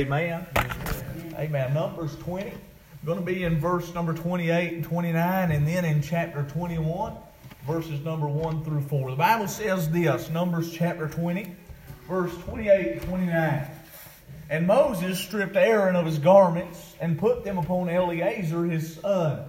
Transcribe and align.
Amen. 0.00 0.44
Amen. 1.34 1.72
Numbers 1.72 2.16
20. 2.16 2.52
going 3.06 3.20
to 3.20 3.24
be 3.24 3.44
in 3.44 3.60
verse 3.60 3.94
number 3.94 4.12
28 4.12 4.72
and 4.72 4.82
29, 4.82 5.52
and 5.52 5.68
then 5.68 5.84
in 5.84 6.02
chapter 6.02 6.42
21, 6.42 7.12
verses 7.64 8.00
number 8.00 8.26
1 8.26 8.64
through 8.64 8.80
4. 8.80 9.10
The 9.10 9.16
Bible 9.16 9.46
says 9.46 9.88
this 9.90 10.30
Numbers 10.30 10.72
chapter 10.72 11.06
20, 11.06 11.54
verse 12.08 12.36
28 12.38 12.92
and 12.94 13.02
29. 13.02 13.66
And 14.50 14.66
Moses 14.66 15.16
stripped 15.16 15.54
Aaron 15.54 15.94
of 15.94 16.06
his 16.06 16.18
garments 16.18 16.96
and 17.00 17.16
put 17.16 17.44
them 17.44 17.58
upon 17.58 17.88
Eleazar 17.88 18.64
his 18.64 18.96
son. 18.96 19.44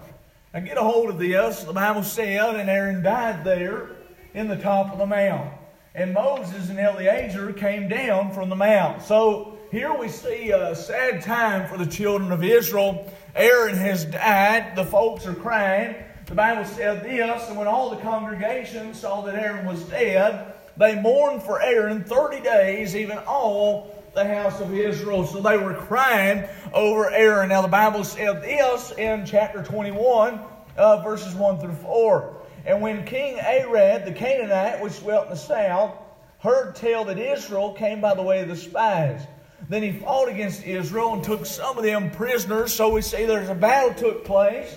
Now 0.53 0.59
get 0.59 0.77
a 0.77 0.81
hold 0.81 1.09
of 1.09 1.17
this. 1.17 1.63
The 1.63 1.73
Bible 1.73 2.03
said, 2.03 2.55
and 2.55 2.69
Aaron 2.69 3.01
died 3.01 3.43
there 3.43 3.95
in 4.35 4.47
the 4.47 4.57
top 4.57 4.91
of 4.91 4.99
the 4.99 5.07
mount. 5.07 5.51
And 5.95 6.13
Moses 6.13 6.69
and 6.69 6.77
Eleazar 6.77 7.51
came 7.53 7.89
down 7.89 8.31
from 8.31 8.49
the 8.49 8.55
mount. 8.55 9.01
So 9.01 9.54
here 9.71 9.93
we 9.93 10.07
see 10.09 10.51
a 10.51 10.75
sad 10.75 11.21
time 11.21 11.67
for 11.67 11.77
the 11.77 11.85
children 11.85 12.31
of 12.31 12.43
Israel. 12.43 13.11
Aaron 13.35 13.75
has 13.75 14.05
died. 14.05 14.75
The 14.75 14.85
folks 14.85 15.25
are 15.25 15.33
crying. 15.33 15.95
The 16.27 16.35
Bible 16.35 16.65
said 16.65 17.03
this, 17.03 17.49
and 17.49 17.57
when 17.57 17.67
all 17.67 17.89
the 17.89 18.01
congregation 18.01 18.93
saw 18.93 19.21
that 19.21 19.35
Aaron 19.35 19.65
was 19.65 19.83
dead, 19.83 20.53
they 20.77 20.99
mourned 20.99 21.43
for 21.43 21.61
Aaron 21.61 22.03
30 22.03 22.41
days, 22.41 22.95
even 22.95 23.17
all 23.19 23.95
the 24.13 24.25
house 24.25 24.59
of 24.59 24.73
Israel. 24.73 25.25
So 25.25 25.41
they 25.41 25.57
were 25.57 25.73
crying 25.73 26.47
over 26.73 27.11
Aaron. 27.11 27.49
Now 27.49 27.61
the 27.61 27.67
Bible 27.67 28.03
said 28.03 28.41
this 28.41 28.91
in 28.97 29.25
chapter 29.25 29.61
21, 29.61 30.39
uh, 30.77 31.03
verses 31.03 31.35
1 31.35 31.59
through 31.59 31.75
4. 31.75 32.37
And 32.65 32.81
when 32.81 33.05
King 33.05 33.39
Arad, 33.39 34.05
the 34.05 34.11
Canaanite, 34.11 34.81
which 34.81 34.99
dwelt 34.99 35.25
in 35.25 35.31
the 35.31 35.37
south, 35.37 35.95
heard 36.39 36.75
tell 36.75 37.05
that 37.05 37.19
Israel 37.19 37.73
came 37.73 38.01
by 38.01 38.15
the 38.15 38.23
way 38.23 38.41
of 38.41 38.47
the 38.47 38.55
spies, 38.55 39.27
then 39.69 39.81
he 39.81 39.91
fought 39.91 40.29
against 40.29 40.63
Israel 40.63 41.13
and 41.13 41.23
took 41.23 41.45
some 41.45 41.77
of 41.77 41.83
them 41.83 42.11
prisoners. 42.11 42.73
So 42.73 42.89
we 42.89 43.01
see 43.01 43.25
there's 43.25 43.49
a 43.49 43.55
battle 43.55 43.93
took 43.93 44.25
place. 44.25 44.75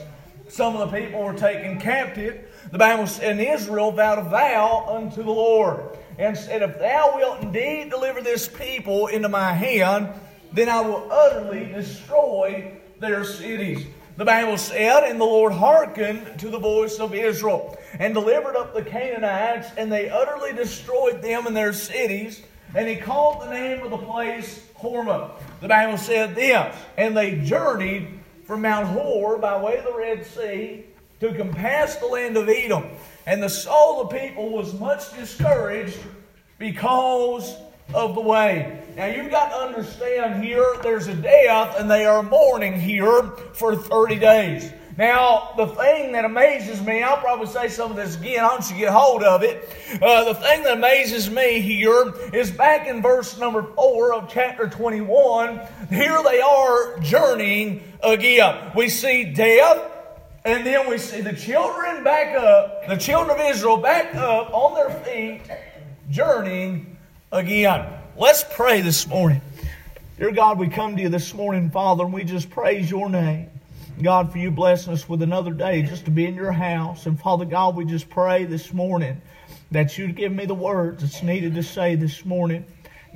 Some 0.48 0.76
of 0.76 0.90
the 0.90 0.98
people 0.98 1.22
were 1.22 1.34
taken 1.34 1.78
captive. 1.78 2.48
The 2.72 2.78
Bible 2.78 3.06
said, 3.06 3.32
and 3.32 3.40
Israel 3.40 3.92
vowed 3.92 4.18
a 4.18 4.28
vow 4.28 4.86
unto 4.88 5.22
the 5.22 5.30
Lord 5.30 5.98
and 6.18 6.36
said, 6.36 6.62
If 6.62 6.78
thou 6.78 7.12
wilt 7.16 7.42
indeed 7.42 7.90
deliver 7.90 8.22
this 8.22 8.48
people 8.48 9.08
into 9.08 9.28
my 9.28 9.52
hand, 9.52 10.08
then 10.52 10.68
I 10.68 10.80
will 10.80 11.10
utterly 11.12 11.66
destroy 11.66 12.72
their 12.98 13.24
cities. 13.24 13.86
The 14.16 14.24
Bible 14.24 14.56
said, 14.56 15.04
And 15.04 15.20
the 15.20 15.24
Lord 15.24 15.52
hearkened 15.52 16.40
to 16.40 16.48
the 16.48 16.58
voice 16.58 16.98
of 16.98 17.14
Israel, 17.14 17.76
and 17.98 18.14
delivered 18.14 18.56
up 18.56 18.74
the 18.74 18.82
Canaanites, 18.82 19.68
and 19.76 19.92
they 19.92 20.08
utterly 20.08 20.52
destroyed 20.52 21.22
them 21.22 21.46
and 21.46 21.56
their 21.56 21.72
cities. 21.72 22.42
And 22.74 22.88
he 22.88 22.96
called 22.96 23.42
the 23.42 23.50
name 23.50 23.82
of 23.82 23.90
the 23.90 23.98
place 23.98 24.67
Hormah. 24.80 25.32
The 25.60 25.68
Bible 25.68 25.98
said 25.98 26.34
this, 26.34 26.76
and 26.96 27.16
they 27.16 27.36
journeyed 27.40 28.20
from 28.44 28.62
Mount 28.62 28.86
Hor 28.88 29.38
by 29.38 29.60
way 29.62 29.78
of 29.78 29.84
the 29.84 29.96
Red 29.96 30.24
Sea 30.24 30.84
to 31.20 31.34
compass 31.34 31.96
the 31.96 32.06
land 32.06 32.36
of 32.36 32.48
Edom. 32.48 32.84
And 33.26 33.42
the 33.42 33.48
soul 33.48 34.02
of 34.02 34.10
the 34.10 34.18
people 34.18 34.50
was 34.50 34.72
much 34.78 35.14
discouraged 35.14 35.98
because 36.58 37.56
of 37.94 38.14
the 38.14 38.20
way. 38.20 38.82
Now 38.96 39.06
you've 39.06 39.30
got 39.30 39.50
to 39.50 39.56
understand 39.56 40.42
here 40.42 40.64
there's 40.82 41.08
a 41.08 41.14
death 41.14 41.78
and 41.78 41.90
they 41.90 42.04
are 42.04 42.22
mourning 42.22 42.78
here 42.78 43.22
for 43.54 43.74
30 43.76 44.18
days. 44.18 44.72
Now, 44.98 45.52
the 45.56 45.68
thing 45.68 46.10
that 46.10 46.24
amazes 46.24 46.82
me, 46.82 47.04
I'll 47.04 47.18
probably 47.18 47.46
say 47.46 47.68
some 47.68 47.92
of 47.92 47.96
this 47.96 48.16
again, 48.16 48.40
I 48.44 48.48
want 48.48 48.62
you 48.62 48.74
to 48.74 48.80
get 48.80 48.92
hold 48.92 49.22
of 49.22 49.44
it. 49.44 49.70
Uh, 50.02 50.24
the 50.24 50.34
thing 50.34 50.64
that 50.64 50.76
amazes 50.76 51.30
me 51.30 51.60
here 51.60 52.12
is 52.32 52.50
back 52.50 52.88
in 52.88 53.00
verse 53.00 53.38
number 53.38 53.62
4 53.62 54.14
of 54.14 54.28
chapter 54.28 54.68
21, 54.68 55.60
here 55.88 56.20
they 56.24 56.40
are 56.40 56.98
journeying 56.98 57.84
again. 58.02 58.72
We 58.74 58.88
see 58.88 59.22
death, 59.22 59.88
and 60.44 60.66
then 60.66 60.90
we 60.90 60.98
see 60.98 61.20
the 61.20 61.32
children 61.32 62.02
back 62.02 62.34
up, 62.34 62.88
the 62.88 62.96
children 62.96 63.38
of 63.38 63.46
Israel 63.46 63.76
back 63.76 64.16
up 64.16 64.52
on 64.52 64.74
their 64.74 64.90
feet, 65.04 65.42
journeying 66.10 66.96
again. 67.30 67.86
Let's 68.16 68.44
pray 68.50 68.80
this 68.80 69.06
morning. 69.06 69.42
Dear 70.18 70.32
God, 70.32 70.58
we 70.58 70.66
come 70.66 70.96
to 70.96 71.02
you 71.02 71.08
this 71.08 71.34
morning, 71.34 71.70
Father, 71.70 72.02
and 72.02 72.12
we 72.12 72.24
just 72.24 72.50
praise 72.50 72.90
your 72.90 73.08
name. 73.08 73.48
God, 74.02 74.30
for 74.30 74.38
you 74.38 74.50
blessing 74.50 74.92
us 74.92 75.08
with 75.08 75.22
another 75.22 75.50
day 75.50 75.82
just 75.82 76.04
to 76.04 76.10
be 76.10 76.26
in 76.26 76.34
your 76.34 76.52
house. 76.52 77.06
And 77.06 77.18
Father 77.18 77.44
God, 77.44 77.74
we 77.74 77.84
just 77.84 78.08
pray 78.08 78.44
this 78.44 78.72
morning 78.72 79.20
that 79.72 79.98
you'd 79.98 80.14
give 80.14 80.32
me 80.32 80.46
the 80.46 80.54
words 80.54 81.02
that's 81.02 81.22
needed 81.22 81.54
to 81.56 81.62
say 81.62 81.96
this 81.96 82.24
morning. 82.24 82.64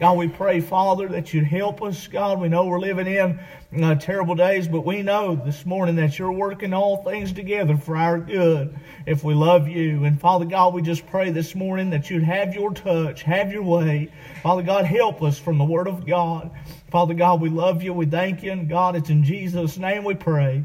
God, 0.02 0.18
we 0.18 0.26
pray, 0.26 0.60
Father, 0.60 1.06
that 1.10 1.32
you'd 1.32 1.44
help 1.44 1.80
us. 1.80 2.08
God, 2.08 2.40
we 2.40 2.48
know 2.48 2.66
we're 2.66 2.80
living 2.80 3.06
in 3.06 3.84
uh, 3.84 3.94
terrible 3.94 4.34
days, 4.34 4.66
but 4.66 4.84
we 4.84 5.00
know 5.00 5.36
this 5.36 5.64
morning 5.64 5.94
that 5.94 6.18
you're 6.18 6.32
working 6.32 6.74
all 6.74 7.04
things 7.04 7.32
together 7.32 7.76
for 7.76 7.96
our 7.96 8.18
good 8.18 8.76
if 9.06 9.22
we 9.22 9.32
love 9.32 9.68
you. 9.68 10.02
And 10.02 10.20
Father 10.20 10.44
God, 10.44 10.74
we 10.74 10.82
just 10.82 11.06
pray 11.06 11.30
this 11.30 11.54
morning 11.54 11.90
that 11.90 12.10
you'd 12.10 12.24
have 12.24 12.52
your 12.52 12.74
touch, 12.74 13.22
have 13.22 13.52
your 13.52 13.62
way. 13.62 14.10
Father 14.42 14.64
God, 14.64 14.86
help 14.86 15.22
us 15.22 15.38
from 15.38 15.56
the 15.56 15.64
Word 15.64 15.86
of 15.86 16.04
God. 16.04 16.50
Father 16.90 17.14
God, 17.14 17.40
we 17.40 17.48
love 17.48 17.84
you. 17.84 17.92
We 17.92 18.06
thank 18.06 18.42
you. 18.42 18.50
And 18.50 18.68
God, 18.68 18.96
it's 18.96 19.08
in 19.08 19.22
Jesus' 19.22 19.78
name 19.78 20.02
we 20.02 20.16
pray. 20.16 20.64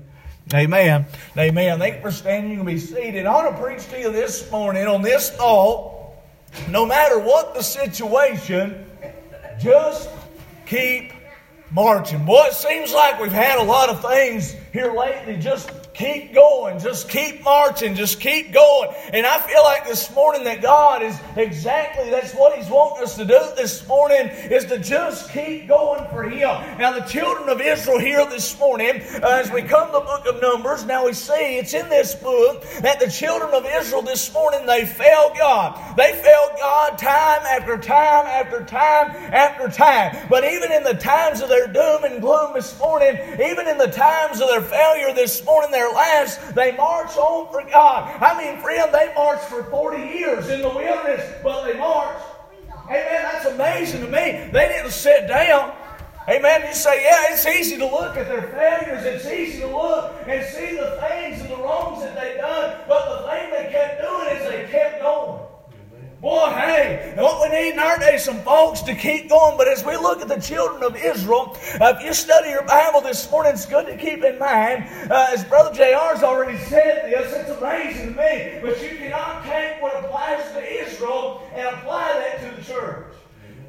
Amen. 0.51 1.05
Amen. 1.37 1.77
Thank 1.77 1.97
you 1.97 2.01
for 2.01 2.09
standing. 2.09 2.49
You 2.49 2.57
can 2.57 2.65
be 2.65 2.79
seated. 2.79 3.27
I 3.27 3.33
want 3.35 3.55
to 3.55 3.61
preach 3.61 3.87
to 3.89 3.99
you 3.99 4.11
this 4.11 4.49
morning 4.49 4.87
on 4.87 5.03
this 5.03 5.29
thought. 5.29 5.93
No 6.69 6.87
matter 6.87 7.19
what 7.19 7.53
the 7.53 7.61
situation, 7.61 8.83
just 9.59 10.09
keep 10.65 11.13
marching. 11.71 12.25
Boy, 12.25 12.45
it 12.47 12.53
seems 12.53 12.93
like 12.93 13.19
we've 13.19 13.31
had 13.31 13.59
a 13.59 13.63
lot 13.63 13.89
of 13.89 14.01
things 14.01 14.55
here 14.71 14.93
lately 14.93 15.37
just 15.37 15.86
keep 15.97 16.31
going, 16.33 16.79
just 16.79 17.09
keep 17.09 17.43
marching, 17.43 17.95
just 17.95 18.19
keep 18.19 18.53
going. 18.53 18.91
And 19.13 19.25
I 19.25 19.39
feel 19.39 19.63
like 19.63 19.87
this 19.87 20.13
morning 20.13 20.43
that 20.43 20.61
God 20.61 21.01
is 21.01 21.19
exactly 21.35 22.11
that's 22.11 22.33
what 22.33 22.57
He's 22.57 22.69
wanting 22.69 23.03
us 23.03 23.15
to 23.15 23.25
do 23.25 23.39
this 23.55 23.87
morning 23.87 24.27
is 24.27 24.65
to 24.65 24.77
just 24.77 25.31
keep 25.31 25.67
going 25.67 26.07
for 26.09 26.23
Him. 26.23 26.77
Now, 26.77 26.91
the 26.91 27.05
children 27.05 27.49
of 27.49 27.61
Israel 27.61 27.99
here 27.99 28.25
this 28.29 28.57
morning, 28.59 29.01
uh, 29.23 29.41
as 29.43 29.51
we 29.51 29.63
come 29.63 29.87
to 29.87 29.93
the 29.93 29.99
book 30.01 30.25
of 30.27 30.39
Numbers, 30.39 30.85
now 30.85 31.05
we 31.05 31.13
see 31.13 31.57
it's 31.57 31.73
in 31.73 31.89
this 31.89 32.13
book 32.13 32.61
that 32.81 32.99
the 32.99 33.09
children 33.09 33.53
of 33.53 33.65
Israel 33.65 34.03
this 34.03 34.31
morning 34.33 34.65
they 34.67 34.85
failed 34.85 35.35
God. 35.37 35.97
They 35.97 36.11
failed 36.11 36.51
God 36.59 36.97
time 36.99 37.41
after 37.45 37.77
time 37.77 38.27
after 38.27 38.63
time 38.63 39.09
after 39.33 39.69
time. 39.69 40.27
But 40.29 40.43
even 40.43 40.71
in 40.71 40.83
the 40.83 40.93
times 40.93 41.41
of 41.41 41.49
their 41.49 41.67
doom 41.67 42.03
and 42.03 42.21
gloom 42.21 42.53
this 42.53 42.77
morning, 42.77 43.17
even 43.33 43.67
in 43.67 43.79
the 43.79 43.87
times 43.87 44.41
of 44.41 44.47
their 44.47 44.61
failure 44.61 45.13
this 45.13 45.43
morning, 45.43 45.71
their 45.93 46.53
they 46.53 46.75
march 46.75 47.15
on 47.17 47.51
for 47.51 47.63
God. 47.69 48.21
I 48.21 48.37
mean, 48.37 48.61
friend, 48.61 48.93
they 48.93 49.13
marched 49.15 49.43
for 49.43 49.63
40 49.63 49.97
years 49.97 50.49
in 50.49 50.61
the 50.61 50.69
wilderness, 50.69 51.33
but 51.43 51.65
they 51.65 51.77
marched. 51.77 52.25
Amen. 52.85 53.21
That's 53.23 53.45
amazing 53.45 54.01
to 54.01 54.07
me. 54.07 54.49
They 54.51 54.67
didn't 54.69 54.91
sit 54.91 55.27
down. 55.27 55.75
Amen. 56.29 56.63
You 56.67 56.73
say, 56.73 57.03
yeah, 57.03 57.33
it's 57.33 57.45
easy 57.45 57.77
to 57.77 57.85
look 57.85 58.17
at 58.17 58.27
their 58.27 58.41
failures. 58.41 59.05
It's 59.05 59.25
easy 59.25 59.61
to 59.61 59.67
look 59.67 60.13
and 60.27 60.45
see 60.45 60.75
the 60.75 61.01
things 61.07 61.41
and 61.41 61.49
the 61.49 61.57
wrongs 61.57 62.03
that 62.03 62.19
they've 62.19 62.37
done. 62.37 62.81
But 62.87 63.21
the 63.21 63.29
thing 63.29 63.51
they 63.51 63.71
kept 63.71 64.01
doing 64.01 64.27
is 64.35 64.49
they 64.49 64.71
kept 64.71 65.01
going. 65.01 65.41
Boy, 66.21 66.49
hey, 66.49 67.13
what 67.15 67.43
we 67.43 67.55
need 67.55 67.77
our 67.77 67.99
day 67.99 68.17
some 68.17 68.39
folks 68.39 68.81
to 68.81 68.95
keep 68.95 69.29
going. 69.29 69.55
But 69.55 69.67
as 69.67 69.85
we 69.85 69.95
look 69.97 70.19
at 70.19 70.27
the 70.27 70.41
children 70.41 70.81
of 70.81 70.95
Israel, 70.95 71.55
uh, 71.79 71.93
if 71.95 72.03
you 72.03 72.11
study 72.11 72.49
your 72.49 72.63
Bible 72.63 73.01
this 73.01 73.29
morning, 73.29 73.53
it's 73.53 73.67
good 73.67 73.85
to 73.85 73.95
keep 73.97 74.23
in 74.23 74.39
mind, 74.39 74.85
uh, 75.11 75.27
as 75.31 75.43
Brother 75.43 75.69
JR's 75.77 76.23
already 76.23 76.57
said 76.57 77.05
this, 77.05 77.31
it's 77.33 77.51
amazing 77.51 78.15
to 78.15 78.19
me, 78.19 78.59
but 78.63 78.81
you 78.81 78.97
cannot 78.97 79.43
take 79.45 79.79
what 79.79 80.03
applies 80.03 80.51
to 80.53 80.85
Israel 80.87 81.43
and 81.53 81.67
apply 81.67 82.11
that 82.13 82.49
to 82.49 82.55
the 82.55 82.63
church. 82.63 83.13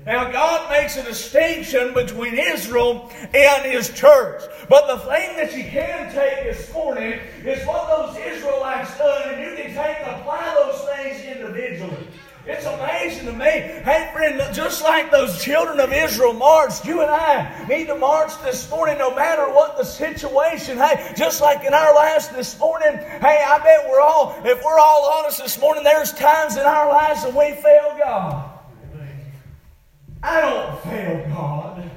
Now, 0.06 0.32
God 0.32 0.70
makes 0.70 0.96
a 0.96 1.02
distinction 1.02 1.92
between 1.92 2.32
Israel 2.32 3.10
and 3.34 3.70
His 3.70 3.90
church. 3.90 4.42
But 4.70 4.86
the 4.86 5.00
thing 5.00 5.36
that 5.36 5.54
you 5.54 5.64
can 5.64 6.14
take 6.14 6.44
this 6.44 6.72
morning 6.72 7.20
is 7.44 7.66
what 7.66 7.88
those 7.90 8.16
Israelites 8.16 8.96
done, 8.96 9.34
and 9.34 9.42
you 9.42 9.54
can 9.54 9.74
take 9.74 9.98
and 9.98 10.18
apply 10.18 10.54
those 10.54 10.88
things 10.96 11.26
individually. 11.26 12.08
It's 12.50 12.64
amazing 12.64 13.26
to 13.26 13.32
me. 13.34 13.44
Hey, 13.44 14.08
friend, 14.10 14.40
just 14.54 14.82
like 14.82 15.10
those 15.10 15.44
children 15.44 15.80
of 15.80 15.92
Israel 15.92 16.32
marched, 16.32 16.86
you 16.86 17.02
and 17.02 17.10
I 17.10 17.66
need 17.68 17.88
to 17.88 17.94
march 17.94 18.32
this 18.42 18.70
morning 18.70 18.96
no 18.96 19.14
matter 19.14 19.52
what 19.52 19.76
the 19.76 19.84
situation. 19.84 20.78
Hey, 20.78 21.12
just 21.14 21.42
like 21.42 21.62
in 21.64 21.74
our 21.74 21.94
lives 21.94 22.28
this 22.30 22.58
morning, 22.58 22.96
hey, 22.96 23.44
I 23.46 23.58
bet 23.62 23.86
we're 23.90 24.00
all, 24.00 24.34
if 24.46 24.64
we're 24.64 24.78
all 24.78 25.12
honest 25.18 25.42
this 25.42 25.60
morning, 25.60 25.84
there's 25.84 26.14
times 26.14 26.56
in 26.56 26.62
our 26.62 26.88
lives 26.88 27.22
that 27.22 27.34
we 27.34 27.54
fail 27.60 27.98
God. 28.02 28.50
I 30.22 30.40
don't 30.40 30.80
fail 30.84 31.28
God. 31.28 31.90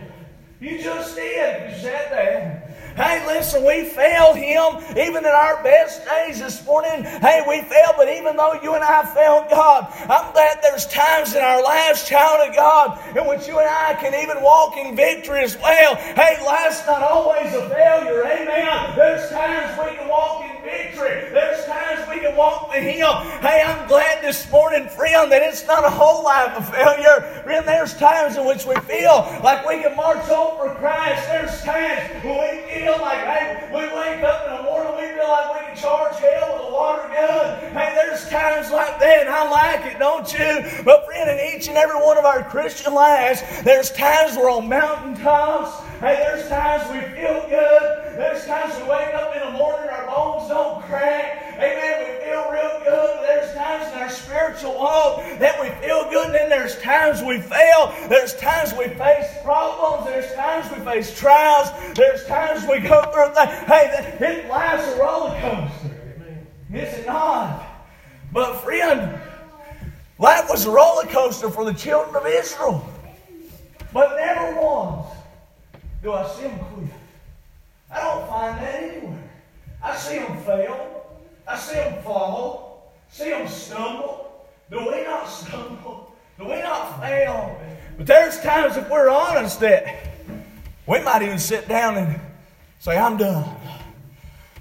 You 0.59 0.83
just 0.83 1.15
did. 1.15 1.71
You 1.71 1.77
said 1.81 2.12
that. 2.12 2.70
Hey, 2.95 3.25
listen, 3.25 3.65
we 3.65 3.85
failed 3.85 4.35
Him 4.35 4.77
even 4.97 5.23
in 5.23 5.31
our 5.31 5.63
best 5.63 6.05
days 6.05 6.39
this 6.39 6.65
morning. 6.65 7.03
Hey, 7.03 7.41
we 7.47 7.61
failed, 7.61 7.95
but 7.97 8.09
even 8.09 8.35
though 8.35 8.59
you 8.61 8.75
and 8.75 8.83
I 8.83 9.05
failed 9.13 9.49
God, 9.49 9.88
I'm 10.09 10.31
glad 10.33 10.59
there's 10.61 10.85
times 10.88 11.33
in 11.33 11.41
our 11.41 11.63
lives, 11.63 12.07
child 12.07 12.49
of 12.49 12.55
God, 12.55 12.99
in 13.15 13.27
which 13.27 13.47
you 13.47 13.59
and 13.59 13.69
I 13.69 13.93
can 13.95 14.13
even 14.13 14.43
walk 14.43 14.75
in 14.77 14.95
victory 14.95 15.43
as 15.43 15.57
well. 15.57 15.95
Hey, 15.95 16.43
life's 16.45 16.85
not 16.85 17.01
always 17.01 17.53
a 17.53 17.69
failure. 17.69 18.23
Amen. 18.23 18.95
There's 18.95 19.29
times 19.31 19.77
we 19.79 19.95
can 19.97 20.07
walk 20.09 20.44
in 20.44 20.61
victory. 20.63 21.29
There's 21.31 21.65
times 21.65 22.07
we 22.09 22.19
can 22.19 22.35
walk 22.35 22.69
with 22.69 22.83
Him. 22.83 23.09
Hey, 23.41 23.63
I'm 23.65 23.87
glad 23.87 24.21
this 24.21 24.49
morning, 24.51 24.89
friend, 24.89 25.31
that 25.31 25.41
it's 25.41 25.65
not 25.65 25.85
a 25.85 25.89
whole 25.89 26.23
life 26.23 26.57
of 26.57 26.69
failure. 26.69 27.21
Friend, 27.44 27.65
there's 27.67 27.95
times 27.95 28.35
in 28.37 28.45
which 28.45 28.65
we 28.65 28.75
feel 28.81 29.25
like 29.44 29.65
we 29.65 29.81
can 29.81 29.95
march 29.95 30.29
on 30.29 30.57
for 30.57 30.75
Christ. 30.75 31.27
There's 31.27 31.61
times 31.63 32.23
when 32.23 32.37
we 32.37 32.81
feel 32.81 33.00
like, 33.00 33.19
hey, 33.19 33.69
we 33.72 33.81
wake 33.81 34.24
up 34.24 34.48
in 34.48 34.57
the 34.57 34.63
morning, 34.63 34.94
we 34.98 35.13
feel 35.13 35.28
like 35.30 35.54
we 35.54 35.68
can 35.68 35.75
charge 35.75 36.16
hell 36.18 36.54
with 36.54 36.69
a 36.69 36.74
water 36.74 37.07
gun. 37.13 37.60
Hey, 37.74 37.94
there's 37.95 38.28
times 38.28 38.72
like 38.72 39.00
that, 39.00 39.22
and 39.22 39.30
I 39.30 39.50
like 39.50 39.86
it, 39.94 40.00
don't 40.00 40.31
you? 40.33 40.83
But 40.83 41.06
friend, 41.06 41.30
in 41.30 41.56
each 41.56 41.68
and 41.68 41.78
every 41.78 42.00
one 42.00 42.18
of 42.18 42.25
our 42.25 42.44
Christian 42.44 42.94
lives, 42.94 43.44
there's 43.63 43.92
times 43.92 44.36
we're 44.36 44.50
on 44.50 44.68
mountaintops. 44.68 45.80
Hey, 46.00 46.16
there's 46.25 46.50
times 46.50 46.89
we 46.89 47.01
feel 47.16 47.45
good. 47.48 48.18
There's 48.18 48.45
times 48.45 48.75
we 48.78 48.83
wake 48.89 49.13
up 49.13 49.36
in 49.36 49.42
the 49.51 49.57
morning, 49.57 49.89
our 49.89 50.07
bones 50.07 50.50
don't 50.50 50.81
crack. 50.83 51.54
Amen. 51.57 52.16
We. 52.16 52.20
In 53.71 54.00
our 54.00 54.09
spiritual 54.09 54.75
walk 54.75 55.23
that 55.39 55.62
we 55.62 55.69
feel 55.85 56.09
good, 56.09 56.25
and 56.25 56.35
then 56.35 56.50
there's 56.50 56.77
times 56.81 57.21
we 57.21 57.39
fail. 57.39 57.94
There's 58.09 58.35
times 58.35 58.73
we 58.73 58.89
face 58.89 59.27
problems. 59.45 60.07
There's 60.07 60.33
times 60.33 60.69
we 60.71 60.83
face 60.83 61.18
trials. 61.18 61.69
There's 61.95 62.25
times 62.25 62.68
we 62.68 62.79
go 62.79 63.01
through 63.13 63.33
things. 63.33 64.19
Hey, 64.19 64.45
life's 64.50 64.88
a 64.89 65.00
roller 65.00 65.39
coaster. 65.39 65.95
Is 66.73 67.00
it 67.00 67.07
not? 67.07 67.65
But 68.33 68.62
friend, 68.62 69.18
life 70.19 70.50
was 70.50 70.65
a 70.65 70.71
roller 70.71 71.06
coaster 71.06 71.50
for 71.50 71.63
the 71.63 71.73
children 71.73 72.15
of 72.15 72.25
Israel. 72.27 72.85
But 73.94 74.18
never 74.18 74.59
once 74.59 75.07
do 76.03 76.12
I 76.12 76.27
see 76.27 76.44
them 76.44 76.59
quit. 76.59 76.89
I 77.89 78.01
don't 78.01 78.27
find 78.27 78.57
that 78.57 78.83
anywhere. 78.83 79.29
I 79.81 79.95
see 79.95 80.19
them 80.19 80.38
fail. 80.44 81.21
I 81.47 81.57
see 81.57 81.75
them 81.75 82.03
fall, 82.03 82.70
see 83.11 83.29
them 83.29 83.47
stumble. 83.47 84.47
Do 84.71 84.79
we 84.79 85.03
not 85.03 85.25
stumble? 85.25 86.15
Do 86.39 86.45
we 86.45 86.59
not 86.61 86.99
fail? 87.01 87.59
But 87.97 88.07
there's 88.07 88.39
times, 88.39 88.77
if 88.77 88.89
we're 88.89 89.09
honest, 89.09 89.59
that 89.59 90.07
we 90.87 91.01
might 91.01 91.21
even 91.21 91.37
sit 91.37 91.67
down 91.67 91.97
and 91.97 92.19
say, 92.79 92.97
I'm 92.97 93.17
done. 93.17 93.47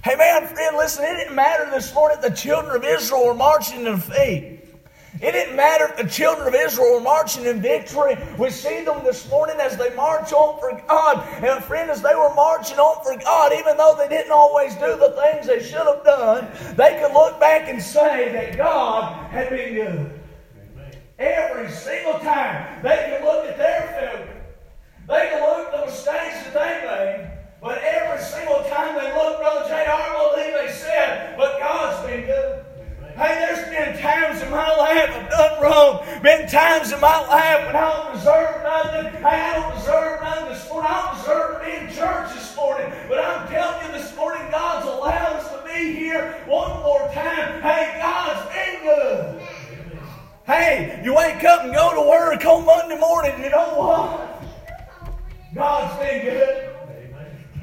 Hey, 0.02 0.16
man, 0.16 0.46
friend, 0.46 0.76
listen, 0.76 1.04
it 1.04 1.16
didn't 1.16 1.34
matter 1.34 1.70
this 1.70 1.94
morning 1.94 2.18
the 2.20 2.30
children 2.30 2.76
of 2.76 2.84
Israel 2.84 3.26
were 3.26 3.34
marching 3.34 3.86
in 3.86 3.98
faith. 3.98 4.59
It 5.14 5.32
didn't 5.32 5.56
matter 5.56 5.86
if 5.86 5.96
the 5.96 6.08
children 6.08 6.46
of 6.46 6.54
Israel 6.54 6.94
were 6.94 7.00
marching 7.00 7.44
in 7.44 7.60
victory. 7.60 8.16
We 8.38 8.50
see 8.50 8.84
them 8.84 9.02
this 9.04 9.28
morning 9.28 9.56
as 9.60 9.76
they 9.76 9.94
march 9.94 10.32
on 10.32 10.58
for 10.60 10.80
God. 10.86 11.26
And 11.42 11.64
friend, 11.64 11.90
as 11.90 12.00
they 12.00 12.14
were 12.14 12.32
marching 12.34 12.78
on 12.78 13.02
for 13.04 13.22
God, 13.22 13.52
even 13.52 13.76
though 13.76 13.94
they 13.98 14.08
didn't 14.08 14.32
always 14.32 14.74
do 14.74 14.96
the 14.96 15.14
things 15.20 15.46
they 15.46 15.60
should 15.62 15.86
have 15.86 16.04
done, 16.04 16.48
they 16.76 17.00
could 17.00 17.12
look 17.12 17.40
back 17.40 17.68
and 17.68 17.82
say 17.82 18.32
that 18.32 18.56
God 18.56 19.30
had 19.30 19.50
been 19.50 19.74
good. 19.74 20.20
Every 21.18 21.70
single 21.70 22.18
time 22.20 22.82
they 22.82 23.12
could 23.12 23.26
look 23.26 23.44
at 23.44 23.58
their 23.58 23.82
failure. 24.00 24.42
They 25.06 25.30
could 25.32 25.40
look 25.42 25.74
at 25.74 25.80
the 25.80 25.86
mistakes 25.86 26.44
that 26.44 26.54
they 26.54 26.86
made. 26.86 27.30
But 27.60 27.78
every 27.82 28.24
single 28.24 28.62
time 28.70 28.94
they 28.94 29.12
looked, 29.12 29.40
Brother 29.40 29.68
J.R., 29.68 29.84
I 29.86 30.32
believe 30.34 30.54
they 30.54 30.72
said, 30.72 31.36
but 31.36 31.58
God's 31.58 32.06
been 32.08 32.24
good. 32.24 32.64
Hey, 33.20 33.34
there's 33.34 33.68
been 33.68 34.00
times 34.00 34.40
in 34.40 34.50
my 34.50 34.74
life 34.76 35.10
I've 35.10 35.28
done 35.28 35.62
wrong. 35.62 36.22
Been 36.22 36.48
times 36.48 36.90
in 36.90 37.00
my 37.00 37.20
life 37.26 37.66
when 37.66 37.76
I 37.76 37.90
don't 37.90 38.14
deserve 38.14 38.62
nothing. 38.62 39.12
Hey, 39.20 39.40
I 39.42 39.60
don't 39.60 39.76
deserve 39.76 40.22
nothing 40.22 40.48
this 40.48 40.70
morning. 40.70 40.90
I 40.90 41.04
don't 41.04 41.18
deserve 41.18 41.60
to 41.60 41.66
be 41.66 41.72
in 41.76 41.86
church 41.92 42.32
this 42.32 42.56
morning. 42.56 42.90
But 43.08 43.18
I'm 43.18 43.46
telling 43.48 43.86
you 43.86 44.00
this 44.00 44.16
morning, 44.16 44.50
God's 44.50 44.86
allowed 44.86 45.36
us 45.36 45.50
to 45.50 45.62
be 45.66 45.92
here 45.92 46.42
one 46.46 46.80
more 46.80 47.10
time. 47.12 47.60
Hey, 47.60 47.98
God's 48.00 48.54
been 48.54 48.84
good. 48.84 49.42
Hey, 50.46 51.02
you 51.04 51.14
wake 51.14 51.44
up 51.44 51.64
and 51.64 51.74
go 51.74 51.94
to 51.94 52.08
work 52.08 52.42
on 52.46 52.64
Monday 52.64 52.98
morning, 52.98 53.38
you 53.44 53.50
know 53.50 53.74
what? 53.76 54.42
God's 55.54 55.98
been 56.00 56.24
good. 56.24 56.70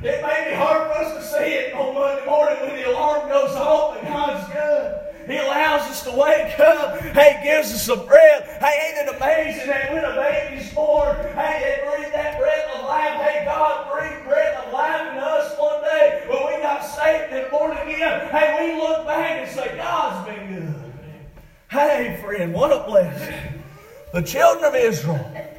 It 0.03 0.21
may 0.21 0.49
be 0.51 0.55
hard 0.55 0.85
for 0.87 1.01
us 1.01 1.13
to 1.17 1.33
see 1.33 1.51
it 1.53 1.73
on 1.73 1.95
Monday 1.95 2.25
morning 2.27 2.59
when 2.61 2.75
the 2.75 2.91
alarm 2.91 3.27
goes 3.27 3.55
off, 3.55 3.95
but 3.95 4.03
God's 4.07 4.53
good. 4.53 5.07
He 5.27 5.35
allows 5.35 5.81
us 5.89 6.03
to 6.03 6.11
wake 6.11 6.57
up. 6.59 7.01
Hey, 7.01 7.41
gives 7.43 7.73
us 7.73 7.89
a 7.89 7.97
breath. 7.97 8.61
Hey, 8.61 8.95
ain't 8.95 9.09
it 9.09 9.15
amazing 9.17 9.67
that 9.67 9.91
when 9.91 10.05
a 10.05 10.15
baby's 10.15 10.73
born, 10.73 11.17
hey, 11.35 11.59
they 11.59 11.89
breathe 11.89 12.13
that 12.13 12.39
breath 12.39 12.75
of 12.75 12.85
life. 12.85 13.21
Hey, 13.21 13.43
God 13.43 13.91
breathed 13.91 14.23
breath 14.23 14.65
of 14.65 14.71
life 14.71 15.11
in 15.11 15.17
us 15.17 15.59
one 15.59 15.83
day 15.83 16.23
when 16.29 16.45
we 16.45 16.61
got 16.61 16.79
saved 16.79 17.33
and 17.33 17.51
born 17.51 17.75
again. 17.75 18.29
Hey, 18.29 18.73
we 18.73 18.79
look 18.79 19.05
back 19.05 19.45
and 19.45 19.51
say, 19.51 19.75
God's 19.75 20.29
been 20.29 20.53
good. 20.53 20.93
Hey, 21.69 22.17
friend, 22.23 22.53
what 22.53 22.71
a 22.71 22.87
blessing. 22.87 23.63
The 24.13 24.21
children 24.21 24.63
of 24.63 24.75
Israel, 24.75 25.49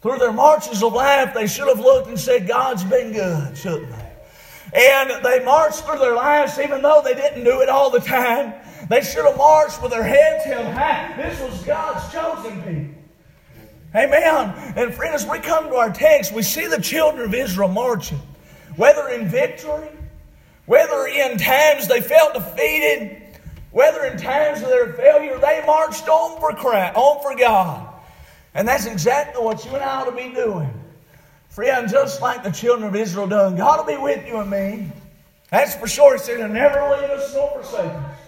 through 0.00 0.18
of 0.80 0.92
life, 0.92 1.34
they 1.34 1.48
should 1.48 1.66
have 1.66 1.80
looked 1.80 2.06
and 2.06 2.18
said, 2.18 2.46
God's 2.46 2.84
been 2.84 3.12
good, 3.12 3.58
shouldn't 3.58 3.90
they? 3.90 4.12
And 4.74 5.24
they 5.24 5.44
marched 5.44 5.80
through 5.80 5.98
their 5.98 6.14
lives 6.14 6.58
even 6.58 6.82
though 6.82 7.02
they 7.04 7.14
didn't 7.14 7.42
do 7.42 7.60
it 7.60 7.68
all 7.68 7.90
the 7.90 7.98
time. 7.98 8.54
They 8.88 9.00
should 9.02 9.24
have 9.24 9.36
marched 9.36 9.82
with 9.82 9.90
their 9.90 10.04
heads 10.04 10.44
held 10.44 10.72
high. 10.72 11.14
This 11.16 11.40
was 11.40 11.62
God's 11.64 12.12
chosen 12.12 12.62
people. 12.62 13.02
Amen. 13.94 14.54
And 14.76 14.94
friends, 14.94 15.24
as 15.24 15.28
we 15.28 15.38
come 15.38 15.68
to 15.68 15.74
our 15.74 15.92
text, 15.92 16.32
we 16.32 16.42
see 16.42 16.66
the 16.66 16.80
children 16.80 17.28
of 17.28 17.34
Israel 17.34 17.68
marching, 17.68 18.20
whether 18.76 19.08
in 19.08 19.28
victory, 19.28 19.88
whether 20.64 21.06
in 21.06 21.36
times 21.36 21.88
they 21.88 22.00
felt 22.00 22.32
defeated, 22.32 23.22
whether 23.70 24.04
in 24.04 24.16
times 24.16 24.62
of 24.62 24.68
their 24.68 24.94
failure, 24.94 25.38
they 25.38 25.62
marched 25.66 26.08
on 26.08 26.40
for 26.40 26.52
Christ, 26.52 26.96
on 26.96 27.22
for 27.22 27.36
God. 27.38 27.91
And 28.54 28.68
that's 28.68 28.86
exactly 28.86 29.42
what 29.42 29.64
you 29.64 29.72
and 29.72 29.82
I 29.82 30.00
ought 30.00 30.04
to 30.04 30.12
be 30.12 30.34
doing. 30.34 30.72
Friend, 31.48 31.88
just 31.88 32.20
like 32.20 32.42
the 32.42 32.50
children 32.50 32.88
of 32.88 32.96
Israel 32.96 33.26
done, 33.26 33.56
God 33.56 33.86
will 33.86 33.96
be 33.96 34.02
with 34.02 34.26
you 34.26 34.38
and 34.38 34.50
me. 34.50 34.90
That's 35.50 35.74
for 35.74 35.86
sure. 35.86 36.14
He 36.14 36.18
said, 36.18 36.38
He'll 36.38 36.48
never 36.48 36.80
leave 36.80 37.10
us 37.10 37.34
nor 37.34 37.50
forsake 37.62 37.90
us. 37.90 38.18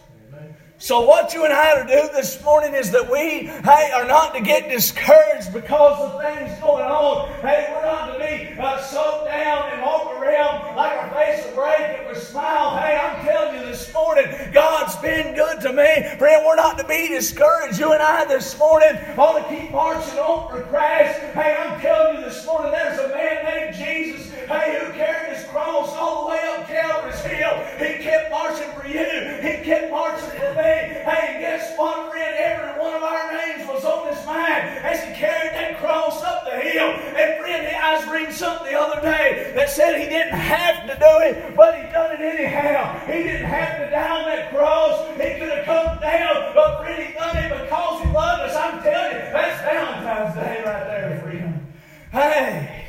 So, 0.76 1.00
what 1.06 1.32
you 1.32 1.44
and 1.44 1.52
I 1.52 1.72
are 1.72 1.86
to 1.86 1.88
do 1.88 2.08
this 2.12 2.42
morning 2.44 2.74
is 2.74 2.90
that 2.90 3.10
we, 3.10 3.46
hey, 3.46 3.90
are 3.94 4.06
not 4.06 4.34
to 4.34 4.42
get 4.42 4.68
discouraged 4.68 5.52
because 5.52 5.98
of 6.00 6.20
things 6.20 6.60
going 6.60 6.84
on. 6.84 7.28
Hey, 7.40 7.72
we're 7.74 7.86
not 7.86 8.12
to 8.12 8.18
be 8.18 8.60
uh, 8.60 8.82
soaked 8.82 9.26
down 9.26 9.72
and 9.72 9.80
walk 9.80 10.12
around 10.12 10.23
like 10.24 11.12
a 11.12 11.14
face 11.14 11.44
of 11.44 11.54
break 11.54 11.80
and 11.80 12.08
we 12.08 12.14
smile. 12.14 12.78
Hey, 12.78 12.96
I'm 12.96 13.24
telling 13.24 13.60
you 13.60 13.66
this 13.66 13.92
morning, 13.92 14.26
God's 14.52 14.96
been 14.96 15.34
good 15.34 15.60
to 15.60 15.72
me. 15.72 16.16
Friend, 16.18 16.44
we're 16.46 16.56
not 16.56 16.78
to 16.78 16.84
be 16.84 17.08
discouraged. 17.08 17.78
You 17.78 17.92
and 17.92 18.02
I 18.02 18.24
this 18.24 18.58
morning 18.58 18.96
ought 19.18 19.38
to 19.38 19.54
keep 19.54 19.70
marching 19.70 20.18
on 20.18 20.50
for 20.50 20.62
Christ. 20.62 21.20
Hey, 21.34 21.56
I'm 21.58 21.78
telling 21.80 22.18
you 22.18 22.24
this 22.24 22.44
morning, 22.46 22.72
there's 22.72 22.98
a 23.00 23.08
man 23.08 23.44
named 23.44 23.76
Jesus, 23.76 24.32
hey, 24.32 24.80
who 24.80 24.92
carried 24.92 25.36
his 25.36 25.46
cross 25.48 25.90
all 25.94 26.24
the 26.24 26.30
way 26.30 26.40
up 26.56 26.66
Calvary's 26.68 27.20
Hill. 27.20 27.54
He 27.78 28.02
kept 28.02 28.30
marching 28.30 28.70
for 28.72 28.86
you. 28.86 29.04
He 29.42 29.62
kept 29.62 29.90
marching 29.90 30.30
for 30.30 30.54
me. 30.54 31.04
Hey, 31.04 31.36
guess 31.40 31.78
what, 31.78 32.10
friend? 32.10 32.34
Every 32.36 32.80
one 32.80 32.94
of 32.94 33.02
our 33.02 33.32
names 33.32 33.68
was 33.68 33.84
on 33.84 34.08
his 34.08 34.24
mind 34.24 34.64
as 34.84 35.04
he 35.04 35.14
carried 35.14 35.52
that 35.52 35.78
cross 35.78 36.22
up 36.22 36.44
the 36.44 36.58
hill. 36.58 36.88
And 36.88 37.40
friend, 37.40 37.64
I 37.84 37.98
was 37.98 38.08
reading 38.08 38.34
something 38.34 38.72
the 38.72 38.80
other 38.80 39.00
day 39.02 39.52
that 39.54 39.68
said 39.68 40.00
he 40.00 40.08
didn't 40.14 40.38
have 40.38 40.86
to 40.86 40.94
do 40.94 41.12
it, 41.26 41.56
but 41.56 41.74
he 41.76 41.82
done 41.90 42.12
it 42.12 42.20
anyhow. 42.20 42.98
He 43.06 43.24
didn't 43.24 43.46
have 43.46 43.78
to 43.78 43.90
die 43.90 44.10
on 44.10 44.24
that 44.26 44.50
cross. 44.50 45.08
He 45.10 45.38
could 45.38 45.50
have 45.50 45.64
come 45.64 46.00
down, 46.00 46.54
but 46.54 46.86
he 46.86 47.12
done 47.14 47.36
it 47.36 47.64
because 47.64 48.02
he 48.02 48.12
loved 48.12 48.42
us. 48.42 48.56
I'm 48.56 48.82
telling 48.82 49.16
you, 49.16 49.32
that's 49.32 49.60
Valentine's 49.62 50.34
Day 50.36 50.62
right 50.64 50.84
there, 50.84 51.20
friend. 51.22 51.72
Hey, 52.12 52.86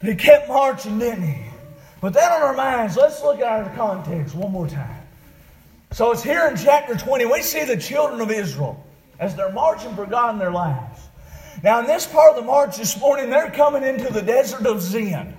he 0.00 0.14
kept 0.14 0.48
marching, 0.48 0.98
didn't 0.98 1.24
he? 1.24 1.44
But 2.00 2.14
that 2.14 2.32
on 2.32 2.42
our 2.42 2.54
minds, 2.54 2.96
let's 2.96 3.22
look 3.22 3.40
at 3.40 3.46
our 3.46 3.76
context 3.76 4.34
one 4.34 4.52
more 4.52 4.68
time. 4.68 5.02
So 5.92 6.12
it's 6.12 6.22
here 6.22 6.46
in 6.48 6.56
chapter 6.56 6.94
20, 6.94 7.26
we 7.26 7.42
see 7.42 7.64
the 7.64 7.76
children 7.76 8.20
of 8.20 8.30
Israel 8.30 8.82
as 9.18 9.34
they're 9.34 9.52
marching 9.52 9.94
for 9.94 10.06
God 10.06 10.34
in 10.34 10.38
their 10.38 10.52
lives. 10.52 11.00
Now, 11.62 11.80
in 11.80 11.86
this 11.86 12.06
part 12.06 12.30
of 12.30 12.36
the 12.36 12.42
march 12.42 12.76
this 12.76 12.98
morning, 13.00 13.30
they're 13.30 13.50
coming 13.50 13.82
into 13.82 14.12
the 14.12 14.22
desert 14.22 14.64
of 14.64 14.80
Zin. 14.80 15.34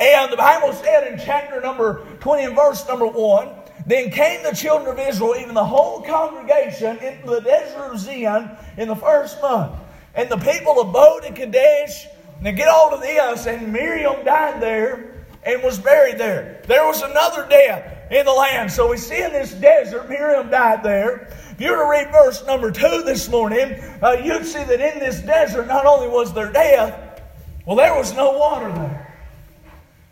And 0.00 0.32
the 0.32 0.36
Bible 0.36 0.72
said 0.72 1.12
in 1.12 1.18
chapter 1.18 1.60
number 1.60 2.04
20 2.20 2.44
and 2.44 2.56
verse 2.56 2.86
number 2.88 3.06
1 3.06 3.48
Then 3.86 4.10
came 4.10 4.42
the 4.42 4.52
children 4.52 4.98
of 4.98 4.98
Israel, 4.98 5.34
even 5.38 5.54
the 5.54 5.64
whole 5.64 6.02
congregation, 6.02 6.98
into 6.98 7.30
the 7.30 7.40
desert 7.40 7.92
of 7.92 7.98
Zin 7.98 8.50
in 8.76 8.88
the 8.88 8.96
first 8.96 9.40
month. 9.40 9.72
And 10.14 10.28
the 10.28 10.38
people 10.38 10.80
abode 10.80 11.24
in 11.24 11.34
Kadesh. 11.34 12.06
Now 12.40 12.50
get 12.50 12.68
all 12.68 12.92
of 12.92 13.00
this, 13.00 13.46
and 13.46 13.72
Miriam 13.72 14.24
died 14.24 14.60
there, 14.60 15.24
and 15.44 15.62
was 15.62 15.78
buried 15.78 16.18
there. 16.18 16.62
There 16.66 16.84
was 16.86 17.02
another 17.02 17.46
death 17.48 18.10
in 18.10 18.26
the 18.26 18.32
land. 18.32 18.70
So 18.72 18.90
we 18.90 18.96
see 18.96 19.22
in 19.22 19.32
this 19.32 19.52
desert, 19.52 20.08
Miriam 20.08 20.50
died 20.50 20.82
there. 20.82 21.28
If 21.50 21.60
you 21.60 21.70
were 21.70 21.84
to 21.84 21.88
read 21.88 22.10
verse 22.10 22.44
number 22.46 22.70
two 22.70 23.02
this 23.04 23.28
morning, 23.28 23.80
uh, 24.02 24.16
you'd 24.22 24.44
see 24.44 24.64
that 24.64 24.80
in 24.80 24.98
this 24.98 25.20
desert 25.20 25.68
not 25.68 25.86
only 25.86 26.08
was 26.08 26.32
there 26.34 26.52
death, 26.52 27.22
well, 27.64 27.76
there 27.76 27.94
was 27.94 28.14
no 28.14 28.36
water 28.36 28.70
there. 28.72 29.03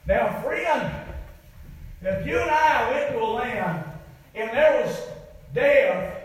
Now, 0.07 0.41
friend, 0.43 0.93
if 2.03 2.27
you 2.27 2.39
and 2.39 2.51
I 2.51 2.91
went 2.91 3.13
to 3.13 3.23
a 3.23 3.25
land 3.25 3.85
and 4.35 4.51
there 4.51 4.85
was 4.85 5.01
death, 5.55 6.25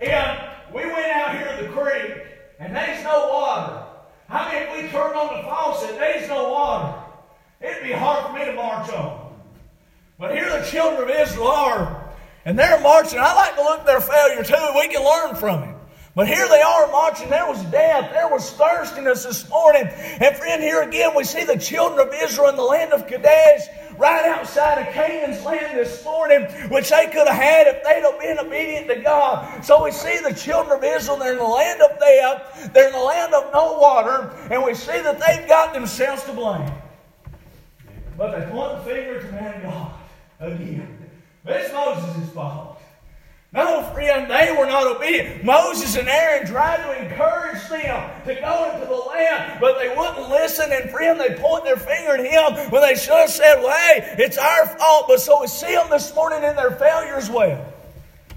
and 0.00 0.40
we 0.74 0.84
went 0.84 1.06
out 1.06 1.36
here 1.36 1.56
to 1.56 1.62
the 1.62 1.68
creek 1.70 2.22
and 2.58 2.76
there's 2.76 3.02
no 3.02 3.28
water, 3.28 3.82
I 4.28 4.52
mean, 4.52 4.62
if 4.62 4.76
we 4.76 4.90
turned 4.90 5.16
on 5.16 5.36
the 5.36 5.42
faucet, 5.44 5.96
there's 5.96 6.28
no 6.28 6.50
water? 6.50 7.02
It'd 7.62 7.82
be 7.82 7.92
hard 7.92 8.26
for 8.26 8.32
me 8.38 8.44
to 8.44 8.52
march 8.52 8.90
on. 8.90 9.34
But 10.18 10.34
here 10.34 10.50
the 10.50 10.66
children 10.66 11.08
of 11.08 11.16
Israel 11.16 11.48
are, 11.48 12.12
and 12.44 12.58
they're 12.58 12.80
marching. 12.80 13.18
I 13.20 13.34
like 13.34 13.54
to 13.54 13.62
look 13.62 13.80
at 13.80 13.86
their 13.86 14.00
failure 14.00 14.42
too. 14.42 14.72
We 14.76 14.88
can 14.88 15.02
learn 15.02 15.36
from 15.36 15.62
it. 15.62 15.75
But 16.16 16.28
here 16.28 16.48
they 16.48 16.62
are 16.62 16.90
marching. 16.90 17.28
There 17.28 17.46
was 17.46 17.62
death. 17.64 18.10
There 18.10 18.30
was 18.30 18.50
thirstiness 18.52 19.24
this 19.24 19.46
morning. 19.50 19.86
And 19.86 20.34
friend, 20.34 20.62
here 20.62 20.80
again 20.80 21.12
we 21.14 21.24
see 21.24 21.44
the 21.44 21.58
children 21.58 22.08
of 22.08 22.14
Israel 22.14 22.48
in 22.48 22.56
the 22.56 22.62
land 22.62 22.94
of 22.94 23.06
Kadesh, 23.06 23.66
right 23.98 24.24
outside 24.24 24.78
of 24.78 24.94
Canaan's 24.94 25.44
land 25.44 25.78
this 25.78 26.02
morning, 26.06 26.44
which 26.70 26.88
they 26.88 27.04
could 27.08 27.28
have 27.28 27.36
had 27.36 27.66
if 27.66 27.84
they'd 27.84 28.00
have 28.00 28.18
been 28.18 28.38
obedient 28.38 28.88
to 28.88 29.02
God. 29.02 29.62
So 29.62 29.84
we 29.84 29.90
see 29.90 30.18
the 30.26 30.32
children 30.32 30.78
of 30.78 30.82
Israel, 30.82 31.18
they're 31.18 31.32
in 31.32 31.38
the 31.38 31.44
land 31.44 31.82
of 31.82 31.98
death, 31.98 32.70
they're 32.72 32.86
in 32.86 32.94
the 32.94 32.98
land 32.98 33.34
of 33.34 33.52
no 33.52 33.78
water, 33.78 34.34
and 34.50 34.64
we 34.64 34.72
see 34.72 34.98
that 34.98 35.20
they've 35.20 35.46
got 35.46 35.74
themselves 35.74 36.24
to 36.24 36.32
blame. 36.32 36.72
But 38.16 38.38
they 38.38 38.50
point 38.50 38.78
the 38.78 38.84
finger 38.90 39.20
to 39.20 39.32
man 39.32 39.62
God 39.62 39.92
again. 40.40 41.10
It's 41.44 41.72
Moses' 41.74 42.30
fault. 42.32 42.80
No, 43.56 43.82
friend, 43.94 44.30
they 44.30 44.54
were 44.56 44.66
not 44.66 44.86
obedient. 44.86 45.42
Moses 45.42 45.96
and 45.96 46.06
Aaron 46.06 46.46
tried 46.46 46.76
to 46.76 47.02
encourage 47.02 47.66
them 47.70 48.10
to 48.26 48.34
go 48.34 48.70
into 48.70 48.86
the 48.86 48.94
land, 48.94 49.58
but 49.62 49.78
they 49.78 49.88
wouldn't 49.88 50.28
listen. 50.28 50.70
And 50.70 50.90
friend, 50.90 51.18
they 51.18 51.34
point 51.36 51.64
their 51.64 51.78
finger 51.78 52.16
at 52.16 52.20
him 52.20 52.70
when 52.70 52.82
they 52.82 52.94
should 52.94 53.14
have 53.14 53.30
said, 53.30 53.62
well, 53.62 53.74
hey, 53.74 54.14
it's 54.18 54.36
our 54.36 54.66
fault. 54.66 55.06
But 55.08 55.20
so 55.20 55.40
we 55.40 55.46
see 55.46 55.74
them 55.74 55.88
this 55.88 56.14
morning 56.14 56.44
in 56.44 56.54
their 56.54 56.72
failure 56.72 57.14
as 57.14 57.30
well. 57.30 57.64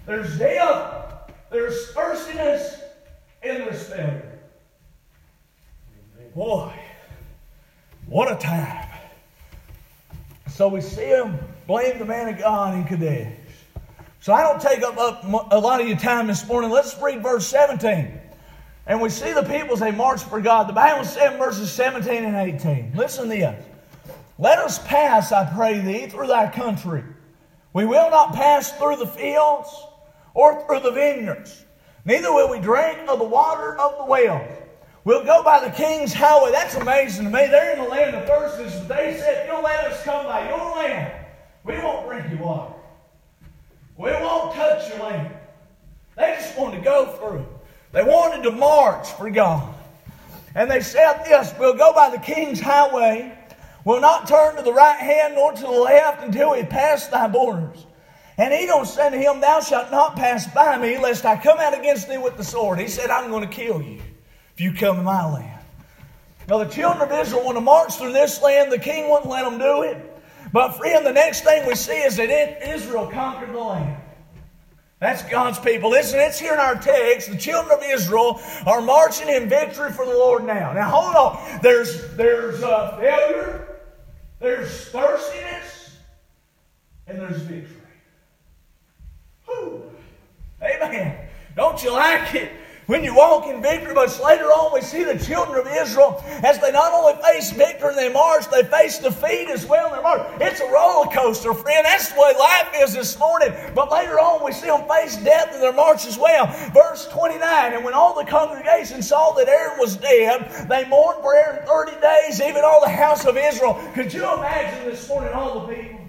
There's 0.05 0.39
death, 0.39 1.29
there's 1.51 1.91
thirstiness, 1.91 2.79
and 3.43 3.63
there's 3.63 3.89
failure. 3.89 4.39
Boy, 6.33 6.73
what 8.05 8.31
a 8.31 8.38
time. 8.38 8.88
So 10.47 10.69
we 10.69 10.79
see 10.79 11.07
him 11.07 11.38
blame 11.67 11.99
the 11.99 12.05
man 12.05 12.33
of 12.33 12.39
God 12.39 12.75
in 12.75 12.85
Kadesh. 12.85 13.38
So 14.21 14.33
I 14.33 14.41
don't 14.41 14.61
take 14.61 14.81
up, 14.81 14.97
up 14.97 15.51
a 15.51 15.57
lot 15.57 15.79
of 15.79 15.88
your 15.88 15.97
time 15.97 16.27
this 16.27 16.45
morning. 16.45 16.69
Let's 16.69 16.99
read 17.01 17.23
verse 17.23 17.47
17. 17.47 18.19
And 18.85 19.01
we 19.01 19.09
see 19.09 19.31
the 19.31 19.43
people 19.43 19.77
they 19.77 19.91
march 19.91 20.23
for 20.23 20.41
God. 20.41 20.67
The 20.67 20.73
Bible 20.73 21.05
says 21.05 21.38
verses 21.38 21.71
17 21.71 22.25
and 22.25 22.35
18. 22.35 22.93
Listen 22.95 23.25
to 23.25 23.29
this. 23.29 23.65
Let 24.38 24.59
us 24.59 24.79
pass, 24.88 25.31
I 25.31 25.49
pray 25.53 25.79
thee, 25.79 26.07
through 26.07 26.27
thy 26.27 26.51
country. 26.51 27.03
We 27.73 27.85
will 27.85 28.09
not 28.09 28.33
pass 28.33 28.71
through 28.73 28.97
the 28.97 29.07
fields 29.07 29.69
or 30.33 30.65
through 30.65 30.81
the 30.81 30.91
vineyards. 30.91 31.63
Neither 32.03 32.33
will 32.33 32.49
we 32.49 32.59
drink 32.59 32.99
of 33.07 33.19
the 33.19 33.25
water 33.25 33.77
of 33.77 33.97
the 33.99 34.05
well. 34.05 34.45
We'll 35.05 35.23
go 35.23 35.43
by 35.43 35.63
the 35.63 35.71
king's 35.71 36.13
highway. 36.13 36.51
That's 36.51 36.75
amazing 36.75 37.25
to 37.25 37.31
me. 37.31 37.47
They're 37.47 37.73
in 37.73 37.83
the 37.83 37.88
land 37.88 38.15
of 38.15 38.27
thirsters, 38.27 38.88
they 38.88 39.17
said, 39.17 39.47
You'll 39.47 39.61
let 39.61 39.85
us 39.85 40.03
come 40.03 40.25
by 40.25 40.49
your 40.49 40.75
land. 40.75 41.25
We 41.63 41.77
won't 41.77 42.07
drink 42.07 42.29
your 42.31 42.39
water. 42.39 42.78
We 43.99 44.11
won't 44.11 44.55
touch 44.55 44.87
your 44.87 44.99
land. 44.99 45.33
They 46.15 46.33
just 46.39 46.57
wanted 46.57 46.77
to 46.77 46.83
go 46.83 47.05
through. 47.17 47.45
They 47.91 48.01
wanted 48.01 48.43
to 48.43 48.51
march 48.51 49.09
for 49.11 49.29
God. 49.29 49.75
And 50.55 50.71
they 50.71 50.79
said 50.79 51.23
this 51.25 51.53
We'll 51.59 51.73
go 51.73 51.91
by 51.91 52.09
the 52.09 52.17
king's 52.17 52.61
highway. 52.61 53.37
We'll 53.83 53.99
not 53.99 54.25
turn 54.25 54.55
to 54.55 54.61
the 54.61 54.71
right 54.71 54.97
hand 54.97 55.35
nor 55.35 55.51
to 55.51 55.61
the 55.61 55.69
left 55.69 56.23
until 56.23 56.51
we 56.51 56.63
pass 56.63 57.07
thy 57.07 57.27
borders. 57.27 57.85
And 58.37 58.53
he 58.53 58.65
don't 58.67 58.85
say 58.85 59.09
to 59.09 59.17
him, 59.17 59.41
Thou 59.41 59.59
shalt 59.59 59.91
not 59.91 60.15
pass 60.15 60.47
by 60.53 60.77
me, 60.77 60.97
lest 60.97 61.25
I 61.25 61.35
come 61.35 61.59
out 61.59 61.77
against 61.77 62.07
thee 62.07 62.17
with 62.17 62.37
the 62.37 62.43
sword. 62.45 62.79
He 62.79 62.87
said, 62.87 63.09
I'm 63.09 63.29
going 63.29 63.47
to 63.47 63.53
kill 63.53 63.81
you 63.81 64.01
if 64.53 64.61
you 64.61 64.71
come 64.71 64.95
to 64.95 65.03
my 65.03 65.29
land. 65.29 65.59
Now, 66.47 66.59
the 66.59 66.71
children 66.71 67.01
of 67.01 67.19
Israel 67.19 67.43
want 67.43 67.57
to 67.57 67.61
march 67.61 67.95
through 67.95 68.13
this 68.13 68.41
land. 68.41 68.71
The 68.71 68.79
king 68.79 69.09
wouldn't 69.09 69.29
let 69.29 69.43
them 69.43 69.59
do 69.59 69.81
it. 69.83 70.08
But, 70.51 70.77
friend, 70.77 71.05
the 71.05 71.13
next 71.13 71.43
thing 71.43 71.65
we 71.67 71.75
see 71.75 72.01
is 72.01 72.17
that 72.17 72.29
Israel 72.67 73.07
conquered 73.07 73.53
the 73.53 73.59
land. 73.59 74.01
That's 74.99 75.23
God's 75.23 75.59
people. 75.59 75.91
Listen, 75.91 76.19
it's 76.19 76.37
here 76.37 76.53
in 76.53 76.59
our 76.59 76.75
text. 76.75 77.31
The 77.31 77.37
children 77.37 77.77
of 77.77 77.83
Israel 77.85 78.41
are 78.65 78.81
marching 78.81 79.29
in 79.29 79.47
victory 79.47 79.91
for 79.91 80.05
the 80.05 80.11
Lord 80.11 80.43
now. 80.43 80.73
Now, 80.73 80.89
hold 80.89 81.15
on. 81.15 81.61
There's, 81.61 82.15
there's 82.15 82.61
uh, 82.61 82.97
failure, 82.97 83.79
there's 84.39 84.89
thirstiness, 84.89 85.97
and 87.07 87.19
there's 87.19 87.41
victory. 87.43 87.77
Whew. 89.45 89.83
Amen. 90.61 91.17
Don't 91.55 91.81
you 91.81 91.93
like 91.93 92.35
it? 92.35 92.51
When 92.89 93.03
you 93.03 93.13
walk 93.13 93.46
in 93.46 93.62
victory. 93.62 93.93
But 93.93 94.19
later 94.19 94.46
on, 94.46 94.74
we 94.74 94.81
see 94.81 95.03
the 95.03 95.17
children 95.17 95.60
of 95.60 95.72
Israel 95.72 96.24
as 96.43 96.58
they 96.58 96.72
not 96.72 96.91
only 96.91 97.22
face 97.22 97.51
victory 97.51 97.91
in 97.91 97.96
their 97.96 98.12
march, 98.12 98.50
they 98.50 98.63
face 98.63 98.98
defeat 98.98 99.48
as 99.48 99.63
well 99.67 99.89
in 99.89 99.93
their 99.93 100.01
march. 100.01 100.27
It's 100.41 100.60
a 100.60 100.65
roller 100.65 101.05
coaster, 101.12 101.53
friend. 101.53 101.86
That's 101.86 102.12
the 102.12 102.19
way 102.19 102.34
life 102.39 102.69
is 102.77 102.96
this 102.96 103.19
morning. 103.19 103.53
But 103.75 103.91
later 103.91 104.19
on, 104.19 104.43
we 104.43 104.51
see 104.51 104.65
them 104.65 104.88
face 104.88 105.17
death 105.17 105.53
in 105.53 105.62
their 105.62 105.72
march 105.72 106.08
as 106.08 106.17
well. 106.17 106.48
Verse 106.74 107.08
29 107.10 107.74
And 107.74 107.86
when 107.86 107.93
all 107.93 108.17
the 108.17 108.25
congregation 108.25 109.03
saw 109.03 109.34
that 109.34 109.48
Aaron 109.48 109.77
was 109.77 109.96
dead, 109.96 110.67
they 110.67 110.89
mourned 110.89 111.22
for 111.22 111.36
Aaron 111.36 111.63
30 111.67 111.91
days, 112.01 112.41
even 112.41 112.63
all 112.65 112.81
the 112.81 112.89
house 112.89 113.24
of 113.24 113.38
Israel. 113.38 113.79
Could 113.93 114.12
you 114.12 114.24
imagine 114.34 114.89
this 114.89 115.08
morning 115.08 115.31
all 115.34 115.67
the 115.67 115.75
people 115.75 116.00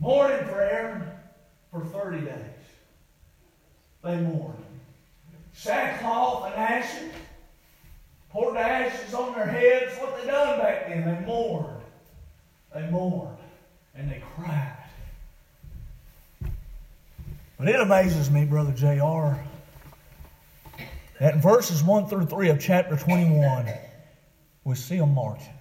mourning 0.00 0.44
for 0.48 0.60
Aaron 0.60 1.04
for 1.70 1.84
30 1.84 2.22
days? 2.22 2.40
They 4.02 4.16
mourned 4.16 4.63
sackcloth 5.64 6.44
and 6.44 6.54
ashes, 6.54 7.10
poured 8.30 8.54
the 8.56 8.60
ashes 8.60 9.14
on 9.14 9.34
their 9.34 9.46
heads. 9.46 9.96
What 9.98 10.20
they 10.20 10.26
done 10.26 10.58
back 10.58 10.88
then? 10.88 11.04
They 11.04 11.26
mourned. 11.26 11.80
They 12.74 12.86
mourned 12.90 13.38
and 13.94 14.10
they 14.10 14.22
cried. 14.34 14.76
But 17.56 17.68
it 17.68 17.80
amazes 17.80 18.30
me, 18.30 18.44
Brother 18.44 18.72
J.R., 18.72 19.42
that 21.20 21.34
in 21.34 21.40
verses 21.40 21.82
1 21.82 22.08
through 22.08 22.26
3 22.26 22.50
of 22.50 22.60
chapter 22.60 22.96
21, 22.96 23.66
we 24.64 24.74
see 24.74 24.98
them 24.98 25.14
marching. 25.14 25.54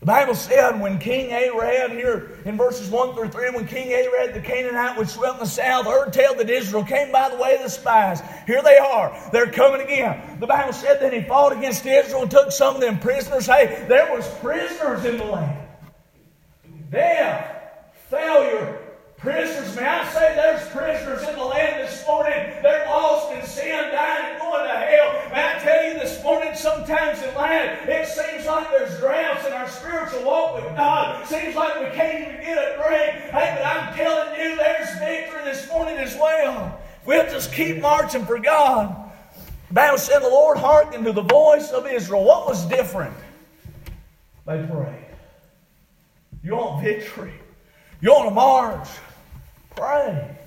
The 0.00 0.06
Bible 0.06 0.34
said 0.34 0.78
when 0.78 0.98
King 0.98 1.32
Arad, 1.32 1.90
here 1.90 2.38
in 2.44 2.58
verses 2.58 2.90
1 2.90 3.14
through 3.14 3.28
3, 3.28 3.50
when 3.52 3.66
King 3.66 3.92
Arad 3.92 4.34
the 4.34 4.40
Canaanite, 4.40 4.98
which 4.98 5.14
dwelt 5.14 5.36
in 5.36 5.40
the 5.40 5.46
south, 5.46 5.86
heard 5.86 6.12
tell 6.12 6.34
that 6.34 6.50
Israel 6.50 6.84
came 6.84 7.10
by 7.10 7.30
the 7.30 7.36
way 7.36 7.56
of 7.56 7.62
the 7.62 7.70
spies. 7.70 8.20
Here 8.46 8.62
they 8.62 8.76
are. 8.76 9.18
They're 9.32 9.50
coming 9.50 9.80
again. 9.80 10.38
The 10.38 10.46
Bible 10.46 10.74
said 10.74 11.00
that 11.00 11.14
he 11.14 11.22
fought 11.22 11.56
against 11.56 11.86
Israel 11.86 12.22
and 12.22 12.30
took 12.30 12.52
some 12.52 12.74
of 12.74 12.82
them 12.82 12.98
prisoners. 12.98 13.46
Hey, 13.46 13.86
there 13.88 14.14
was 14.14 14.28
prisoners 14.40 15.04
in 15.06 15.16
the 15.16 15.24
land. 15.24 15.66
Death, 16.90 17.56
failure, 18.10 18.78
prisoners. 19.16 19.74
May 19.76 19.86
I 19.86 20.12
say 20.12 20.34
there's 20.36 20.68
prisoners 20.68 21.26
in 21.26 21.36
the 21.36 21.44
land 21.44 21.82
this 21.82 22.06
morning. 22.06 22.32
They're 22.62 22.86
lost 22.86 23.32
in 23.32 23.44
sin, 23.44 23.90
dying, 23.92 24.32
and 24.32 24.40
going 24.40 24.68
to 24.68 24.76
hell. 24.76 25.30
May 25.32 25.56
I 25.56 25.58
tell 25.58 25.84
you 25.84 25.94
this 25.94 26.22
morning, 26.22 26.45
sometimes 26.56 27.22
in 27.22 27.34
life, 27.34 27.86
it 27.86 28.06
seems 28.08 28.46
like 28.46 28.70
there's 28.70 28.98
droughts 28.98 29.46
in 29.46 29.52
our 29.52 29.68
spiritual 29.68 30.24
walk 30.24 30.56
with 30.56 30.76
God. 30.76 31.26
Seems 31.26 31.54
like 31.54 31.78
we 31.80 31.86
can't 31.96 32.28
even 32.28 32.40
get 32.44 32.58
a 32.58 32.76
drink. 32.76 33.30
Hey, 33.32 33.56
but 33.56 33.66
I'm 33.66 33.94
telling 33.94 34.40
you, 34.40 34.56
there's 34.56 34.98
victory 34.98 35.44
this 35.44 35.68
morning 35.68 35.96
as 35.98 36.14
well. 36.16 36.80
We'll 37.04 37.26
just 37.30 37.52
keep 37.52 37.80
marching 37.80 38.24
for 38.24 38.38
God. 38.38 39.06
Bible 39.70 39.98
said 39.98 40.20
the 40.20 40.28
Lord 40.28 40.56
hearkened 40.56 41.04
to 41.04 41.12
the 41.12 41.22
voice 41.22 41.70
of 41.70 41.86
Israel. 41.86 42.24
What 42.24 42.46
was 42.46 42.64
different? 42.66 43.14
They 44.46 44.64
prayed. 44.64 45.04
You 46.42 46.56
want 46.56 46.82
victory? 46.82 47.34
You 48.00 48.12
want 48.12 48.28
to 48.28 48.34
march? 48.34 48.88
Pray. 49.74 50.38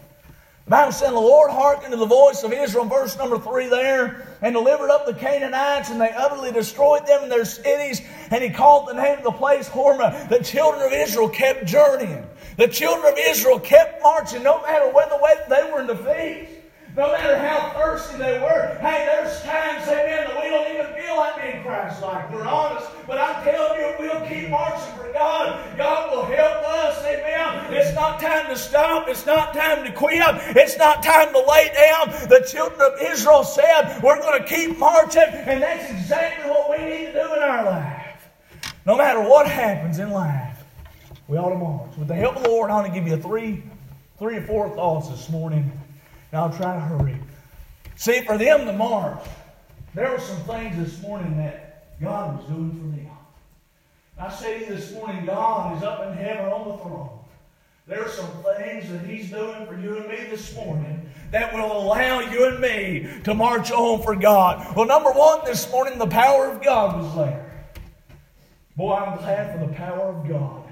The 0.65 0.71
Bible 0.71 0.91
said, 0.91 1.11
The 1.11 1.19
Lord 1.19 1.51
hearkened 1.51 1.91
to 1.91 1.97
the 1.97 2.05
voice 2.05 2.43
of 2.43 2.53
Israel, 2.53 2.85
verse 2.85 3.17
number 3.17 3.37
three 3.37 3.67
there, 3.67 4.28
and 4.41 4.53
delivered 4.53 4.89
up 4.89 5.05
the 5.05 5.13
Canaanites, 5.13 5.89
and 5.89 5.99
they 5.99 6.11
utterly 6.11 6.51
destroyed 6.51 7.05
them 7.05 7.23
and 7.23 7.31
their 7.31 7.45
cities. 7.45 8.01
And 8.31 8.43
he 8.43 8.49
called 8.49 8.87
the 8.87 8.93
name 8.93 9.17
of 9.17 9.23
the 9.23 9.31
place 9.31 9.67
Hormah. 9.69 10.29
The 10.29 10.43
children 10.43 10.85
of 10.85 10.93
Israel 10.93 11.29
kept 11.29 11.65
journeying. 11.65 12.27
The 12.57 12.67
children 12.67 13.11
of 13.11 13.19
Israel 13.19 13.59
kept 13.59 14.03
marching, 14.03 14.43
no 14.43 14.61
matter 14.61 14.91
whether 14.91 15.17
they 15.49 15.71
were 15.71 15.81
in 15.81 15.87
defeat. 15.87 16.58
No 16.95 17.11
matter 17.11 17.37
how 17.37 17.69
thirsty 17.71 18.17
they 18.17 18.39
were. 18.39 18.77
Hey, 18.81 19.05
there's 19.05 19.41
times, 19.43 19.87
amen, 19.87 20.27
that 20.27 20.41
we 20.41 20.49
don't 20.49 20.73
even 20.73 20.93
feel 21.01 21.17
like 21.17 21.41
being 21.41 21.63
Christ 21.63 22.01
like. 22.01 22.31
We're 22.31 22.45
honest. 22.45 22.87
But 23.07 23.19
I'm 23.19 23.43
telling 23.43 23.79
you, 23.79 23.95
we'll 23.99 24.27
keep 24.27 24.49
marching 24.49 24.93
for 24.95 25.11
God, 25.13 25.77
God 25.77 26.11
will 26.11 26.25
help 26.25 26.63
us. 26.67 27.03
Amen. 27.05 27.73
It's 27.73 27.93
not 27.93 28.19
time 28.19 28.47
to 28.47 28.57
stop. 28.57 29.07
It's 29.07 29.25
not 29.25 29.53
time 29.53 29.83
to 29.85 29.91
quit. 29.91 30.21
It's 30.55 30.77
not 30.77 31.03
time 31.03 31.31
to 31.33 31.39
lay 31.39 31.71
down. 31.73 32.09
The 32.27 32.45
children 32.49 32.81
of 32.81 32.99
Israel 33.01 33.43
said, 33.43 34.01
We're 34.01 34.19
going 34.19 34.41
to 34.41 34.47
keep 34.47 34.77
marching. 34.77 35.21
And 35.23 35.61
that's 35.61 35.91
exactly 35.91 36.49
what 36.49 36.69
we 36.69 36.85
need 36.85 37.05
to 37.07 37.13
do 37.13 37.33
in 37.35 37.43
our 37.43 37.63
life. 37.65 38.29
No 38.85 38.97
matter 38.97 39.21
what 39.21 39.47
happens 39.47 39.99
in 39.99 40.09
life, 40.11 40.63
we 41.27 41.37
ought 41.37 41.49
to 41.49 41.55
march. 41.55 41.95
With 41.97 42.07
the 42.07 42.15
help 42.15 42.37
of 42.37 42.43
the 42.43 42.49
Lord, 42.49 42.71
I 42.71 42.75
want 42.75 42.87
to 42.87 42.93
give 42.93 43.07
you 43.07 43.17
three, 43.17 43.63
three 44.17 44.37
or 44.37 44.41
four 44.41 44.69
thoughts 44.69 45.09
this 45.09 45.29
morning 45.29 45.71
and 46.31 46.41
I'll 46.41 46.55
try 46.55 46.73
to 46.73 46.79
hurry. 46.79 47.17
See, 47.95 48.21
for 48.21 48.37
them 48.37 48.65
to 48.65 48.73
march, 48.73 49.25
there 49.93 50.11
were 50.11 50.19
some 50.19 50.41
things 50.43 50.77
this 50.77 51.01
morning 51.01 51.37
that 51.37 51.99
God 51.99 52.37
was 52.37 52.45
doing 52.45 52.71
for 52.71 52.95
them. 52.95 53.09
I 54.17 54.29
say 54.29 54.59
to 54.59 54.65
you 54.65 54.75
this 54.75 54.93
morning, 54.93 55.25
God 55.25 55.77
is 55.77 55.83
up 55.83 56.05
in 56.05 56.13
heaven 56.13 56.45
on 56.45 56.67
the 56.69 56.77
throne. 56.77 57.19
There 57.87 58.03
are 58.03 58.09
some 58.09 58.29
things 58.57 58.91
that 58.91 59.01
He's 59.05 59.31
doing 59.31 59.65
for 59.65 59.79
you 59.79 59.97
and 59.97 60.07
me 60.07 60.17
this 60.29 60.53
morning 60.55 61.09
that 61.31 61.53
will 61.53 61.71
allow 61.71 62.19
you 62.19 62.47
and 62.47 62.59
me 62.59 63.07
to 63.23 63.33
march 63.33 63.71
on 63.71 64.01
for 64.03 64.15
God. 64.15 64.75
Well, 64.75 64.85
number 64.85 65.11
one, 65.11 65.39
this 65.45 65.71
morning, 65.71 65.97
the 65.97 66.07
power 66.07 66.51
of 66.51 66.61
God 66.61 67.01
was 67.01 67.15
there. 67.15 67.67
Boy, 68.75 68.93
I'm 68.93 69.17
glad 69.17 69.59
for 69.59 69.65
the 69.65 69.73
power 69.73 70.15
of 70.15 70.27
God. 70.27 70.65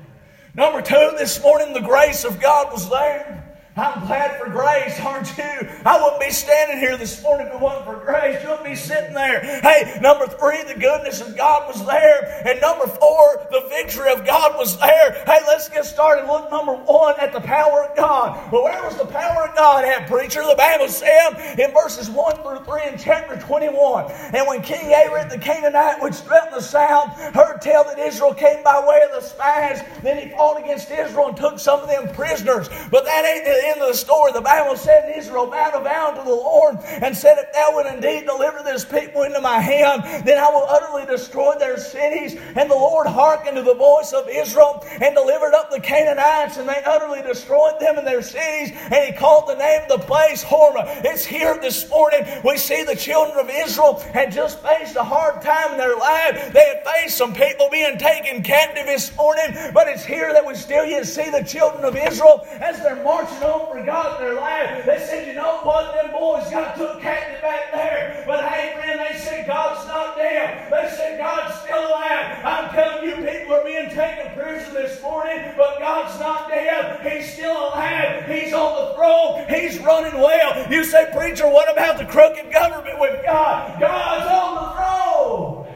Number 0.54 0.82
two, 0.82 1.14
this 1.18 1.42
morning, 1.42 1.74
the 1.74 1.82
grace 1.82 2.24
of 2.24 2.40
God 2.40 2.72
was 2.72 2.90
there. 2.90 3.47
I'm 3.78 4.08
glad 4.08 4.40
for 4.40 4.50
grace, 4.50 5.00
aren't 5.00 5.38
you? 5.38 5.70
I 5.86 6.02
wouldn't 6.02 6.20
be 6.20 6.32
standing 6.32 6.80
here 6.80 6.98
this 6.98 7.22
morning 7.22 7.46
if 7.46 7.54
it 7.54 7.60
wasn't 7.60 7.86
for 7.86 8.04
grace. 8.04 8.42
You 8.42 8.50
wouldn't 8.50 8.66
be 8.66 8.76
sitting 8.76 9.14
there. 9.14 9.40
Hey, 9.62 10.00
number 10.02 10.26
three, 10.26 10.64
the 10.64 10.74
goodness 10.74 11.22
of 11.22 11.38
God 11.38 11.68
was 11.68 11.86
there. 11.86 12.42
And 12.48 12.60
number 12.60 12.88
four, 12.88 13.46
the 13.52 13.68
victory 13.70 14.12
of 14.12 14.26
God 14.26 14.58
was 14.58 14.80
there. 14.80 15.24
Hey, 15.28 15.42
let's 15.46 15.70
get 15.70 15.86
started. 15.86 16.26
Look, 16.26 16.50
number 16.50 16.74
one, 16.74 17.20
at 17.20 17.32
the 17.34 17.40
power 17.40 17.84
of 17.84 17.96
God. 17.96 18.52
Well, 18.52 18.64
where 18.64 18.82
was 18.84 18.98
the 18.98 19.06
power 19.06 19.48
of 19.48 19.56
God 19.56 19.86
at, 19.86 20.08
preacher? 20.08 20.42
The 20.42 20.56
Bible 20.58 20.88
said 20.88 21.60
in 21.60 21.72
verses 21.72 22.10
1 22.10 22.38
through 22.38 22.66
3 22.66 22.82
in 22.94 22.98
chapter 22.98 23.38
21. 23.40 24.12
And 24.34 24.48
when 24.48 24.64
King 24.64 24.88
Arad 24.88 25.30
the 25.30 25.38
Canaanite, 25.38 26.02
which 26.02 26.26
dwelt 26.26 26.48
in 26.48 26.54
the 26.56 26.62
south, 26.62 27.16
heard 27.36 27.62
tell 27.62 27.84
that 27.84 28.00
Israel 28.00 28.34
came 28.34 28.64
by 28.64 28.84
way 28.88 29.02
of 29.06 29.12
the 29.12 29.22
spies, 29.22 29.84
then 30.02 30.18
he 30.18 30.34
fought 30.36 30.60
against 30.60 30.90
Israel 30.90 31.28
and 31.28 31.38
took 31.38 31.60
some 31.60 31.82
of 31.82 31.88
them 31.88 32.12
prisoners. 32.16 32.70
But 32.90 33.06
that 33.06 33.24
ain't 33.24 33.46
the 33.46 33.67
end 33.68 33.82
of 33.82 33.88
the 33.88 33.98
story, 33.98 34.32
the 34.32 34.42
Bible 34.42 34.76
said 34.76 35.14
Israel 35.18 35.48
vowed 35.48 35.74
a 35.76 35.84
vow 35.84 36.12
to 36.12 36.24
the 36.24 36.36
Lord 36.36 36.78
and 37.02 37.16
said, 37.16 37.38
If 37.38 37.54
thou 37.54 37.72
wilt 37.74 37.88
indeed 37.88 38.26
deliver 38.26 38.64
this 38.64 38.86
people 38.86 39.24
into 39.24 39.42
my 39.42 39.60
hand, 39.60 40.04
then 40.26 40.38
I 40.38 40.50
will 40.50 40.66
utterly 40.70 41.06
destroy 41.06 41.58
their 41.58 41.78
cities. 41.78 42.40
And 42.56 42.70
the 42.70 42.76
Lord 42.76 43.08
hearkened 43.08 43.58
to 43.58 43.64
the 43.64 43.76
voice 43.76 44.14
of 44.14 44.28
Israel 44.30 44.84
and 45.02 45.16
delivered 45.16 45.54
up 45.54 45.70
the 45.72 45.80
Canaanites, 45.80 46.58
and 46.58 46.68
they 46.68 46.82
utterly 46.86 47.22
destroyed 47.22 47.80
them 47.80 47.98
and 47.98 48.08
their 48.08 48.22
cities. 48.22 48.72
And 48.92 49.06
he 49.06 49.12
called 49.14 49.48
the 49.48 49.56
name 49.56 49.84
of 49.84 50.00
the 50.00 50.06
place 50.06 50.44
Hormah. 50.44 51.02
It's 51.04 51.26
here 51.26 51.58
this 51.62 51.90
morning. 51.90 52.26
We 52.44 52.58
see 52.58 52.84
the 52.84 52.96
children 52.96 53.38
of 53.38 53.50
Israel 53.50 54.00
had 54.14 54.32
just 54.32 54.60
faced 54.62 54.96
a 54.96 55.04
hard 55.04 55.42
time 55.42 55.72
in 55.72 55.78
their 55.78 55.96
life. 55.96 56.54
They 56.54 56.76
had 56.76 56.84
faced 56.86 57.18
some 57.18 57.34
people 57.34 57.70
being 57.70 57.98
taken 57.98 58.44
captive 58.44 58.86
this 58.86 59.16
morning, 59.16 59.56
but 59.74 59.88
it's 59.88 60.06
here 60.06 60.32
that 60.34 60.46
we 60.46 60.56
still 60.56 60.86
yet 60.86 61.06
see 61.06 61.30
the 61.30 61.44
children 61.44 61.84
of 61.86 61.96
Israel 61.96 62.46
as 62.60 62.80
they're 62.80 63.04
marching 63.04 63.44
on 63.44 63.57
for 63.66 63.84
God 63.84 64.20
in 64.20 64.28
their 64.28 64.36
life. 64.36 64.86
They 64.86 65.00
said, 65.00 65.28
you 65.28 65.34
know 65.34 65.60
what, 65.64 65.94
them 65.96 66.12
boys 66.12 66.50
got 66.50 66.78
took 66.78 67.02
captive 67.02 67.42
back 67.42 67.72
there. 67.72 68.24
But 68.28 68.48
hey, 68.50 68.74
friend, 68.76 69.00
they 69.00 69.18
said 69.18 69.48
God's 69.48 69.88
not 69.88 70.16
dead. 70.16 70.72
They 70.72 70.96
said 70.96 71.18
God's 71.18 71.60
still 71.62 71.88
alive. 71.88 72.46
I'm 72.46 72.70
telling 72.74 73.10
you, 73.10 73.16
people 73.16 73.56
are 73.56 73.64
being 73.64 73.90
taken 73.90 74.34
prisoner 74.34 74.82
this 74.82 75.02
morning, 75.02 75.40
but 75.58 75.80
God's 75.80 76.20
not 76.20 76.50
dead. 76.50 77.00
He's 77.06 77.34
still 77.34 77.70
alive. 77.70 78.26
He's 78.28 78.54
on 78.54 78.76
the 78.76 78.94
throne. 78.96 79.46
He's 79.50 79.80
running 79.80 80.20
well. 80.20 80.72
You 80.72 80.84
say, 80.84 81.10
preacher, 81.14 81.48
what 81.48 81.72
about 81.72 81.98
the 81.98 82.06
crooked 82.06 82.52
government 82.52 83.00
with 83.00 83.24
God? 83.26 83.80
God's 83.80 84.28
on 84.28 84.56
the 84.56 84.70
throne. 84.76 85.68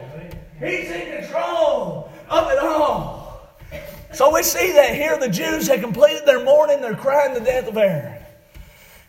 He's 0.58 0.90
in 0.90 1.20
control 1.20 2.10
of 2.28 2.50
it 2.50 2.58
all. 2.58 3.21
So 4.14 4.32
we 4.32 4.42
see 4.42 4.72
that 4.72 4.94
here 4.94 5.18
the 5.18 5.28
Jews 5.28 5.66
had 5.66 5.80
completed 5.80 6.26
their 6.26 6.44
mourning, 6.44 6.80
they're 6.80 6.94
crying 6.94 7.32
the 7.32 7.40
death 7.40 7.66
of 7.68 7.76
Aaron. 7.76 8.22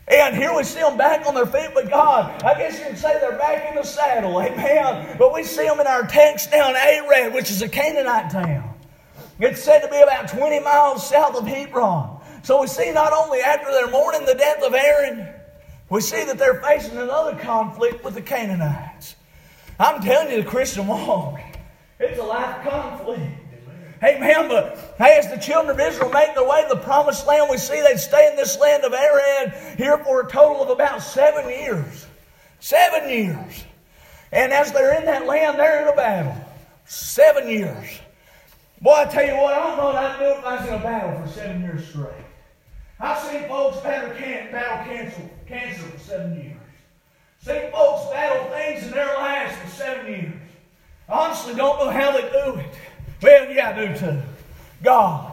And 0.07 0.35
here 0.35 0.55
we 0.55 0.63
see 0.63 0.79
them 0.79 0.97
back 0.97 1.25
on 1.25 1.33
their 1.33 1.45
feet 1.45 1.73
with 1.75 1.89
God. 1.89 2.41
I 2.43 2.57
guess 2.57 2.77
you 2.79 2.85
can 2.85 2.95
say 2.95 3.19
they're 3.19 3.37
back 3.37 3.69
in 3.69 3.75
the 3.75 3.83
saddle, 3.83 4.41
amen. 4.41 5.15
But 5.17 5.33
we 5.33 5.43
see 5.43 5.65
them 5.65 5.79
in 5.79 5.87
our 5.87 6.05
text 6.05 6.51
down 6.51 6.75
Arad, 6.75 7.33
which 7.33 7.49
is 7.51 7.61
a 7.61 7.69
Canaanite 7.69 8.31
town. 8.31 8.73
It's 9.39 9.61
said 9.61 9.79
to 9.79 9.89
be 9.89 9.99
about 9.99 10.29
20 10.29 10.59
miles 10.59 11.07
south 11.09 11.35
of 11.35 11.47
Hebron. 11.47 12.21
So 12.43 12.61
we 12.61 12.67
see 12.67 12.91
not 12.91 13.13
only 13.13 13.39
after 13.39 13.71
their 13.71 13.89
mourning 13.89 14.25
the 14.25 14.35
death 14.35 14.61
of 14.61 14.73
Aaron, 14.73 15.27
we 15.89 16.01
see 16.01 16.23
that 16.25 16.37
they're 16.37 16.61
facing 16.61 16.97
another 16.97 17.37
conflict 17.37 18.03
with 18.03 18.15
the 18.15 18.21
Canaanites. 18.21 19.15
I'm 19.79 20.01
telling 20.01 20.31
you, 20.31 20.43
the 20.43 20.49
Christian 20.49 20.87
walk, 20.87 21.39
it's 21.99 22.19
a 22.19 22.23
life 22.23 22.63
conflict. 22.63 23.42
Amen. 24.03 24.49
But 24.49 24.95
hey, 24.97 25.17
as 25.17 25.29
the 25.29 25.37
children 25.37 25.69
of 25.69 25.79
Israel 25.79 26.09
make 26.09 26.35
their 26.35 26.47
way 26.47 26.63
to 26.63 26.75
the 26.75 26.81
promised 26.81 27.25
land, 27.25 27.47
we 27.49 27.57
see 27.57 27.81
they 27.81 27.95
stay 27.95 28.29
in 28.29 28.35
this 28.35 28.59
land 28.59 28.83
of 28.83 28.91
Arad 28.91 29.77
here 29.77 29.97
for 29.99 30.21
a 30.21 30.29
total 30.29 30.61
of 30.61 30.69
about 30.69 31.01
seven 31.01 31.49
years. 31.49 32.05
Seven 32.59 33.09
years. 33.09 33.63
And 34.31 34.51
as 34.51 34.71
they're 34.71 34.97
in 34.99 35.05
that 35.05 35.25
land, 35.25 35.57
they're 35.57 35.83
in 35.83 35.87
a 35.87 35.95
battle. 35.95 36.35
Seven 36.85 37.47
years. 37.47 37.99
Boy, 38.81 38.93
I 38.93 39.05
tell 39.05 39.25
you 39.25 39.35
what, 39.35 39.53
I 39.53 39.67
don't 39.67 39.77
know 39.77 39.85
what 39.85 39.95
I'd 39.95 40.19
do 40.19 40.25
if 40.25 40.45
I 40.45 40.55
was 40.57 40.67
in 40.67 40.73
a 40.73 40.79
battle 40.79 41.21
for 41.21 41.31
seven 41.31 41.61
years 41.61 41.87
straight. 41.87 42.25
I've 42.99 43.19
seen 43.19 43.47
folks 43.47 43.79
battle, 43.81 44.13
can- 44.17 44.51
battle 44.51 44.93
cancer, 44.93 45.21
cancer 45.47 45.83
for 45.83 45.99
seven 45.99 46.35
years. 46.35 46.57
Seen 47.39 47.71
folks 47.71 48.09
battle 48.11 48.45
things 48.51 48.83
in 48.83 48.91
their 48.91 49.13
lives 49.15 49.55
for 49.57 49.67
seven 49.69 50.07
years. 50.07 50.33
Honestly 51.07 51.55
don't 51.55 51.79
know 51.79 51.89
how 51.89 52.11
they 52.11 52.29
do 52.29 52.59
it. 52.59 52.75
Well, 53.23 53.49
yeah, 53.51 53.69
I 53.69 53.85
do 53.85 53.97
too. 53.97 54.21
God. 54.83 55.32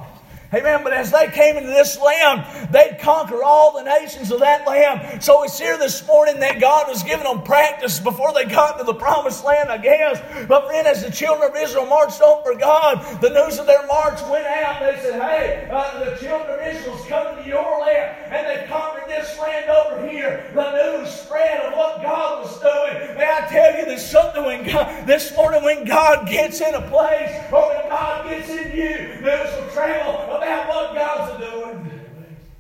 Amen. 0.53 0.83
But 0.83 0.93
as 0.93 1.13
they 1.13 1.29
came 1.29 1.57
into 1.57 1.71
this 1.71 1.97
land, 2.01 2.73
they'd 2.73 2.99
conquer 2.99 3.43
all 3.45 3.73
the 3.73 3.85
nations 3.85 4.33
of 4.33 4.41
that 4.41 4.67
land. 4.67 5.23
So 5.23 5.45
it's 5.45 5.59
here 5.59 5.79
this 5.79 6.05
morning 6.09 6.41
that 6.41 6.61
God 6.61 6.89
was 6.89 7.05
giving 7.05 7.25
them 7.25 7.43
practice 7.43 8.01
before 8.01 8.33
they 8.33 8.47
got 8.47 8.79
to 8.79 8.85
the 8.85 8.95
promised 8.95 9.45
land, 9.45 9.71
I 9.71 9.79
guess. 9.79 10.21
But 10.49 10.69
then 10.69 10.87
as 10.87 11.05
the 11.05 11.11
children 11.11 11.51
of 11.51 11.57
Israel 11.57 11.87
marched 11.87 12.21
on 12.21 12.43
for 12.43 12.57
God, 12.57 13.21
the 13.21 13.31
news 13.31 13.61
of 13.61 13.67
their 13.67 13.87
march 13.87 14.21
went 14.29 14.47
out. 14.47 14.81
They 14.81 15.01
said, 15.01 15.21
hey, 15.23 15.69
uh, 15.71 16.05
the 16.05 16.17
children 16.17 16.59
of 16.59 16.67
Israel's 16.67 17.07
coming 17.07 17.45
to 17.45 17.49
your 17.49 17.81
land, 17.81 18.17
and 18.33 18.47
they've 18.47 18.69
conquered 18.69 19.09
this 19.09 19.39
land 19.39 19.71
over 19.71 20.09
here. 20.09 20.51
The 20.53 20.99
news 20.99 21.13
spread 21.13 21.61
of 21.61 21.77
what 21.77 22.03
God 22.03 22.43
was 22.43 22.59
doing. 22.59 23.17
May 23.17 23.25
I 23.25 23.47
tell 23.49 23.79
you, 23.79 23.85
there's 23.85 24.05
something 24.05 24.45
when 24.45 24.67
God, 24.67 25.07
this 25.07 25.35
morning 25.37 25.63
when 25.63 25.85
God 25.85 26.27
gets 26.27 26.61
in 26.61 26.75
a 26.75 26.83
place, 26.89 27.31
or 27.53 27.69
when 27.69 27.89
God 27.89 28.29
gets 28.29 28.49
in 28.51 28.77
you, 28.77 29.21
news 29.21 29.55
will 29.55 29.71
travel 29.73 30.40
about 30.43 30.69
what 30.69 30.95
God's 30.95 31.45
doing. 31.45 32.01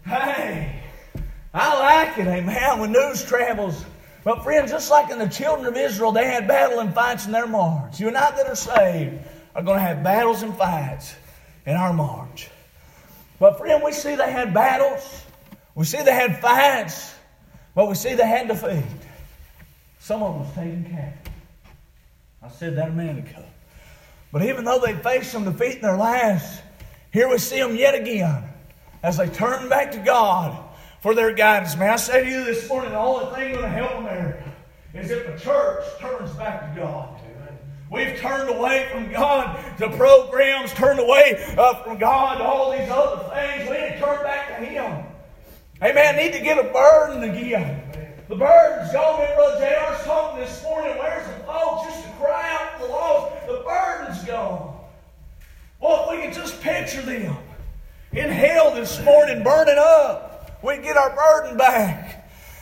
Hey, 0.05 0.83
I 1.55 1.79
like 1.79 2.19
it, 2.19 2.27
amen, 2.27 2.79
when 2.79 2.93
news 2.93 3.25
travels. 3.25 3.85
But 4.23 4.43
friends, 4.45 4.71
just 4.71 4.90
like 4.90 5.11
in 5.11 5.19
the 5.19 5.29
children 5.29 5.66
of 5.66 5.77
Israel, 5.77 6.12
they 6.12 6.27
had 6.27 6.47
battle 6.47 6.81
and 6.81 6.95
fights 6.95 7.27
in 7.27 7.33
their 7.33 7.47
march. 7.47 7.99
You 7.99 8.09
and 8.09 8.16
I 8.16 8.31
that 8.33 8.47
are 8.47 8.55
saved 8.55 9.19
are 9.55 9.62
going 9.62 9.79
to 9.79 9.83
have 9.83 10.03
battles 10.03 10.43
and 10.43 10.55
fights 10.57 11.14
in 11.64 11.75
our 11.75 11.93
march. 11.93 12.51
But 13.38 13.57
friend, 13.57 13.83
we 13.83 13.93
see 13.93 14.16
they 14.16 14.31
had 14.31 14.53
battles. 14.53 15.25
We 15.75 15.87
see 15.87 16.03
they 16.03 16.12
had 16.12 16.40
fights. 16.40 17.14
But 17.75 17.88
we 17.88 17.95
see 17.95 18.14
they 18.14 18.27
had 18.27 18.49
defeat. 18.49 18.85
Some 20.01 20.23
of 20.23 20.35
them 20.35 20.40
was 20.43 20.55
taken 20.55 20.85
captive. 20.90 21.33
I 22.43 22.49
said 22.51 22.77
that 22.77 22.88
a 22.88 22.93
minute 22.93 23.31
ago. 23.31 23.45
But 24.33 24.43
even 24.45 24.64
though 24.64 24.79
they 24.79 24.95
faced 24.95 25.33
some 25.33 25.45
defeat 25.45 25.77
in 25.77 25.83
their 25.83 25.97
lives, 25.97 26.61
here 27.12 27.29
we 27.29 27.38
see 27.38 27.59
them 27.59 27.77
yet 27.77 27.94
again 27.94 28.44
as 29.03 29.16
they 29.16 29.29
turn 29.29 29.68
back 29.68 29.92
to 29.92 29.99
God 29.99 30.57
for 31.01 31.14
their 31.14 31.33
guidance. 31.33 31.77
May 31.77 31.88
I 31.88 31.96
say 31.96 32.25
to 32.25 32.31
you 32.31 32.44
this 32.44 32.68
morning, 32.68 32.92
the 32.92 32.99
only 32.99 33.35
thing 33.35 33.53
going 33.53 33.64
to 33.64 33.68
help 33.68 33.99
America 33.99 34.53
is 34.94 35.11
if 35.11 35.27
the 35.27 35.38
church 35.38 35.85
turns 36.01 36.31
back 36.37 36.75
to 36.75 36.81
God. 36.81 37.20
We've 37.90 38.16
turned 38.18 38.49
away 38.49 38.88
from 38.92 39.11
God 39.11 39.59
to 39.79 39.90
programs, 39.90 40.73
turned 40.75 41.01
away 41.01 41.44
uh, 41.59 41.83
from 41.83 41.99
God 41.99 42.38
to 42.38 42.44
all 42.44 42.70
these 42.70 42.88
other 42.88 43.29
things. 43.35 43.68
We 43.68 43.77
need 43.77 43.94
to 43.94 44.01
turn 44.01 44.23
back 44.23 44.59
to 44.59 44.64
Him. 44.64 45.07
Amen. 45.83 46.16
Need 46.16 46.33
to 46.35 46.40
get 46.40 46.64
a 46.64 46.73
burden 46.73 47.29
again. 47.29 47.83
The 48.29 48.37
burden's 48.37 48.92
gone. 48.92 49.20
Me 49.20 49.27
Brother 49.35 49.59
J.R.'s 49.59 50.05
talking 50.05 50.40
this 50.40 50.62
morning. 50.62 50.96
Where's 50.99 51.27
the 51.27 51.42
folks 51.42 51.87
just 51.87 52.05
to 52.05 52.12
cry 52.12 52.57
out 52.61 52.81
the 52.81 52.87
lost? 52.87 53.46
The 53.49 53.62
burden's 53.66 54.25
gone. 54.25 54.69
Well, 55.81 56.11
if 56.11 56.11
we 56.11 56.23
could 56.23 56.35
just 56.35 56.61
picture 56.61 57.01
them 57.01 57.37
in 58.12 58.29
hell 58.29 58.75
this 58.75 59.03
morning 59.03 59.43
burning 59.43 59.79
up, 59.79 60.62
we'd 60.62 60.83
get 60.83 60.97
our 60.99 61.14
burden 61.16 61.57
back. 61.57 62.19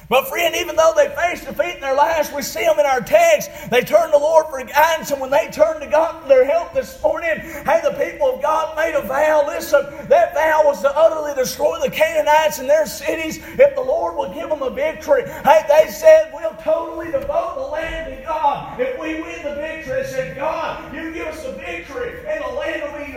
But 0.08 0.26
friend, 0.28 0.54
even 0.56 0.74
though 0.74 0.94
they 0.96 1.08
faced 1.14 1.44
defeat 1.44 1.74
in 1.74 1.80
their 1.80 1.94
lives, 1.94 2.32
we 2.32 2.40
see 2.40 2.64
them 2.64 2.78
in 2.78 2.86
our 2.86 3.00
text. 3.00 3.50
They 3.70 3.82
turned 3.82 4.12
to 4.12 4.18
the 4.18 4.24
Lord 4.24 4.46
for 4.46 4.64
guidance, 4.64 5.10
and 5.10 5.20
when 5.20 5.30
they 5.30 5.50
turned 5.50 5.82
to 5.82 5.86
God 5.86 6.22
for 6.22 6.28
their 6.28 6.46
help 6.46 6.72
this 6.72 7.02
morning, 7.02 7.40
hey, 7.40 7.80
the 7.84 7.94
people 7.98 8.34
of 8.34 8.40
God 8.40 8.74
made 8.74 8.94
a 8.94 9.02
vow. 9.02 9.44
Listen, 9.46 9.84
that 10.08 10.32
vow 10.32 10.62
was 10.64 10.80
to 10.80 10.96
utterly 10.96 11.34
destroy 11.34 11.78
the 11.80 11.90
Canaanites 11.90 12.58
and 12.58 12.68
their 12.70 12.86
cities 12.86 13.36
if 13.58 13.74
the 13.74 13.82
Lord 13.82 14.16
would 14.16 14.32
give 14.32 14.48
them 14.48 14.62
a 14.62 14.70
victory. 14.70 15.24
Hey, 15.44 15.60
they 15.68 15.90
said, 15.90 16.30
we'll 16.32 16.56
totally 16.62 17.12
devote 17.12 17.56
the 17.56 17.66
land 17.66 18.16
to 18.16 18.24
God. 18.24 18.80
If 18.80 18.98
we 18.98 19.20
win 19.20 19.42
the 19.42 19.56
victory, 19.56 20.02
they 20.02 20.08
said, 20.08 20.36
God, 20.36 20.94
you 20.94 21.12
give 21.12 21.26
us 21.26 21.42
the 21.42 21.52
victory, 21.52 22.26
and 22.26 22.42
the 22.42 22.48
land 22.48 22.82
will 22.82 22.98
be. 22.98 23.08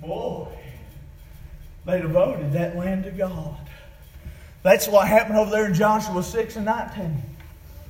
Boy, 0.00 0.48
they 1.86 2.00
devoted 2.00 2.52
that 2.52 2.76
land 2.76 3.04
to 3.04 3.10
God. 3.10 3.63
That's 4.64 4.88
what 4.88 5.06
happened 5.06 5.36
over 5.36 5.50
there 5.50 5.66
in 5.66 5.74
Joshua 5.74 6.22
6 6.22 6.56
and 6.56 6.64
19. 6.64 7.22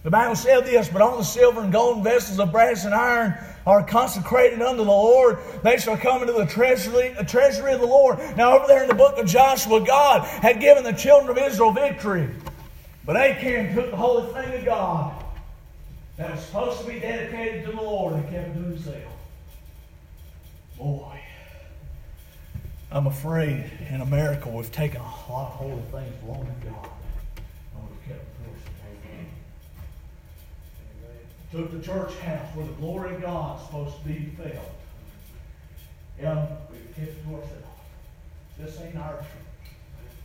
The 0.03 0.11
Bible 0.11 0.35
said 0.35 0.67
this, 0.67 0.89
but 0.89 1.01
all 1.01 1.17
the 1.17 1.23
silver 1.23 1.61
and 1.61 1.73
golden 1.73 2.03
vessels 2.03 2.41
of 2.41 2.51
brass 2.51 2.85
and 2.85 2.93
iron 2.93 3.35
are 3.65 3.85
consecrated 3.85 4.61
unto 4.61 4.79
the 4.79 4.91
Lord. 4.91 5.39
They 5.63 5.79
shall 5.79 5.97
come 5.97 6.23
into 6.23 6.35
the 6.35 6.47
treasury, 6.47 7.15
the 7.17 7.25
treasury 7.25 7.73
of 7.73 7.81
the 7.81 7.87
Lord. 7.87 8.19
Now, 8.37 8.59
over 8.59 8.67
there 8.67 8.83
in 8.83 8.89
the 8.89 8.95
book 8.95 9.17
of 9.19 9.27
Joshua, 9.27 9.87
God 9.87 10.25
had 10.25 10.61
given 10.61 10.83
the 10.83 10.93
children 10.93 11.31
of 11.31 11.43
Israel 11.43 11.71
victory. 11.71 12.29
But 13.07 13.17
Achan 13.19 13.77
took 13.77 13.93
the 13.93 13.97
holy 13.97 14.33
thing 14.33 14.59
of 14.59 14.65
God 14.65 15.25
that 16.17 16.33
was 16.33 16.45
supposed 16.45 16.81
to 16.81 16.87
be 16.87 16.99
dedicated 16.99 17.67
to 17.67 17.71
the 17.71 17.81
Lord 17.81 18.15
and 18.15 18.29
kept 18.31 18.49
it 18.49 18.55
to 18.55 18.61
himself. 18.61 19.13
Boy, 20.77 21.21
I'm 22.95 23.09
afraid 23.09 23.69
in 23.91 24.01
America 24.03 24.49
we've 24.49 24.71
taken 24.71 25.01
a 25.01 25.05
lot 25.29 25.49
of 25.49 25.55
holy 25.55 25.83
things 25.91 26.15
belonging 26.23 26.55
to 26.61 26.67
God 26.69 26.89
and 27.75 27.89
we've 27.91 28.07
kept 28.07 28.25
Took 31.51 31.73
the 31.73 31.81
church 31.81 32.17
house 32.19 32.49
where 32.55 32.67
the 32.67 32.73
glory 32.75 33.17
of 33.17 33.23
God 33.23 33.59
is 33.59 33.67
supposed 33.67 34.03
to 34.03 34.09
be 34.09 34.33
felt. 34.37 34.75
And 36.19 36.49
we've 36.71 36.97
kept 36.97 37.09
it 37.09 37.29
to 37.29 37.35
ourselves. 37.35 37.65
This 38.59 38.81
ain't 38.81 38.97
our 38.97 39.19
church. 39.19 39.73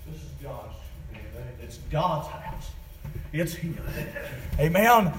This 0.08 0.24
is 0.24 0.30
God's 0.42 0.76
church. 1.12 1.22
It's 1.62 1.78
God's 1.92 2.28
house. 2.30 2.72
It's 3.32 3.54
His. 3.54 3.76
Amen. 4.60 5.14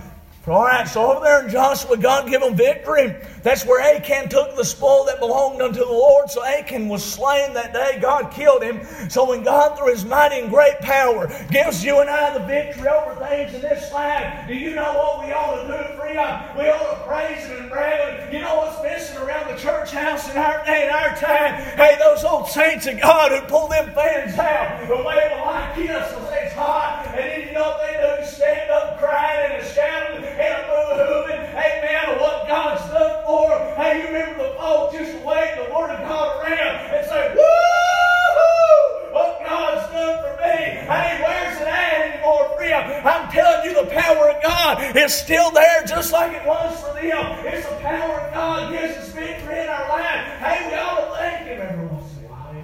All 0.46 0.64
right, 0.64 0.88
so 0.88 1.12
over 1.12 1.20
there 1.22 1.44
in 1.44 1.50
Joshua, 1.50 1.98
God 1.98 2.26
gave 2.26 2.40
them 2.40 2.54
victory. 2.54 3.14
That's 3.42 3.66
where 3.66 3.80
Achan 3.94 4.30
took 4.30 4.56
the 4.56 4.64
spoil 4.64 5.04
that 5.04 5.20
belonged 5.20 5.60
unto 5.60 5.80
the 5.80 5.84
Lord. 5.84 6.30
So 6.30 6.42
Achan 6.42 6.88
was 6.88 7.04
slain 7.04 7.52
that 7.52 7.74
day. 7.74 7.98
God 8.00 8.32
killed 8.32 8.62
him. 8.62 8.80
So 9.10 9.28
when 9.28 9.44
God, 9.44 9.76
through 9.76 9.92
his 9.92 10.06
mighty 10.06 10.40
and 10.40 10.50
great 10.50 10.78
power, 10.80 11.28
gives 11.50 11.84
you 11.84 12.00
and 12.00 12.08
I 12.08 12.32
the 12.38 12.46
victory 12.46 12.88
over 12.88 13.14
things 13.16 13.52
in 13.52 13.60
this 13.60 13.92
life, 13.92 14.48
do 14.48 14.54
you 14.54 14.74
know 14.74 14.94
what 14.94 15.26
we 15.26 15.32
ought 15.32 15.62
to 15.62 15.68
do, 15.68 15.98
friend? 15.98 16.10
We 16.58 16.68
ought 16.68 16.98
to 16.98 17.06
praise 17.06 17.46
Him 17.46 17.60
and 17.60 17.70
brag 17.70 18.20
Him. 18.20 18.34
You 18.34 18.40
know 18.40 18.56
what's 18.56 18.82
missing 18.82 19.18
around 19.18 19.54
the 19.54 19.60
church 19.60 19.92
house 19.92 20.30
in 20.30 20.36
our 20.36 20.64
day 20.64 20.88
and 20.88 20.90
our 20.90 21.16
time? 21.16 21.54
Hey, 21.76 21.96
those 21.98 22.24
old 22.24 22.48
saints 22.48 22.86
of 22.86 23.00
God 23.00 23.30
who 23.32 23.46
pull 23.46 23.68
them 23.68 23.92
fans 23.94 24.38
out 24.38 24.80
and 24.80 24.90
wave 24.90 25.30
like 25.44 25.76
because 25.76 26.12
it's 26.32 26.54
hot. 26.54 27.06
And 27.08 27.18
then 27.18 27.48
you 27.48 27.52
know 27.52 27.68
what 27.68 27.86
they 27.86 28.22
do? 28.22 28.26
Stand 28.26 28.70
up 28.70 28.98
crying 28.98 29.60
and 29.60 29.66
shouting 29.68 30.24
a 30.46 30.62
boo-hooing. 30.68 31.40
Amen. 31.50 32.20
What 32.20 32.46
God's 32.48 32.88
done 32.90 33.24
for. 33.24 33.50
Hey, 33.76 34.00
you 34.00 34.06
remember 34.06 34.48
the 34.48 34.54
folks 34.58 34.96
just 34.96 35.14
wave 35.24 35.56
the 35.56 35.72
Word 35.74 35.90
of 35.90 36.00
God 36.08 36.40
around 36.40 36.94
and 36.94 37.06
say, 37.06 37.34
Woo! 37.34 39.12
What 39.12 39.40
God's 39.44 39.90
done 39.92 40.22
for 40.22 40.36
me. 40.42 40.56
Hey, 40.86 41.20
where's 41.22 41.60
it 41.60 41.66
at 41.68 42.10
anymore, 42.12 42.56
friend? 42.56 43.06
I'm 43.06 43.30
telling 43.30 43.64
you, 43.68 43.74
the 43.84 43.90
power 43.90 44.30
of 44.30 44.42
God 44.42 44.96
is 44.96 45.12
still 45.14 45.50
there 45.50 45.84
just 45.84 46.12
like 46.12 46.32
it 46.32 46.46
was 46.46 46.80
for 46.80 46.94
them. 46.94 47.46
It's 47.46 47.68
the 47.68 47.76
power 47.76 48.20
of 48.20 48.34
God 48.34 48.72
gives 48.72 48.96
us 48.98 49.08
victory 49.12 49.60
in 49.60 49.68
our 49.68 49.88
life. 49.88 50.24
Hey, 50.38 50.68
we 50.68 50.74
ought 50.76 51.00
to 51.00 51.16
thank 51.16 51.46
Him 51.46 51.60
every 51.60 51.86
once 51.86 52.16
in 52.18 52.24
a 52.24 52.28
while. 52.28 52.54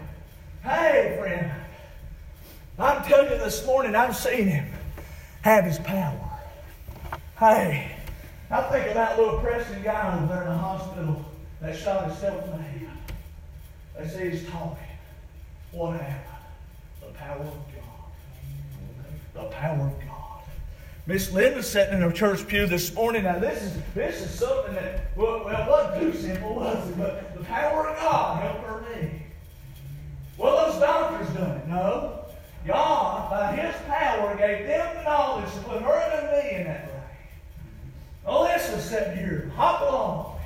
Hey, 0.62 1.16
friend. 1.18 1.50
I'm 2.78 3.02
telling 3.04 3.30
you 3.32 3.38
this 3.38 3.64
morning, 3.66 3.94
I've 3.96 4.16
seen 4.16 4.46
Him 4.48 4.66
have 5.42 5.64
His 5.64 5.78
power. 5.78 6.25
Hey, 7.38 7.94
I 8.50 8.62
think 8.62 8.86
of 8.86 8.94
that 8.94 9.18
little 9.18 9.38
Preston 9.40 9.82
guy 9.82 10.16
over 10.16 10.26
there 10.26 10.44
in 10.44 10.48
the 10.48 10.56
hospital 10.56 11.22
that 11.60 11.76
shot 11.76 12.06
himself 12.06 12.42
in 12.46 12.50
the 12.52 12.56
head. 12.56 12.90
They 13.98 14.08
say 14.08 14.30
he's 14.30 14.48
talking. 14.48 14.78
What 15.70 16.00
happened? 16.00 16.24
The 17.02 17.12
power 17.12 17.40
of 17.40 17.52
God. 17.74 19.42
The 19.42 19.50
power 19.50 19.86
of 19.86 20.00
God. 20.06 20.44
Miss 21.04 21.30
Linda's 21.30 21.68
sitting 21.68 21.96
in 21.96 22.00
her 22.00 22.10
church 22.10 22.48
pew 22.48 22.64
this 22.66 22.94
morning. 22.94 23.24
Now 23.24 23.38
this 23.38 23.62
is 23.62 23.82
this 23.94 24.22
is 24.22 24.30
something 24.30 24.74
that 24.74 25.14
well, 25.14 25.44
well 25.44 25.68
wasn't 25.68 26.14
too 26.14 26.18
simple, 26.18 26.54
was 26.54 26.88
it? 26.88 26.96
But 26.96 27.36
the 27.36 27.44
power 27.44 27.88
of 27.88 27.96
God 27.98 28.40
helped 28.40 28.66
her 28.66 28.82
knee. 28.98 29.10
Well, 30.38 30.72
those 30.72 30.80
doctors 30.80 31.28
done 31.34 31.58
it. 31.58 31.68
No. 31.68 32.24
God, 32.66 33.30
by 33.30 33.54
His 33.56 33.74
power, 33.86 34.34
gave 34.36 34.66
them 34.66 34.96
the 34.96 35.02
knowledge 35.02 35.52
to 35.52 35.58
put 35.60 35.82
her 35.82 35.92
and 35.92 36.32
me 36.32 36.60
in 36.60 36.64
that 36.64 36.86
way. 36.86 36.95
Alyssa 38.26 38.80
sitting 38.80 39.16
here, 39.16 39.52
hop 39.54 39.80
along. 39.82 40.38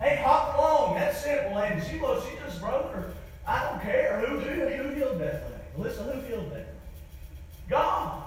Hey, 0.00 0.22
hop 0.24 0.56
along. 0.56 0.94
That's 0.94 1.22
simple, 1.22 1.56
lady. 1.56 1.80
She 1.88 1.98
was, 1.98 2.24
she 2.24 2.36
just 2.44 2.60
broke 2.60 2.92
her. 2.92 3.12
I 3.46 3.64
don't 3.64 3.82
care 3.82 4.20
who, 4.20 4.38
who, 4.38 4.68
who 4.68 4.94
healed 4.94 5.20
that 5.20 5.48
thing. 5.48 5.60
Alyssa, 5.78 6.14
who 6.14 6.20
healed 6.26 6.52
that? 6.52 6.74
God. 7.68 8.22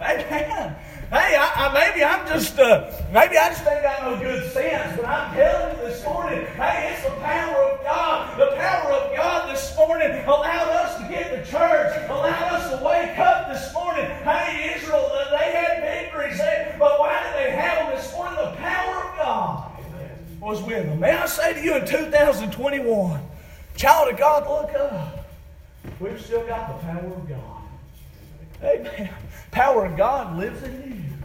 Amen. 0.00 0.76
Hey, 1.10 1.36
I, 1.38 1.52
I, 1.56 1.72
maybe 1.72 2.04
I'm 2.04 2.26
just, 2.26 2.58
uh, 2.58 2.90
maybe 3.12 3.38
I 3.38 3.48
just 3.48 3.66
ain't 3.66 3.82
got 3.82 4.02
no 4.02 4.18
good 4.18 4.52
sense, 4.52 4.96
but 4.96 5.06
I'm 5.06 5.34
telling 5.34 5.78
you 5.78 5.86
this 5.86 6.04
morning, 6.04 6.44
hey, 6.56 6.92
it's 6.92 7.04
the 7.04 7.14
power 7.20 7.62
of 7.62 7.82
God. 7.82 8.38
The 8.38 8.56
power 8.56 8.92
of 8.92 9.16
God 9.16 9.54
this 9.54 9.74
morning 9.76 10.10
allowed 10.26 10.68
us 10.68 11.00
to 11.00 11.08
get 11.08 11.30
to 11.30 11.50
church, 11.50 12.10
allowed 12.10 12.52
us 12.52 12.78
to 12.78 12.84
wake 12.84 13.18
up 13.18 13.48
this 13.48 13.72
morning. 13.72 14.04
Hey, 14.24 14.74
Israel, 14.76 15.10
they 15.30 15.52
had 15.52 15.80
victories, 15.80 16.38
but 16.78 16.98
why 17.00 17.22
did 17.22 17.46
they 17.46 17.50
have 17.52 17.86
them 17.86 17.96
this 17.96 18.12
morning? 18.12 18.36
The 18.36 18.56
power 18.58 19.08
of 19.08 19.16
God 19.16 19.72
was 20.56 20.66
with 20.66 20.86
them. 20.86 21.00
May 21.00 21.10
I 21.10 21.26
say 21.26 21.54
to 21.54 21.62
you 21.62 21.76
in 21.76 21.86
2021, 21.86 23.20
child 23.76 24.12
of 24.12 24.18
God, 24.18 24.48
look 24.48 24.74
up. 24.74 25.26
We've 26.00 26.20
still 26.20 26.46
got 26.46 26.68
the 26.68 26.86
power 26.86 27.12
of 27.12 27.28
God. 27.28 27.62
Amen. 28.62 29.10
Power 29.50 29.86
of 29.86 29.96
God 29.96 30.38
lives 30.38 30.62
in 30.62 31.16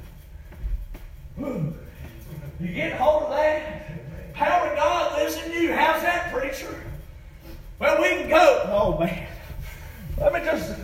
you. 1.38 1.46
Ooh. 1.46 1.74
You 2.60 2.74
get 2.74 2.94
hold 3.00 3.24
of 3.24 3.30
that? 3.32 4.34
Power 4.34 4.70
of 4.70 4.76
God 4.76 5.17
lives 5.17 5.41
in 5.44 5.52
you. 5.54 5.74
How's 5.74 6.02
that, 6.04 6.32
preacher? 6.32 6.84
Well, 7.80 8.02
we 8.02 8.10
can 8.10 8.30
go. 8.30 8.62
Oh, 8.65 9.00
man. 9.00 9.28
Let 10.20 10.34
me 10.34 10.41
just 10.41 10.76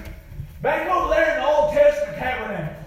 back 0.62 0.90
over 0.90 1.14
there 1.14 1.36
in 1.36 1.44
the 1.44 1.48
Old 1.48 1.74
Testament 1.74 2.18
tabernacle. 2.18 2.84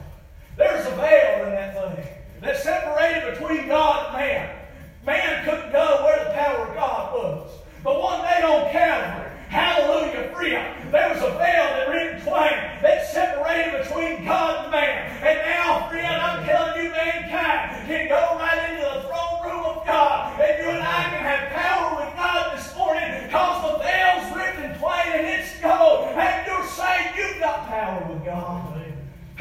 There's 0.56 0.86
a 0.86 0.90
veil 0.96 1.46
in 1.46 1.52
that 1.52 1.74
thing 1.74 2.06
that 2.40 2.56
separated 2.56 3.38
between 3.38 3.68
God 3.68 4.06
and 4.06 4.16
man. 4.16 4.59
Man 5.04 5.44
couldn't 5.44 5.72
go 5.72 6.04
where 6.04 6.24
the 6.24 6.30
power 6.30 6.66
of 6.66 6.74
God 6.74 7.14
was. 7.14 7.50
But 7.82 7.98
one 7.98 8.20
day 8.20 8.42
on 8.42 8.70
Calvary, 8.70 9.30
hallelujah, 9.48 10.30
freedom, 10.34 10.62
there 10.92 11.08
was 11.08 11.18
a 11.22 11.30
veil 11.40 11.66
that 11.72 11.88
rent 11.88 12.20
in 12.20 12.20
twain 12.20 12.52
that 12.82 13.08
separated 13.10 13.82
between 13.82 14.26
God 14.26 14.64
and 14.64 14.70
man. 14.70 15.08
And 15.24 15.38
now, 15.48 15.88
friend, 15.88 16.20
I'm 16.20 16.44
telling 16.44 16.84
you, 16.84 16.90
mankind 16.90 17.86
can 17.86 18.08
go 18.08 18.36
right 18.38 18.70
into 18.70 18.84
the 18.84 19.08
throne 19.08 19.40
room 19.48 19.64
of 19.64 19.86
God. 19.86 20.38
And 20.38 20.62
you 20.62 20.68
and 20.68 20.82
I 20.82 21.02
can 21.08 21.24
have 21.24 21.48
power 21.48 22.04
with 22.04 22.14
God 22.16 22.58
this 22.58 22.76
morning 22.76 23.24
because 23.24 23.72
the 23.72 23.78
veil's 23.82 24.36
ripped 24.36 24.58
in 24.58 24.78
twain 24.78 25.08
and 25.16 25.26
it's 25.26 25.58
gone. 25.60 26.12
And 26.12 26.46
you're 26.46 26.66
saying 26.68 27.14
you've 27.16 27.40
got 27.40 27.66
power 27.66 28.06
with 28.12 28.24
God. 28.26 28.84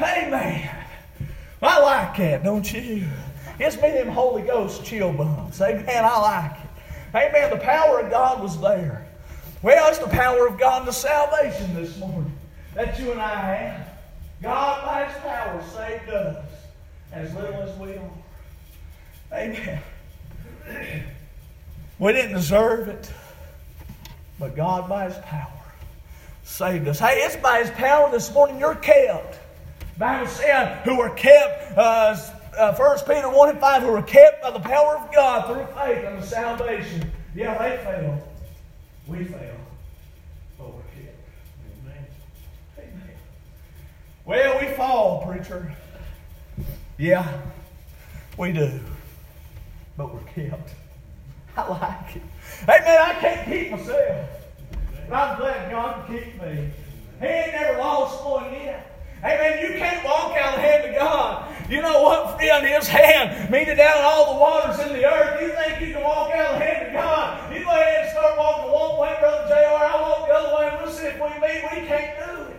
Amen. 0.00 0.70
I 1.62 1.80
like 1.80 2.16
that, 2.16 2.42
don't 2.42 2.72
you? 2.72 3.06
It's 3.60 3.76
me 3.76 3.90
them 3.90 4.08
Holy 4.08 4.40
Ghost 4.42 4.84
chill 4.84 5.12
bumps. 5.12 5.60
Amen. 5.60 6.04
I 6.04 6.18
like 6.18 6.52
it. 6.52 6.70
Amen. 7.14 7.50
The 7.50 7.62
power 7.62 8.00
of 8.00 8.10
God 8.10 8.42
was 8.42 8.58
there. 8.58 9.06
Well, 9.60 9.88
it's 9.90 9.98
the 9.98 10.08
power 10.08 10.46
of 10.46 10.58
God 10.58 10.86
to 10.86 10.92
salvation 10.94 11.74
this 11.74 11.98
morning 11.98 12.32
that 12.74 12.98
you 12.98 13.12
and 13.12 13.20
I 13.20 13.54
have. 13.54 13.88
God, 14.40 14.86
by 14.86 15.04
His 15.04 15.22
power, 15.22 15.62
saved 15.74 16.08
us 16.08 16.46
as 17.12 17.34
little 17.34 17.60
as 17.60 17.78
we 17.78 17.96
are. 17.96 18.10
Amen. 19.34 19.82
We 21.98 22.12
didn't 22.14 22.32
deserve 22.32 22.88
it, 22.88 23.12
but 24.38 24.56
God, 24.56 24.88
by 24.88 25.04
His 25.04 25.18
power, 25.18 25.52
saved 26.44 26.88
us. 26.88 26.98
Hey, 26.98 27.16
it's 27.16 27.36
by 27.36 27.58
His 27.58 27.70
power 27.72 28.10
this 28.10 28.32
morning 28.32 28.58
you're 28.58 28.74
kept. 28.76 29.38
The 29.94 29.98
Bible 29.98 30.26
said, 30.28 30.78
who 30.84 30.98
are 31.02 31.10
kept, 31.10 31.76
uh, 31.76 32.16
uh, 32.60 32.74
1 32.74 32.98
Peter 33.06 33.28
1 33.28 33.48
and 33.48 33.58
5, 33.58 33.82
who 33.82 33.88
were 33.88 34.02
kept 34.02 34.42
by 34.42 34.50
the 34.50 34.60
power 34.60 34.98
of 34.98 35.12
God 35.12 35.46
through 35.46 35.66
faith 35.74 36.04
unto 36.04 36.26
salvation. 36.26 37.10
Yeah, 37.34 37.56
they 37.56 37.82
failed. 37.82 38.20
We 39.06 39.24
failed. 39.24 39.56
But 40.58 40.74
we're 40.74 40.82
kept. 40.82 41.18
Amen. 41.82 42.06
Amen. 42.78 43.10
Well, 44.26 44.60
we 44.60 44.66
fall, 44.74 45.26
preacher. 45.26 45.74
Yeah, 46.98 47.40
we 48.36 48.52
do. 48.52 48.78
But 49.96 50.14
we're 50.14 50.20
kept. 50.20 50.74
I 51.56 51.68
like 51.68 52.16
it. 52.16 52.22
Man, 52.66 52.82
I 52.84 53.14
can't 53.20 53.48
keep 53.48 53.70
myself. 53.70 54.28
But 55.08 55.16
I'm 55.16 55.38
glad 55.38 55.70
God 55.70 56.06
can 56.06 56.18
keep 56.18 56.42
me. 56.42 56.70
He 57.20 57.26
ain't 57.26 57.52
never 57.52 57.78
lost 57.78 58.24
one 58.24 58.52
yet. 58.52 58.86
Man, 59.22 59.62
you 59.62 59.78
can't 59.78 60.04
walk 60.04 60.36
out 60.36 60.54
of 60.54 60.60
the 60.60 60.60
hand 60.60 60.80
God. 61.00 61.54
You 61.70 61.80
know 61.82 62.02
what, 62.02 62.36
friend? 62.36 62.66
His 62.66 62.88
hand 62.88 63.48
meted 63.48 63.76
down 63.76 63.98
all 63.98 64.34
the 64.34 64.40
waters 64.40 64.80
in 64.80 64.92
the 64.92 65.04
earth. 65.04 65.40
You 65.40 65.50
think 65.50 65.80
you 65.80 65.94
can 65.94 66.02
walk 66.02 66.32
out 66.32 66.54
of 66.54 66.58
the 66.58 66.64
hand 66.64 66.88
of 66.88 66.92
God? 66.94 67.54
You 67.54 67.62
go 67.62 67.70
ahead 67.70 68.06
and 68.06 68.10
start 68.10 68.36
walking 68.36 68.72
one 68.72 68.98
way, 68.98 69.16
Brother 69.20 69.46
JR. 69.46 69.54
I'll 69.54 70.02
walk 70.02 70.26
the 70.26 70.34
other 70.34 70.56
way, 70.56 70.68
and 70.68 70.82
we'll 70.82 70.92
see 70.92 71.06
if 71.06 71.14
we 71.14 71.28
meet. 71.40 71.62
We 71.70 71.86
can't 71.86 72.18
do 72.26 72.42
it. 72.42 72.56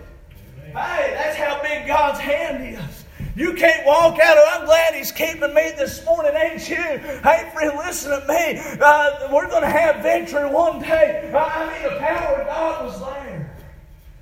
Hey, 0.67 1.12
that's 1.13 1.36
how 1.36 1.62
big 1.62 1.88
God's 1.88 2.21
hand 2.21 2.63
is. 2.74 3.04
You 3.36 3.54
can't 3.54 3.86
walk 3.86 4.17
out 4.17 4.38
of 4.38 4.43
I'm 4.47 4.65
glad 4.65 4.93
He's 4.93 5.12
keeping 5.12 5.54
me 5.54 5.74
this 5.78 6.06
morning, 6.06 6.32
ain't 6.34 6.69
you? 6.69 6.78
Hey, 6.78 7.52
friend, 7.54 7.78
listen 7.78 8.12
to 8.12 8.26
me. 8.30 8.62
Uh, 8.80 9.28
we're 9.30 9.50
going 9.50 9.63
to 9.63 9.69
have 9.69 10.02
victory 10.02 10.50
one 10.50 10.80
day. 10.80 11.30
I 11.36 11.84
mean, 11.84 11.93
the 11.93 12.00
power 12.00 12.41
of 12.41 12.47
God 12.47 12.86
was 12.86 13.00
there. 13.02 13.58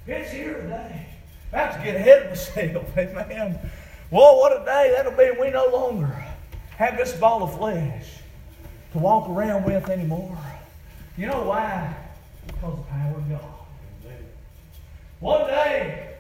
It's 0.08 0.32
here 0.32 0.56
today. 0.56 1.06
About 1.50 1.78
to 1.78 1.84
get 1.84 1.96
ahead 1.96 2.24
of 2.24 2.30
myself, 2.30 2.98
amen. 2.98 3.60
Well, 4.12 4.40
what 4.40 4.60
a 4.60 4.66
day 4.66 4.92
that'll 4.96 5.12
be. 5.12 5.30
We 5.40 5.52
no 5.52 5.68
longer 5.68 6.26
have 6.78 6.98
this 6.98 7.14
ball 7.14 7.44
of 7.44 7.56
flesh 7.56 8.08
to 8.94 8.98
walk 8.98 9.30
around 9.30 9.66
with 9.66 9.88
anymore. 9.90 10.38
You 11.16 11.28
know 11.28 11.44
why? 11.44 11.96
Because 12.48 12.78
the 12.78 12.84
power 12.84 13.16
of 13.18 13.30
God. 13.30 13.42
One 15.20 15.48
day, 15.48 16.16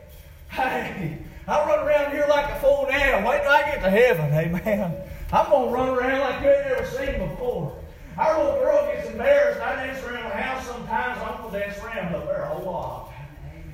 hey, 0.49 1.17
I 1.47 1.67
run 1.67 1.87
around 1.87 2.11
here 2.11 2.25
like 2.29 2.51
a 2.51 2.59
fool 2.59 2.85
now. 2.91 3.27
Wait 3.27 3.41
till 3.41 3.51
I 3.51 3.61
get 3.63 3.81
to 3.81 3.89
heaven, 3.89 4.33
amen. 4.33 4.95
I'm 5.31 5.49
going 5.49 5.69
to 5.69 5.73
run 5.73 5.89
around 5.89 6.19
like 6.19 6.43
you 6.43 6.49
ain't 6.49 6.67
never 6.67 6.85
seen 6.85 7.29
before. 7.29 7.75
Our 8.17 8.43
little 8.43 8.59
girl 8.59 8.91
gets 8.93 9.09
embarrassed. 9.09 9.61
I 9.61 9.87
dance 9.87 10.03
around 10.03 10.29
the 10.29 10.35
house 10.35 10.67
sometimes. 10.67 11.21
I'm 11.21 11.41
going 11.41 11.53
to 11.53 11.59
dance 11.59 11.79
around 11.79 12.13
up 12.13 12.25
there 12.25 12.41
a 12.41 12.49
whole 12.49 12.71
lot. 12.71 13.08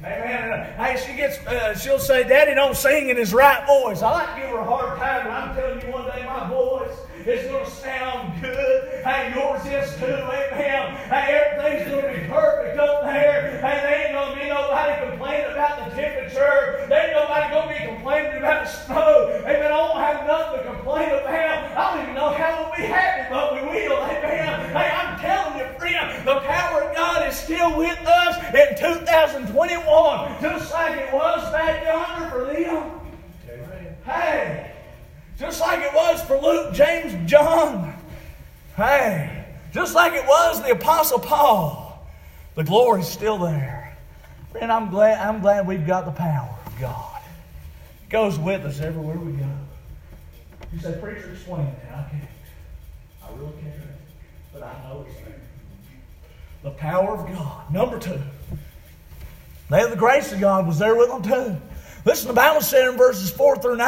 Amen. 0.05 0.71
Hey, 0.77 1.01
she 1.03 1.17
gets, 1.17 1.39
uh, 1.47 1.75
she'll 1.75 1.97
say, 1.97 2.23
Daddy 2.27 2.53
don't 2.53 2.75
sing 2.75 3.09
in 3.09 3.17
his 3.17 3.33
right 3.33 3.65
voice. 3.65 4.03
I 4.03 4.11
like 4.11 4.35
to 4.35 4.41
give 4.41 4.49
her 4.51 4.59
a 4.59 4.63
hard 4.63 4.99
time, 4.99 5.25
but 5.25 5.33
I'm 5.33 5.55
telling 5.55 5.81
you 5.81 5.91
one 5.91 6.05
day 6.05 6.23
my 6.23 6.47
voice 6.47 6.95
is 7.25 7.49
going 7.49 7.65
to 7.65 7.71
sound 7.71 8.39
good. 8.39 9.03
Hey, 9.03 9.33
yours 9.33 9.65
is 9.65 9.97
too. 9.97 10.05
Amen. 10.05 10.93
Hey, 11.09 11.41
everything's 11.41 11.89
going 11.89 12.05
to 12.13 12.21
be 12.21 12.27
perfect 12.27 12.77
up 12.77 13.01
there. 13.01 13.57
Hey, 13.65 13.81
there 13.81 14.05
ain't 14.05 14.13
going 14.13 14.37
to 14.37 14.43
be 14.43 14.47
nobody 14.47 15.09
complaining 15.09 15.51
about 15.51 15.89
the 15.89 15.95
temperature. 15.95 16.85
There 16.87 17.01
ain't 17.01 17.13
nobody 17.17 17.49
going 17.49 17.67
to 17.73 17.81
be 17.81 17.95
complaining 17.95 18.37
about 18.37 18.65
the 18.65 18.71
snow. 18.85 19.41
Amen. 19.41 19.71
I 19.73 19.77
don't 19.89 19.97
have 19.97 20.27
nothing 20.27 20.59
to 20.59 20.65
complain 20.69 21.09
about. 21.09 21.33
I 21.73 21.95
don't 21.95 22.03
even 22.03 22.13
know 22.13 22.29
how 22.29 22.61
we'll 22.61 22.77
be 22.77 22.85
happy, 22.85 23.25
but 23.33 23.55
we 23.57 23.61
will. 23.73 23.97
Amen. 24.05 24.69
Hey, 24.69 24.89
I'm 24.93 25.17
telling 25.19 25.57
you, 25.57 25.64
the 25.93 26.39
power 26.41 26.81
of 26.81 26.95
God 26.95 27.27
is 27.27 27.35
still 27.35 27.77
with 27.77 27.99
us 28.05 28.37
in 28.53 28.77
2021, 28.77 30.41
just 30.41 30.71
like 30.73 30.97
it 30.99 31.13
was 31.13 31.51
back 31.51 31.85
yonder 31.85 32.29
for 32.29 32.45
them. 32.53 32.91
Hey, 34.03 34.71
just 35.37 35.59
like 35.59 35.81
it 35.81 35.93
was 35.93 36.21
for 36.23 36.39
Luke, 36.39 36.73
James, 36.73 37.29
John. 37.29 37.93
Hey, 38.75 39.45
just 39.73 39.95
like 39.95 40.13
it 40.13 40.25
was 40.25 40.61
the 40.61 40.71
Apostle 40.71 41.19
Paul, 41.19 42.07
the 42.55 42.63
glory's 42.63 43.07
still 43.07 43.37
there. 43.37 43.97
Friend, 44.51 44.71
I'm 44.71 44.89
glad, 44.89 45.19
I'm 45.19 45.41
glad 45.41 45.67
we've 45.67 45.85
got 45.85 46.05
the 46.05 46.11
power 46.11 46.55
of 46.65 46.79
God. 46.79 47.21
It 48.03 48.09
goes 48.09 48.39
with 48.39 48.63
us 48.65 48.79
everywhere 48.79 49.17
we 49.17 49.33
go. 49.33 49.49
You 50.71 50.79
say, 50.79 50.97
Preacher, 51.01 51.31
explain 51.33 51.67
it. 51.67 51.79
I 51.89 52.09
can't. 52.09 52.23
I 53.23 53.37
really 53.37 53.51
can't. 53.61 53.73
But 54.53 54.63
I 54.63 54.73
know 54.83 55.05
it's 55.07 55.19
there. 55.21 55.34
The 56.65 56.71
power 56.71 57.11
of 57.11 57.27
God. 57.31 57.71
Number 57.71 57.99
two. 57.99 58.19
They 59.69 59.87
the 59.87 59.95
grace 59.95 60.31
of 60.31 60.39
God 60.39 60.65
was 60.65 60.79
there 60.79 60.95
with 60.95 61.09
them 61.09 61.21
too. 61.21 61.61
Listen, 62.05 62.27
the 62.27 62.33
Bible 62.33 62.61
said 62.61 62.87
in 62.87 62.97
verses 62.97 63.29
4 63.29 63.57
through 63.57 63.77
9, 63.77 63.87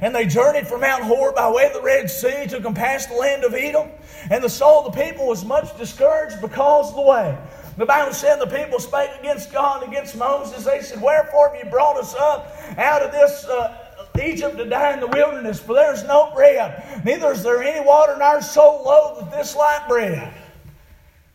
and 0.00 0.14
they 0.14 0.26
journeyed 0.26 0.68
from 0.68 0.82
Mount 0.82 1.02
Hor 1.02 1.32
by 1.32 1.50
way 1.50 1.66
of 1.66 1.72
the 1.72 1.82
Red 1.82 2.08
Sea 2.08 2.46
to 2.46 2.60
compass 2.60 3.06
the 3.06 3.14
land 3.14 3.42
of 3.42 3.54
Edom, 3.54 3.88
and 4.30 4.42
the 4.42 4.48
soul 4.48 4.86
of 4.86 4.94
the 4.94 5.02
people 5.02 5.26
was 5.26 5.44
much 5.44 5.76
discouraged 5.76 6.40
because 6.40 6.90
of 6.90 6.94
the 6.94 7.02
way. 7.02 7.36
The 7.76 7.86
Bible 7.86 8.12
said 8.12 8.36
the 8.36 8.46
people 8.46 8.78
spake 8.78 9.10
against 9.18 9.52
God 9.52 9.82
and 9.82 9.92
against 9.92 10.16
Moses. 10.16 10.64
They 10.64 10.80
said, 10.80 11.02
Wherefore 11.02 11.52
have 11.52 11.64
you 11.64 11.68
brought 11.68 11.96
us 11.96 12.14
up 12.14 12.54
out 12.78 13.02
of 13.02 13.10
this 13.10 13.44
uh, 13.46 13.78
Egypt 14.24 14.58
to 14.58 14.64
die 14.64 14.94
in 14.94 15.00
the 15.00 15.08
wilderness? 15.08 15.58
For 15.58 15.74
there 15.74 15.92
is 15.92 16.04
no 16.04 16.32
bread, 16.32 17.04
neither 17.04 17.32
is 17.32 17.42
there 17.42 17.64
any 17.64 17.84
water, 17.84 18.12
and 18.12 18.22
our 18.22 18.42
soul 18.42 18.84
loatheth 18.84 19.32
this 19.32 19.56
light 19.56 19.86
bread. 19.88 20.32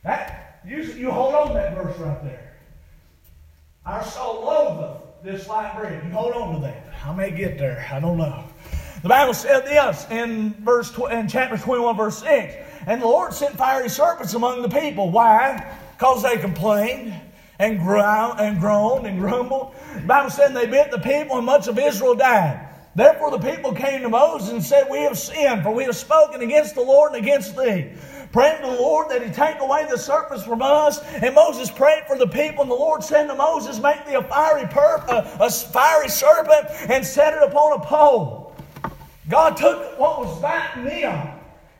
That, 0.03 0.46
you, 0.67 0.83
you 0.83 1.11
hold 1.11 1.33
on 1.33 1.47
to 1.49 1.53
that 1.53 1.75
verse 1.75 1.97
right 1.97 2.23
there. 2.23 2.53
Our 3.85 4.03
soul 4.03 4.43
loatheth 4.43 5.01
this 5.23 5.47
light 5.47 5.75
bread. 5.77 6.03
You 6.03 6.11
hold 6.11 6.33
on 6.33 6.55
to 6.55 6.61
that. 6.61 6.85
I 7.05 7.13
may 7.13 7.31
get 7.31 7.57
there. 7.57 7.87
I 7.91 7.99
don't 7.99 8.17
know. 8.17 8.43
The 9.01 9.09
Bible 9.09 9.33
said 9.33 9.65
this 9.65 10.05
in 10.09 10.53
verse 10.63 10.91
tw- 10.91 11.11
in 11.11 11.27
chapter 11.27 11.57
21, 11.57 11.95
verse 11.95 12.19
6. 12.19 12.55
And 12.85 13.01
the 13.01 13.05
Lord 13.05 13.33
sent 13.33 13.55
fiery 13.55 13.89
serpents 13.89 14.33
among 14.33 14.61
the 14.61 14.69
people. 14.69 15.09
Why? 15.09 15.77
Because 15.95 16.23
they 16.23 16.37
complained 16.37 17.13
and 17.59 17.79
ground 17.79 18.39
and 18.39 18.59
groaned 18.59 19.07
and 19.07 19.19
grumbled. 19.19 19.73
The 19.95 20.01
Bible 20.01 20.29
said 20.29 20.53
they 20.53 20.67
bit 20.67 20.91
the 20.91 20.99
people, 20.99 21.37
and 21.37 21.45
much 21.45 21.67
of 21.67 21.79
Israel 21.79 22.15
died. 22.15 22.67
Therefore 22.95 23.31
the 23.31 23.39
people 23.39 23.73
came 23.73 24.01
to 24.01 24.09
Moses 24.09 24.49
and 24.49 24.63
said, 24.63 24.87
We 24.89 24.99
have 24.99 25.17
sinned, 25.17 25.63
for 25.63 25.71
we 25.71 25.83
have 25.83 25.95
spoken 25.95 26.41
against 26.41 26.75
the 26.75 26.81
Lord 26.81 27.13
and 27.13 27.23
against 27.23 27.55
thee 27.55 27.91
praying 28.31 28.61
to 28.61 28.67
the 28.67 28.81
Lord 28.81 29.09
that 29.09 29.25
He 29.25 29.31
take 29.31 29.59
away 29.59 29.87
the 29.89 29.97
serpents 29.97 30.43
from 30.43 30.61
us. 30.61 31.01
And 31.03 31.33
Moses 31.35 31.69
prayed 31.69 32.03
for 32.07 32.17
the 32.17 32.27
people, 32.27 32.61
and 32.61 32.71
the 32.71 32.75
Lord 32.75 33.03
said 33.03 33.27
to 33.27 33.35
Moses, 33.35 33.79
Make 33.79 34.05
thee 34.05 34.15
a 34.15 34.23
fiery, 34.23 34.67
perp, 34.67 35.07
a, 35.07 35.43
a 35.43 35.49
fiery 35.49 36.09
serpent 36.09 36.67
and 36.89 37.05
set 37.05 37.33
it 37.33 37.43
upon 37.43 37.79
a 37.79 37.83
pole. 37.83 38.55
God 39.29 39.57
took 39.57 39.99
what 39.99 40.19
was 40.19 40.41
biting 40.41 40.85
them 40.85 41.29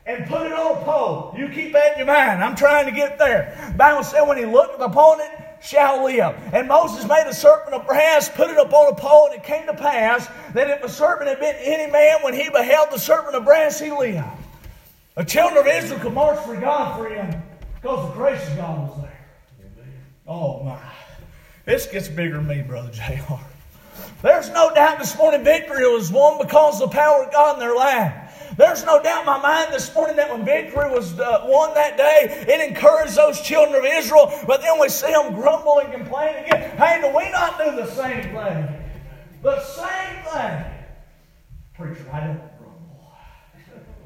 and 0.06 0.26
put 0.26 0.46
it 0.46 0.52
on 0.52 0.82
a 0.82 0.84
pole. 0.84 1.34
You 1.36 1.48
keep 1.48 1.72
that 1.72 1.92
in 1.92 1.98
your 1.98 2.06
mind. 2.06 2.42
I'm 2.42 2.56
trying 2.56 2.86
to 2.86 2.92
get 2.92 3.18
there. 3.18 3.70
The 3.72 3.78
Bible 3.78 4.02
said 4.02 4.22
when 4.22 4.38
he 4.38 4.44
looked 4.44 4.80
upon 4.80 5.20
it, 5.20 5.30
shall 5.60 6.04
live. 6.04 6.36
And 6.52 6.68
Moses 6.68 7.06
made 7.06 7.24
a 7.26 7.34
serpent 7.34 7.74
of 7.74 7.86
brass, 7.86 8.28
put 8.28 8.50
it 8.50 8.58
upon 8.58 8.92
a 8.92 8.94
pole, 8.94 9.26
and 9.26 9.34
it 9.34 9.44
came 9.44 9.66
to 9.66 9.74
pass 9.74 10.28
that 10.54 10.70
if 10.70 10.82
a 10.84 10.88
serpent 10.88 11.28
had 11.28 11.40
been 11.40 11.56
any 11.58 11.90
man, 11.90 12.18
when 12.22 12.34
he 12.34 12.48
beheld 12.50 12.90
the 12.90 12.98
serpent 12.98 13.34
of 13.34 13.44
brass, 13.44 13.80
he 13.80 13.90
lived. 13.90 14.24
The 15.18 15.24
children 15.24 15.58
of 15.58 15.66
Israel 15.66 15.98
could 15.98 16.14
march 16.14 16.38
for 16.44 16.54
God, 16.54 16.96
friend, 16.96 17.42
because 17.74 18.08
the 18.08 18.14
grace 18.14 18.48
of 18.50 18.56
God 18.56 18.88
was 18.88 19.02
there. 19.02 19.18
Oh, 20.28 20.62
my. 20.62 20.78
This 21.64 21.86
gets 21.86 22.06
bigger 22.06 22.36
than 22.36 22.46
me, 22.46 22.62
Brother 22.62 22.92
J.R. 22.92 23.40
There's 24.22 24.48
no 24.50 24.72
doubt 24.72 25.00
this 25.00 25.18
morning 25.18 25.42
victory 25.42 25.92
was 25.92 26.12
won 26.12 26.38
because 26.40 26.80
of 26.80 26.90
the 26.90 26.96
power 26.96 27.24
of 27.24 27.32
God 27.32 27.54
in 27.54 27.58
their 27.58 27.74
life. 27.74 28.54
There's 28.56 28.84
no 28.84 29.02
doubt 29.02 29.22
in 29.22 29.26
my 29.26 29.40
mind 29.40 29.74
this 29.74 29.92
morning 29.92 30.14
that 30.14 30.30
when 30.30 30.44
victory 30.44 30.88
was 30.88 31.18
uh, 31.18 31.40
won 31.46 31.74
that 31.74 31.96
day, 31.96 32.44
it 32.46 32.68
encouraged 32.68 33.16
those 33.16 33.40
children 33.40 33.74
of 33.74 33.84
Israel, 33.84 34.32
but 34.46 34.60
then 34.60 34.78
we 34.80 34.88
see 34.88 35.10
them 35.10 35.34
grumble 35.34 35.80
and 35.80 35.92
complain 35.92 36.44
again. 36.44 36.76
Hey, 36.76 37.00
do 37.00 37.08
we 37.08 37.28
not 37.32 37.58
do 37.58 37.74
the 37.74 37.90
same 37.90 38.22
thing? 38.22 38.68
The 39.42 39.64
same 39.64 40.24
thing. 40.26 40.64
Preacher, 41.74 42.08
I 42.12 42.20
don't 42.20 42.58
grumble. 42.58 43.12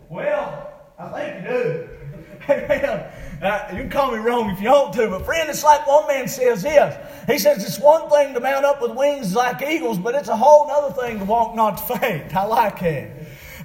Well, 0.08 0.71
I 1.02 1.08
think 1.10 1.44
you 1.44 1.52
do. 1.52 3.08
Uh, 3.42 3.66
you 3.72 3.78
can 3.78 3.90
call 3.90 4.12
me 4.12 4.18
wrong 4.18 4.48
if 4.50 4.60
you 4.60 4.70
want 4.70 4.94
to, 4.94 5.08
but 5.08 5.24
friend, 5.24 5.50
it's 5.50 5.64
like 5.64 5.84
one 5.84 6.06
man 6.06 6.28
says 6.28 6.62
this. 6.62 6.96
He 7.26 7.40
says 7.40 7.64
it's 7.64 7.80
one 7.80 8.08
thing 8.08 8.34
to 8.34 8.40
mount 8.40 8.64
up 8.64 8.80
with 8.80 8.92
wings 8.92 9.34
like 9.34 9.60
eagles, 9.62 9.98
but 9.98 10.14
it's 10.14 10.28
a 10.28 10.36
whole 10.36 10.70
other 10.70 10.94
thing 10.94 11.18
to 11.18 11.24
walk 11.24 11.56
not 11.56 11.76
to 11.78 11.98
faint. 11.98 12.36
I 12.36 12.44
like 12.44 12.80
it. 12.82 13.10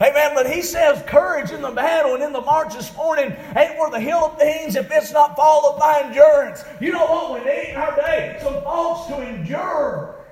Amen. 0.01 0.31
But 0.33 0.51
he 0.51 0.63
says 0.63 1.03
courage 1.05 1.51
in 1.51 1.61
the 1.61 1.69
battle 1.69 2.15
and 2.15 2.23
in 2.23 2.33
the 2.33 2.41
march 2.41 2.73
this 2.73 2.95
morning 2.95 3.35
ain't 3.55 3.77
worth 3.77 3.93
a 3.93 3.99
hill 3.99 4.25
of 4.25 4.39
beans 4.39 4.75
if 4.75 4.89
it's 4.89 5.11
not 5.11 5.35
followed 5.35 5.77
by 5.79 6.01
endurance. 6.05 6.63
You 6.81 6.91
know 6.93 7.05
what 7.05 7.33
we 7.33 7.45
need 7.47 7.69
in 7.69 7.75
our 7.75 7.95
day? 7.95 8.39
Some 8.41 8.63
folks 8.63 9.05
to 9.09 9.21
endure. 9.21 10.25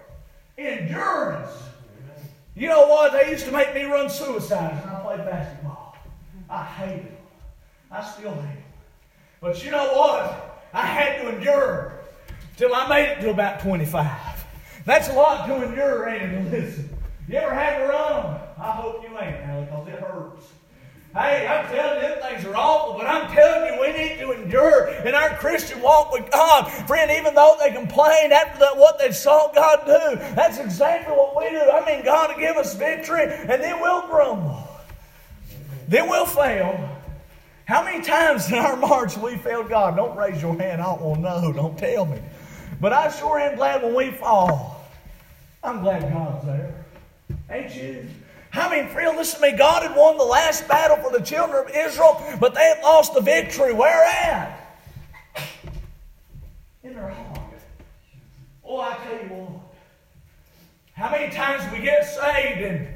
Endurance. 0.58 1.52
You 2.56 2.70
know 2.70 2.88
what? 2.88 3.12
They 3.12 3.30
used 3.30 3.46
to 3.46 3.52
make 3.52 3.76
me 3.76 3.84
run 3.84 4.10
suicide 4.10 4.84
when 4.84 4.96
I 4.96 5.02
played 5.02 5.30
basketball. 5.30 5.65
I 6.50 6.64
hated 6.64 7.06
them. 7.06 7.18
I 7.92 8.04
still 8.04 8.34
hate 8.34 8.42
them. 8.42 8.64
But 9.42 9.64
you 9.64 9.72
know 9.72 9.94
what? 9.94 10.64
I 10.74 10.86
had 10.86 11.22
to 11.22 11.36
endure 11.36 12.00
till 12.58 12.74
I 12.74 12.88
made 12.88 13.12
it 13.12 13.22
to 13.22 13.30
about 13.30 13.60
25. 13.62 14.46
That's 14.86 15.10
a 15.10 15.14
lot 15.14 15.48
to 15.48 15.64
endure, 15.64 16.08
ain't 16.10 16.32
it? 16.32 16.52
Listen. 16.52 16.90
You 17.28 17.38
ever 17.38 17.56
had 17.56 17.80
to 17.80 17.88
run? 17.88 18.40
I 18.58 18.72
hope 18.72 19.04
you 19.04 19.10
ain't, 19.18 19.38
Allie, 19.44 19.66
because 19.66 19.88
it 19.88 20.00
hurts. 20.00 20.46
Hey, 21.14 21.48
I'm 21.48 21.66
telling 21.74 22.04
you, 22.04 22.22
things 22.22 22.46
are 22.46 22.56
awful, 22.56 22.98
but 22.98 23.08
I'm 23.08 23.34
telling 23.34 23.74
you, 23.74 23.80
we 23.80 23.94
need 23.94 24.20
to 24.20 24.34
endure 24.34 24.90
in 25.06 25.16
our 25.16 25.30
Christian 25.38 25.82
walk 25.82 26.12
with 26.12 26.30
God. 26.30 26.70
Friend, 26.88 27.10
even 27.10 27.34
though 27.34 27.56
they 27.60 27.72
complain 27.72 28.34
after 28.34 28.60
that, 28.60 28.76
what 28.76 29.00
they 29.00 29.12
saw 29.12 29.50
God 29.54 29.86
do, 29.86 30.18
that's 30.36 30.60
exactly 30.60 31.16
what 31.16 31.36
we 31.38 31.50
do. 31.50 31.72
I 31.72 31.86
mean, 31.86 32.04
God 32.04 32.32
will 32.32 32.40
give 32.40 32.58
us 32.58 32.76
victory, 32.76 33.24
and 33.24 33.64
then 33.64 33.80
we'll 33.80 34.06
grumble. 34.08 34.62
Then 35.88 36.10
we'll 36.10 36.26
fail. 36.26 36.90
How 37.66 37.84
many 37.84 38.04
times 38.04 38.52
in 38.52 38.58
our 38.58 38.76
march 38.78 39.18
we 39.18 39.38
failed 39.38 39.70
God? 39.70 39.96
Don't 39.96 40.16
raise 40.16 40.42
your 40.42 40.58
hand. 40.58 40.82
I 40.82 40.86
don't 40.86 41.02
want 41.02 41.24
to 41.24 41.42
know. 41.42 41.54
Don't 41.54 41.78
tell 41.78 42.06
me. 42.06 42.20
But 42.80 42.94
I 42.94 43.10
sure 43.12 43.40
am 43.40 43.56
glad 43.56 43.84
when 43.84 43.96
we 43.96 44.12
fall. 44.12 44.84
I'm 45.64 45.82
glad 45.82 46.02
God's 46.14 46.46
there. 46.46 46.86
Ain't 47.50 47.76
you? 47.76 48.08
I 48.54 48.70
mean, 48.70 48.88
friend, 48.90 49.18
listen 49.18 49.42
to 49.42 49.52
me. 49.52 49.58
God 49.58 49.84
had 49.84 49.96
won 49.96 50.18
the 50.18 50.24
last 50.24 50.68
battle 50.68 50.98
for 50.98 51.12
the 51.12 51.24
children 51.24 51.66
of 51.66 51.76
Israel, 51.76 52.22
but 52.40 52.54
they 52.54 52.62
had 52.62 52.82
lost 52.84 53.14
the 53.14 53.22
victory. 53.22 53.74
Where 53.74 54.04
at? 54.06 54.80
In 56.84 56.94
their 56.94 57.10
heart. 57.10 57.40
Oh, 58.64 58.80
I 58.80 58.96
tell 59.04 59.14
you 59.14 59.30
what. 59.30 59.62
How 60.94 61.12
many 61.12 61.34
times 61.34 61.70
we 61.74 61.84
get 61.84 62.06
saved 62.06 62.62
and 62.62 62.88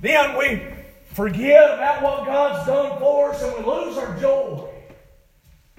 then 0.00 0.36
we 0.36 0.73
forget 1.14 1.74
about 1.74 2.02
what 2.02 2.26
God's 2.26 2.66
done 2.66 2.98
for 2.98 3.30
us 3.30 3.42
and 3.42 3.64
we 3.64 3.70
lose 3.70 3.96
our 3.96 4.18
joy? 4.20 4.68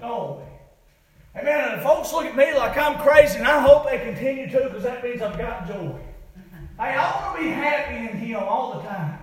Don't 0.00 0.38
we? 0.38 1.40
Amen. 1.40 1.74
And 1.74 1.82
folks 1.82 2.12
look 2.12 2.24
at 2.24 2.34
me 2.34 2.54
like 2.56 2.76
I'm 2.78 2.98
crazy, 2.98 3.38
and 3.38 3.46
I 3.46 3.60
hope 3.60 3.88
they 3.88 3.98
continue 3.98 4.50
to 4.50 4.68
because 4.68 4.82
that 4.84 5.04
means 5.04 5.20
I've 5.20 5.36
got 5.36 5.68
joy. 5.68 5.94
Hey, 6.78 6.94
I 6.94 7.24
want 7.24 7.36
to 7.36 7.42
be 7.42 7.50
happy 7.50 7.96
in 7.96 8.16
Him 8.16 8.42
all 8.42 8.74
the 8.78 8.88
time. 8.88 9.18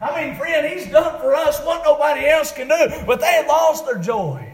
I 0.00 0.26
mean, 0.26 0.36
friend, 0.36 0.66
He's 0.66 0.90
done 0.90 1.18
for 1.20 1.34
us 1.34 1.60
what 1.64 1.82
nobody 1.84 2.26
else 2.26 2.52
can 2.52 2.68
do, 2.68 3.04
but 3.06 3.20
they 3.20 3.44
lost 3.48 3.86
their 3.86 3.98
joy. 3.98 4.52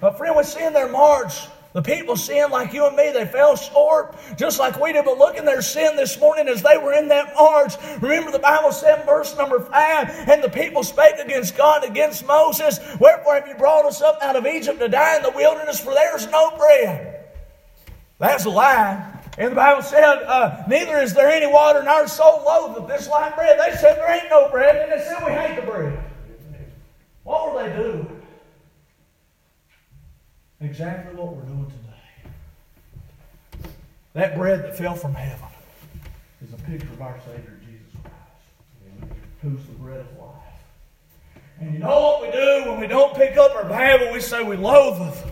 But, 0.00 0.16
friend, 0.16 0.34
we 0.34 0.44
see 0.44 0.64
in 0.64 0.72
their 0.72 0.88
march, 0.88 1.46
the 1.72 1.82
people 1.82 2.16
sin 2.16 2.50
like 2.50 2.72
you 2.72 2.86
and 2.86 2.96
me. 2.96 3.12
They 3.12 3.26
fell 3.26 3.56
short 3.56 4.16
just 4.36 4.58
like 4.58 4.80
we 4.80 4.92
did. 4.92 5.04
But 5.04 5.18
look 5.18 5.36
in 5.36 5.44
their 5.44 5.62
sin 5.62 5.96
this 5.96 6.18
morning 6.18 6.48
as 6.48 6.62
they 6.62 6.76
were 6.78 6.92
in 6.92 7.08
that 7.08 7.34
march. 7.38 7.74
Remember 8.00 8.32
the 8.32 8.40
Bible 8.40 8.72
said 8.72 9.04
verse 9.06 9.36
number 9.36 9.60
5 9.60 10.28
And 10.28 10.42
the 10.42 10.50
people 10.50 10.82
spake 10.82 11.16
against 11.18 11.56
God, 11.56 11.84
against 11.84 12.26
Moses. 12.26 12.80
Wherefore 12.98 13.34
have 13.34 13.46
you 13.46 13.54
brought 13.54 13.84
us 13.84 14.02
up 14.02 14.18
out 14.20 14.34
of 14.34 14.46
Egypt 14.46 14.80
to 14.80 14.88
die 14.88 15.16
in 15.16 15.22
the 15.22 15.30
wilderness? 15.30 15.78
For 15.78 15.94
there 15.94 16.16
is 16.16 16.28
no 16.28 16.56
bread. 16.56 17.26
That's 18.18 18.44
a 18.44 18.50
lie. 18.50 19.18
And 19.38 19.52
the 19.52 19.56
Bible 19.56 19.82
said, 19.82 20.22
uh, 20.24 20.64
Neither 20.68 20.98
is 20.98 21.14
there 21.14 21.30
any 21.30 21.50
water, 21.50 21.80
in 21.80 21.88
our 21.88 22.08
soul 22.08 22.42
loatheth 22.44 22.88
this 22.88 23.08
light 23.08 23.34
bread. 23.36 23.58
They 23.58 23.76
said 23.76 23.96
there 23.96 24.10
ain't 24.12 24.28
no 24.28 24.50
bread, 24.50 24.76
and 24.76 24.92
they 24.92 25.04
said 25.04 25.24
we 25.24 25.32
hate 25.32 25.56
the 25.56 25.62
bread. 25.62 25.98
What 27.22 27.54
were 27.54 27.62
they 27.62 27.76
doing? 27.76 28.19
Exactly 30.60 31.14
what 31.14 31.34
we're 31.34 31.42
doing 31.42 31.70
today. 31.70 31.86
That 34.12 34.36
bread 34.36 34.62
that 34.62 34.76
fell 34.76 34.94
from 34.94 35.14
heaven 35.14 35.48
is 36.44 36.52
a 36.52 36.56
picture 36.64 36.92
of 36.92 37.00
our 37.00 37.18
Savior 37.24 37.58
Jesus 37.60 37.86
Christ, 38.02 39.14
who's 39.40 39.64
the 39.66 39.72
bread 39.72 40.00
of 40.00 40.18
life. 40.18 40.34
And 41.60 41.72
you 41.72 41.78
know 41.78 42.00
what 42.00 42.20
we 42.22 42.30
do 42.30 42.64
when 42.70 42.78
we 42.80 42.86
don't 42.86 43.14
pick 43.14 43.38
up 43.38 43.54
our 43.54 43.64
Bible? 43.64 44.12
We 44.12 44.20
say 44.20 44.42
we 44.42 44.56
loatheth 44.56 45.24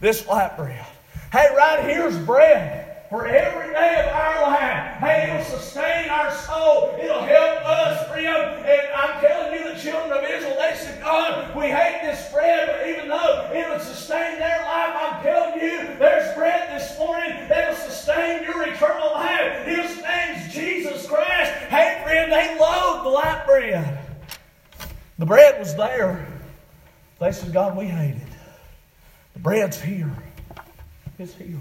this 0.00 0.26
light 0.26 0.56
bread. 0.56 0.86
Hey, 1.32 1.48
right 1.54 1.84
here's 1.84 2.16
bread 2.24 3.04
for 3.10 3.26
every 3.26 3.74
day 3.74 4.06
of 4.06 4.14
our 4.14 4.40
life. 4.42 4.96
Hey, 5.00 5.38
it'll 5.38 5.58
sustain 5.58 6.08
our 6.08 6.32
soul. 6.32 6.96
It'll 6.98 7.22
help 7.22 7.66
us, 7.66 8.08
friend. 8.08 8.26
And 8.26 8.92
I'm 8.94 9.20
telling 9.20 9.60
you, 9.60 9.65
children 9.78 10.12
of 10.12 10.24
Israel, 10.24 10.56
they 10.58 10.76
said, 10.76 11.00
God, 11.00 11.54
we 11.56 11.64
hate 11.64 12.00
this 12.02 12.32
bread, 12.32 12.68
but 12.68 12.88
even 12.88 13.08
though 13.08 13.50
it 13.52 13.68
would 13.68 13.80
sustain 13.80 14.38
their 14.38 14.62
life, 14.62 14.94
I'm 14.96 15.22
telling 15.22 15.60
you, 15.60 15.98
there's 15.98 16.34
bread 16.36 16.78
this 16.78 16.98
morning 16.98 17.30
that'll 17.48 17.74
sustain 17.74 18.42
your 18.42 18.62
eternal 18.68 19.12
life. 19.12 19.64
His 19.64 20.02
name's 20.02 20.52
Jesus 20.52 21.06
Christ. 21.06 21.52
Hey, 21.68 22.00
friend, 22.04 22.32
they 22.32 22.58
loathed 22.58 23.04
the 23.04 23.10
light 23.10 23.44
bread. 23.46 23.98
The 25.18 25.26
bread 25.26 25.58
was 25.58 25.74
there. 25.76 26.26
They 27.18 27.32
said, 27.32 27.52
God, 27.52 27.76
we 27.76 27.86
hate 27.86 28.16
it. 28.16 28.22
The 29.34 29.40
bread's 29.40 29.80
here. 29.80 30.12
It's 31.18 31.34
here. 31.34 31.60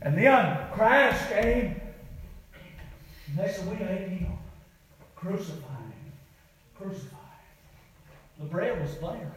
And 0.00 0.18
then 0.18 0.58
Christ 0.72 1.28
came. 1.30 1.80
And 3.28 3.38
they 3.38 3.52
said, 3.52 3.68
We 3.70 3.76
hate 3.76 4.08
him. 4.08 4.32
Crucify 5.14 5.71
him. 6.84 6.94
The 8.40 8.46
bread 8.46 8.80
was 8.80 8.96
there. 8.98 9.36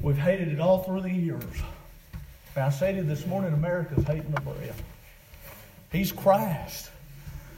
We've 0.00 0.18
hated 0.18 0.48
it 0.48 0.60
all 0.60 0.82
through 0.82 1.02
the 1.02 1.10
years. 1.10 1.44
And 2.54 2.64
I 2.64 2.70
say 2.70 2.94
to 2.94 3.02
this 3.02 3.26
morning, 3.26 3.52
America's 3.52 4.04
hating 4.04 4.30
the 4.32 4.40
bread. 4.40 4.74
He's 5.92 6.12
Christ. 6.12 6.90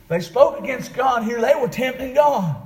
They 0.09 0.21
spoke 0.21 0.59
against 0.59 0.93
God 0.95 1.25
here. 1.25 1.41
They 1.41 1.55
were 1.55 1.69
tempting 1.69 2.15
God. 2.15 2.57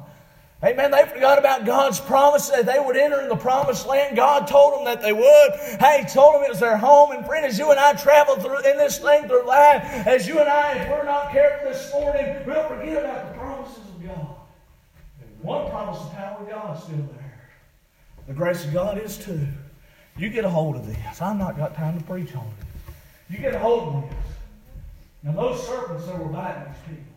Amen. 0.64 0.90
They 0.90 1.04
forgot 1.04 1.38
about 1.38 1.66
God's 1.66 2.00
promise 2.00 2.48
that 2.48 2.64
they 2.64 2.80
would 2.80 2.96
enter 2.96 3.20
in 3.20 3.28
the 3.28 3.36
promised 3.36 3.86
land. 3.86 4.16
God 4.16 4.48
told 4.48 4.74
them 4.74 4.84
that 4.86 5.02
they 5.02 5.12
would. 5.12 5.50
Hey, 5.78 6.02
He 6.02 6.12
told 6.12 6.34
them 6.34 6.44
it 6.44 6.48
was 6.48 6.60
their 6.60 6.78
home. 6.78 7.12
And 7.12 7.26
friend, 7.26 7.44
as 7.44 7.58
you 7.58 7.70
and 7.70 7.78
I 7.78 7.92
travel 7.92 8.36
through 8.36 8.60
in 8.60 8.78
this 8.78 8.98
thing 8.98 9.28
through 9.28 9.46
life, 9.46 9.82
as 10.06 10.26
you 10.26 10.38
and 10.38 10.48
I, 10.48 10.72
if 10.72 10.88
we're 10.88 11.04
not 11.04 11.30
careful 11.30 11.70
this 11.70 11.92
morning, 11.92 12.42
we'll 12.46 12.68
forget 12.68 13.04
about 13.04 13.32
the 13.32 13.38
promises 13.38 13.76
of 13.76 14.06
God. 14.06 14.36
One 15.46 15.70
promise 15.70 16.00
of 16.00 16.12
power 16.12 16.38
of 16.40 16.48
God 16.48 16.76
is 16.76 16.82
still 16.82 16.96
there. 16.96 17.50
The 18.26 18.34
grace 18.34 18.64
of 18.64 18.72
God 18.72 18.98
is 18.98 19.16
too. 19.16 19.46
You 20.18 20.28
get 20.28 20.44
a 20.44 20.48
hold 20.48 20.74
of 20.74 20.84
this. 20.84 21.22
I've 21.22 21.38
not 21.38 21.56
got 21.56 21.76
time 21.76 21.96
to 21.96 22.04
preach 22.04 22.34
on 22.34 22.48
it. 22.48 23.32
You 23.32 23.38
get 23.38 23.54
a 23.54 23.58
hold 23.60 23.94
of 23.94 24.10
this. 24.10 24.18
Now 25.22 25.32
those 25.40 25.64
serpents 25.64 26.04
that 26.06 26.18
were 26.18 26.30
biting 26.30 26.64
these 26.64 26.82
people. 26.88 27.12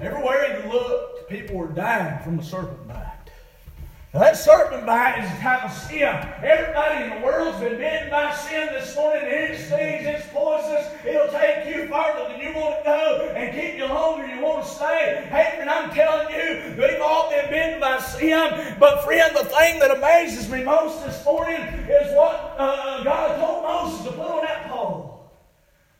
Everywhere 0.00 0.62
you 0.62 0.70
looked, 0.70 1.30
people 1.30 1.56
were 1.56 1.68
dying 1.68 2.22
from 2.22 2.36
the 2.36 2.42
serpent 2.42 2.86
bite. 2.86 3.15
That 4.16 4.34
serpent 4.34 4.86
bite 4.86 5.22
is 5.22 5.30
a 5.30 5.42
type 5.42 5.64
of 5.66 5.72
sin. 5.72 6.08
Everybody 6.42 7.04
in 7.04 7.10
the 7.10 7.26
world's 7.26 7.60
been 7.60 7.76
bitten 7.76 8.08
by 8.08 8.34
sin 8.34 8.68
this 8.72 8.96
morning. 8.96 9.24
It 9.26 9.58
stings, 9.58 10.06
it's 10.06 10.26
poisonous. 10.28 10.90
It'll 11.04 11.28
take 11.28 11.66
you 11.66 11.86
farther 11.88 12.32
than 12.32 12.40
you 12.40 12.54
want 12.58 12.78
to 12.78 12.84
go 12.84 13.32
and 13.36 13.54
keep 13.54 13.76
you 13.76 13.84
longer 13.84 14.26
than 14.26 14.38
you 14.38 14.42
want 14.42 14.64
to 14.64 14.70
stay. 14.70 15.26
Hey, 15.28 15.58
and 15.60 15.68
I'm 15.68 15.90
telling 15.90 16.34
you, 16.34 16.76
we've 16.78 16.98
all 17.02 17.28
been 17.28 17.50
bitten 17.50 17.78
by 17.78 17.98
sin. 17.98 18.76
But, 18.80 19.04
friend, 19.04 19.36
the 19.36 19.44
thing 19.44 19.80
that 19.80 19.90
amazes 19.90 20.48
me 20.48 20.64
most 20.64 21.04
this 21.04 21.22
morning 21.22 21.60
is 21.60 22.16
what 22.16 22.54
uh, 22.56 23.04
God 23.04 23.38
told 23.38 23.64
Moses 23.64 24.06
to 24.06 24.12
put 24.12 24.26
on 24.26 24.44
that 24.46 24.70
pole 24.70 25.30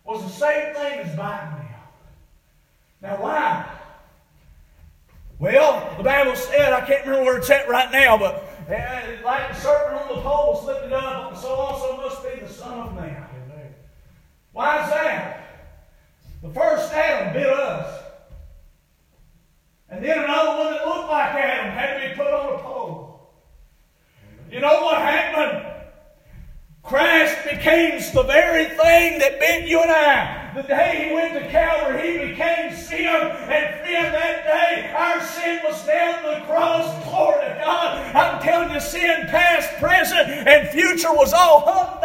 was 0.07 0.23
the 0.23 0.31
same 0.31 0.75
thing 0.75 1.01
as 1.01 1.15
biting 1.15 1.59
them. 1.59 1.69
Now, 3.03 3.23
why? 3.23 3.77
Well, 5.39 5.95
the 5.99 6.03
Bible 6.03 6.35
said, 6.35 6.73
I 6.73 6.87
can't 6.87 7.05
remember 7.05 7.25
where 7.27 7.39
it's 7.39 7.51
at 7.51 7.69
right 7.69 7.93
now, 7.93 8.17
but 8.17 8.35
uh, 8.69 9.25
like 9.25 9.55
the 9.55 9.61
serpent 9.61 10.01
on 10.03 10.17
the 10.17 10.23
pole 10.23 10.61
slipped 10.65 10.87
it 10.87 10.93
up, 10.93 11.37
so 11.37 11.49
also 11.49 11.99
must 11.99 12.23
be 12.23 12.41
the 12.41 12.49
Son 12.49 12.79
of 12.81 12.95
Man. 12.95 13.27
Why 14.53 14.83
is 14.83 14.91
that? 14.91 15.69
The 16.43 16.49
first 16.49 16.91
Adam 16.95 17.35
bit 17.35 17.47
us. 17.47 18.03
And 19.91 20.03
then 20.03 20.25
another 20.25 20.59
one 20.59 20.73
that 20.73 20.87
looked 20.87 21.11
like 21.11 21.35
Adam 21.35 21.73
had 21.73 22.01
to 22.01 22.09
be 22.09 22.15
put 22.15 22.33
on 22.33 22.55
a 22.55 22.63
pole. 22.63 23.31
You 24.51 24.61
know 24.61 24.81
what 24.81 24.97
happened? 24.97 25.75
Christ 26.83 27.37
became 27.45 28.01
the 28.15 28.23
very 28.23 28.65
thing 28.65 29.19
that 29.19 29.39
bit 29.39 29.69
you 29.69 29.83
and 29.83 29.91
I. 29.91 30.46
The 30.57 30.63
day 30.63 31.09
he 31.11 31.15
went 31.15 31.35
to 31.35 31.47
Calvary, 31.51 32.13
he 32.13 32.29
became 32.31 32.75
sin. 32.75 33.05
And 33.05 33.37
friend, 33.45 34.15
that 34.15 34.45
day, 34.45 34.91
our 34.97 35.21
sin 35.21 35.61
was 35.63 35.87
nailed 35.87 36.23
to 36.25 36.41
the 36.41 36.47
cross. 36.47 37.05
Glory 37.05 37.45
to 37.47 37.61
God. 37.63 38.17
I'm 38.17 38.43
telling 38.43 38.71
you, 38.71 38.81
sin 38.81 39.27
past, 39.27 39.75
present, 39.79 40.31
and 40.49 40.67
future 40.71 41.13
was 41.13 41.35
all 41.35 41.61
hung 41.61 41.96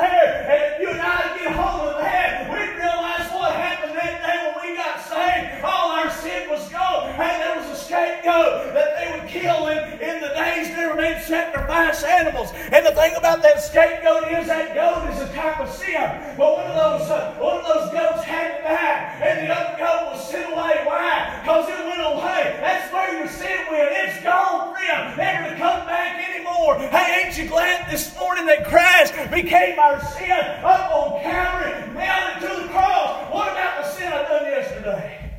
animals. 11.89 12.51
And 12.71 12.85
the 12.85 12.91
thing 12.91 13.15
about 13.15 13.41
that 13.41 13.61
scapegoat 13.61 14.31
is 14.31 14.47
that 14.47 14.75
goat 14.75 15.09
is 15.13 15.21
a 15.21 15.33
type 15.33 15.59
of 15.59 15.69
sin. 15.69 16.35
But 16.37 16.53
one 16.53 16.65
of 16.65 16.75
those, 16.75 17.09
uh, 17.09 17.35
one 17.39 17.57
of 17.57 17.65
those 17.65 17.91
goats 17.91 18.23
had 18.23 18.41
had 18.41 18.63
back, 18.63 19.21
and 19.21 19.47
the 19.47 19.53
other 19.53 19.77
goat 19.77 20.13
was 20.13 20.29
sent 20.29 20.51
away. 20.51 20.81
Why? 20.85 21.39
Because 21.41 21.69
it 21.69 21.85
went 21.85 22.01
away. 22.01 22.57
That's 22.59 22.91
where 22.93 23.17
your 23.17 23.27
sin 23.27 23.59
went. 23.69 23.89
It's 23.91 24.23
gone, 24.23 24.75
friend. 24.75 25.17
Never 25.17 25.49
to 25.49 25.55
come 25.57 25.85
back 25.85 26.29
anymore. 26.29 26.77
Hey, 26.79 27.25
ain't 27.25 27.37
you 27.37 27.47
glad 27.47 27.89
this 27.89 28.17
morning 28.19 28.45
that 28.47 28.65
Christ 28.65 29.13
became 29.31 29.79
our 29.79 29.99
sin 30.13 30.41
up 30.63 30.91
on 30.91 31.21
Calvary, 31.21 31.93
nailed 31.93 32.37
it 32.37 32.47
to 32.47 32.61
the 32.61 32.69
cross? 32.69 33.33
What 33.33 33.51
about 33.51 33.83
the 33.83 33.89
sin 33.89 34.07
I 34.11 34.23
done 34.23 34.45
yesterday? 34.45 35.31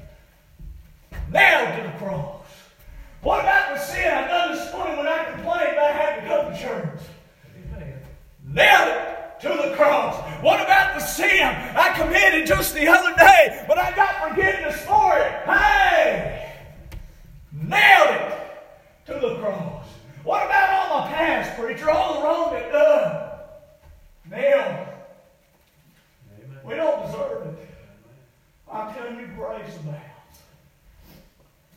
What 3.23 3.41
about 3.41 3.77
the 3.77 3.79
sin 3.79 4.13
I 4.13 4.27
done 4.27 4.53
this 4.53 4.73
morning 4.73 4.97
when 4.97 5.07
I 5.07 5.25
complained 5.31 5.79
I 5.79 5.93
had 5.93 6.23
to 6.23 6.29
go 6.29 6.51
to 6.51 6.59
church? 6.61 7.01
Nailed 8.45 8.89
it 8.89 9.41
to 9.43 9.49
the 9.49 9.77
cross. 9.77 10.17
What 10.43 10.61
about 10.61 10.99
the 10.99 11.07
sin 11.07 11.41
I 11.41 11.95
committed 11.97 12.49
just 12.49 12.75
the 12.75 12.89
other 12.89 13.15
day, 13.15 13.65
but 13.69 13.79
I 13.79 13.95
got 13.95 14.29
forgiveness 14.29 14.85
for 14.85 15.17
it? 15.19 15.33
Hey! 15.45 16.53
Nailed 17.53 18.11
it 18.11 19.07
to 19.07 19.13
the 19.15 19.37
cross. 19.37 19.87
What 20.25 20.45
about 20.45 20.91
all 20.91 21.01
my 21.03 21.09
past, 21.13 21.57
preacher? 21.61 21.91
All 21.91 22.15
the 22.15 22.27
wrong 22.27 22.53
that 22.55 22.73
done? 22.73 23.39
Nailed 24.31 24.89
it. 24.89 26.55
We 26.65 26.75
don't 26.75 27.07
deserve 27.07 27.47
it. 27.47 27.69
I'm 28.71 28.93
telling 28.93 29.21
you, 29.21 29.29
grace 29.37 29.77
abounds. 29.77 30.12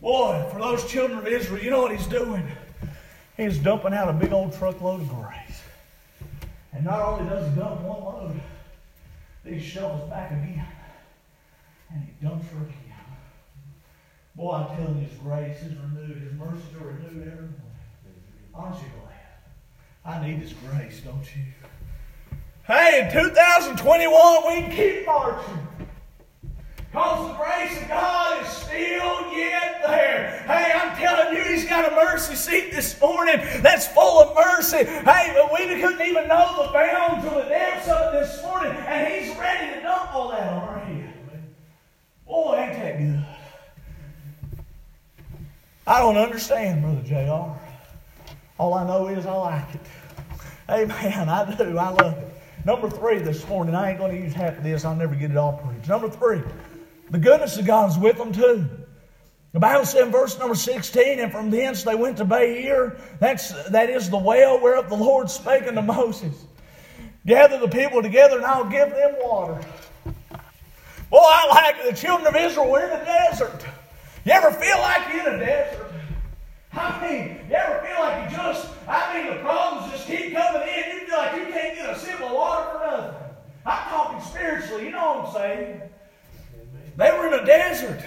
Boy, 0.00 0.46
for 0.52 0.58
those 0.58 0.88
children 0.90 1.18
of 1.18 1.26
Israel, 1.26 1.62
you 1.62 1.70
know 1.70 1.82
what 1.82 1.96
he's 1.96 2.06
doing? 2.06 2.46
He's 3.36 3.58
dumping 3.58 3.94
out 3.94 4.08
a 4.08 4.12
big 4.12 4.32
old 4.32 4.56
truckload 4.56 5.00
of 5.00 5.08
grace. 5.08 5.62
And 6.72 6.84
not 6.84 7.00
only 7.00 7.30
does 7.30 7.48
he 7.48 7.58
dump 7.58 7.80
one 7.82 8.00
load, 8.00 8.40
he 9.44 9.60
shovels 9.60 10.08
back 10.10 10.30
again. 10.30 10.66
And 11.90 12.02
he 12.04 12.26
dumps 12.26 12.46
her 12.50 12.58
again. 12.58 12.86
Boy, 14.34 14.52
I'm 14.52 14.76
telling 14.76 15.00
you, 15.00 15.06
his 15.06 15.18
grace 15.18 15.62
is 15.62 15.74
renewed. 15.78 16.18
His 16.22 16.32
mercies 16.34 16.76
are 16.78 16.86
renewed 16.86 17.26
every 17.26 17.48
morning. 17.48 17.56
Aren't 18.54 18.76
you 18.76 18.88
glad? 19.00 20.04
I 20.04 20.26
need 20.26 20.38
his 20.38 20.52
grace, 20.52 21.00
don't 21.00 21.24
you? 21.34 21.42
Hey, 22.66 23.06
in 23.06 23.12
2021, 23.12 24.42
we 24.48 24.62
can 24.62 24.70
keep 24.70 25.06
marching. 25.06 25.66
Because 26.76 27.28
the 27.28 27.34
grace 27.34 27.82
of 27.82 27.88
God 27.88 28.42
is 28.42 28.48
still 28.48 29.32
yet 29.32 29.65
there. 29.88 30.42
Hey, 30.46 30.72
I'm 30.74 30.96
telling 30.96 31.36
you, 31.36 31.42
He's 31.44 31.66
got 31.66 31.90
a 31.90 31.94
mercy 31.94 32.34
seat 32.34 32.72
this 32.72 33.00
morning 33.00 33.38
that's 33.62 33.86
full 33.86 34.20
of 34.20 34.34
mercy. 34.34 34.84
Hey, 34.84 35.32
but 35.34 35.52
we 35.52 35.80
couldn't 35.80 36.06
even 36.06 36.28
know 36.28 36.66
the 36.66 36.72
bounds 36.72 37.24
or 37.26 37.42
the 37.42 37.48
depths 37.48 37.88
of 37.88 38.14
it 38.14 38.20
this 38.20 38.42
morning, 38.42 38.72
and 38.72 39.12
He's 39.12 39.36
ready 39.36 39.74
to 39.74 39.80
dump 39.82 40.14
all 40.14 40.30
that 40.30 40.52
on 40.52 40.68
our 40.68 40.78
head. 40.80 41.14
Boy, 42.26 42.56
ain't 42.56 42.72
that 42.74 42.98
good. 42.98 43.26
I 45.86 46.00
don't 46.00 46.16
understand, 46.16 46.82
Brother 46.82 47.02
J.R. 47.02 47.60
All 48.58 48.74
I 48.74 48.86
know 48.86 49.06
is 49.08 49.26
I 49.26 49.32
like 49.32 49.74
it. 49.74 49.80
Hey, 50.66 50.82
Amen. 50.82 51.28
I 51.28 51.54
do. 51.54 51.78
I 51.78 51.90
love 51.90 52.18
it. 52.18 52.32
Number 52.64 52.90
three 52.90 53.18
this 53.18 53.46
morning, 53.46 53.76
I 53.76 53.90
ain't 53.90 53.98
going 53.98 54.10
to 54.10 54.20
use 54.20 54.32
half 54.32 54.58
of 54.58 54.64
this. 54.64 54.84
I'll 54.84 54.96
never 54.96 55.14
get 55.14 55.30
it 55.30 55.36
all 55.36 55.52
preached. 55.52 55.88
Number 55.88 56.10
three, 56.10 56.42
the 57.10 57.18
goodness 57.18 57.56
of 57.56 57.66
God's 57.66 57.96
with 57.96 58.16
them 58.16 58.32
too. 58.32 58.68
The 59.56 59.60
Bible 59.60 59.86
said 59.86 60.04
in 60.04 60.12
verse 60.12 60.38
number 60.38 60.54
16, 60.54 61.18
and 61.18 61.32
from 61.32 61.48
thence 61.48 61.82
they 61.82 61.94
went 61.94 62.18
to 62.18 62.26
Beer. 62.26 62.98
That's, 63.20 63.54
that 63.70 63.88
is 63.88 64.10
the 64.10 64.18
well 64.18 64.60
whereof 64.60 64.90
the 64.90 64.96
Lord 64.96 65.30
spake 65.30 65.66
unto 65.66 65.80
Moses. 65.80 66.44
Gather 67.24 67.58
the 67.58 67.68
people 67.68 68.02
together, 68.02 68.36
and 68.36 68.44
I'll 68.44 68.68
give 68.68 68.90
them 68.90 69.14
water. 69.18 69.58
Boy, 71.08 71.22
I 71.22 71.48
like. 71.48 71.88
The 71.88 71.96
children 71.96 72.26
of 72.26 72.36
Israel 72.36 72.70
were 72.70 72.82
in 72.82 72.90
the 72.90 73.02
desert. 73.06 73.64
You 74.26 74.32
ever 74.32 74.50
feel 74.50 74.76
like 74.76 75.14
you're 75.14 75.26
in 75.26 75.40
a 75.40 75.46
desert? 75.46 75.90
I 76.74 77.00
mean, 77.00 77.40
you 77.48 77.54
ever 77.54 77.86
feel 77.86 77.98
like 78.00 78.30
you 78.30 78.36
just, 78.36 78.68
I 78.86 79.16
mean, 79.16 79.36
the 79.38 79.40
problems 79.40 79.90
just 79.90 80.06
keep 80.06 80.34
coming 80.34 80.68
in. 80.68 80.96
You 80.96 81.06
feel 81.06 81.16
like 81.16 81.34
you 81.34 81.46
can't 81.46 81.74
get 81.74 81.96
a 81.96 81.98
sip 81.98 82.20
of 82.20 82.30
water 82.30 82.72
for 82.72 82.90
nothing. 82.90 83.16
I'm 83.64 83.88
talking 83.88 84.20
spiritually, 84.20 84.84
you 84.84 84.90
know 84.90 85.22
what 85.22 85.28
I'm 85.28 85.32
saying? 85.32 85.80
They 86.98 87.10
were 87.10 87.28
in 87.28 87.42
a 87.42 87.46
desert. 87.46 88.04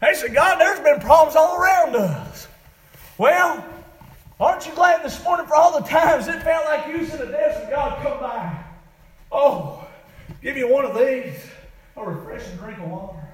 They 0.00 0.14
said, 0.14 0.34
God, 0.34 0.60
there's 0.60 0.80
been 0.80 1.00
problems 1.00 1.36
all 1.36 1.56
around 1.56 1.96
us. 1.96 2.48
Well, 3.16 3.64
aren't 4.40 4.66
you 4.66 4.72
glad 4.74 5.04
this 5.04 5.22
morning 5.24 5.46
for 5.46 5.54
all 5.54 5.80
the 5.80 5.86
times 5.86 6.28
it 6.28 6.42
felt 6.42 6.64
like 6.66 6.86
you 6.88 6.98
was 6.98 7.14
in 7.14 7.22
a 7.22 7.30
desert, 7.30 7.70
God 7.70 8.02
come 8.02 8.20
by? 8.20 8.64
Oh, 9.30 9.86
give 10.42 10.56
you 10.56 10.68
one 10.70 10.84
of 10.84 10.96
these, 10.96 11.36
a 11.96 12.04
refreshing 12.04 12.56
drink 12.56 12.78
of 12.78 12.90
water. 12.90 13.28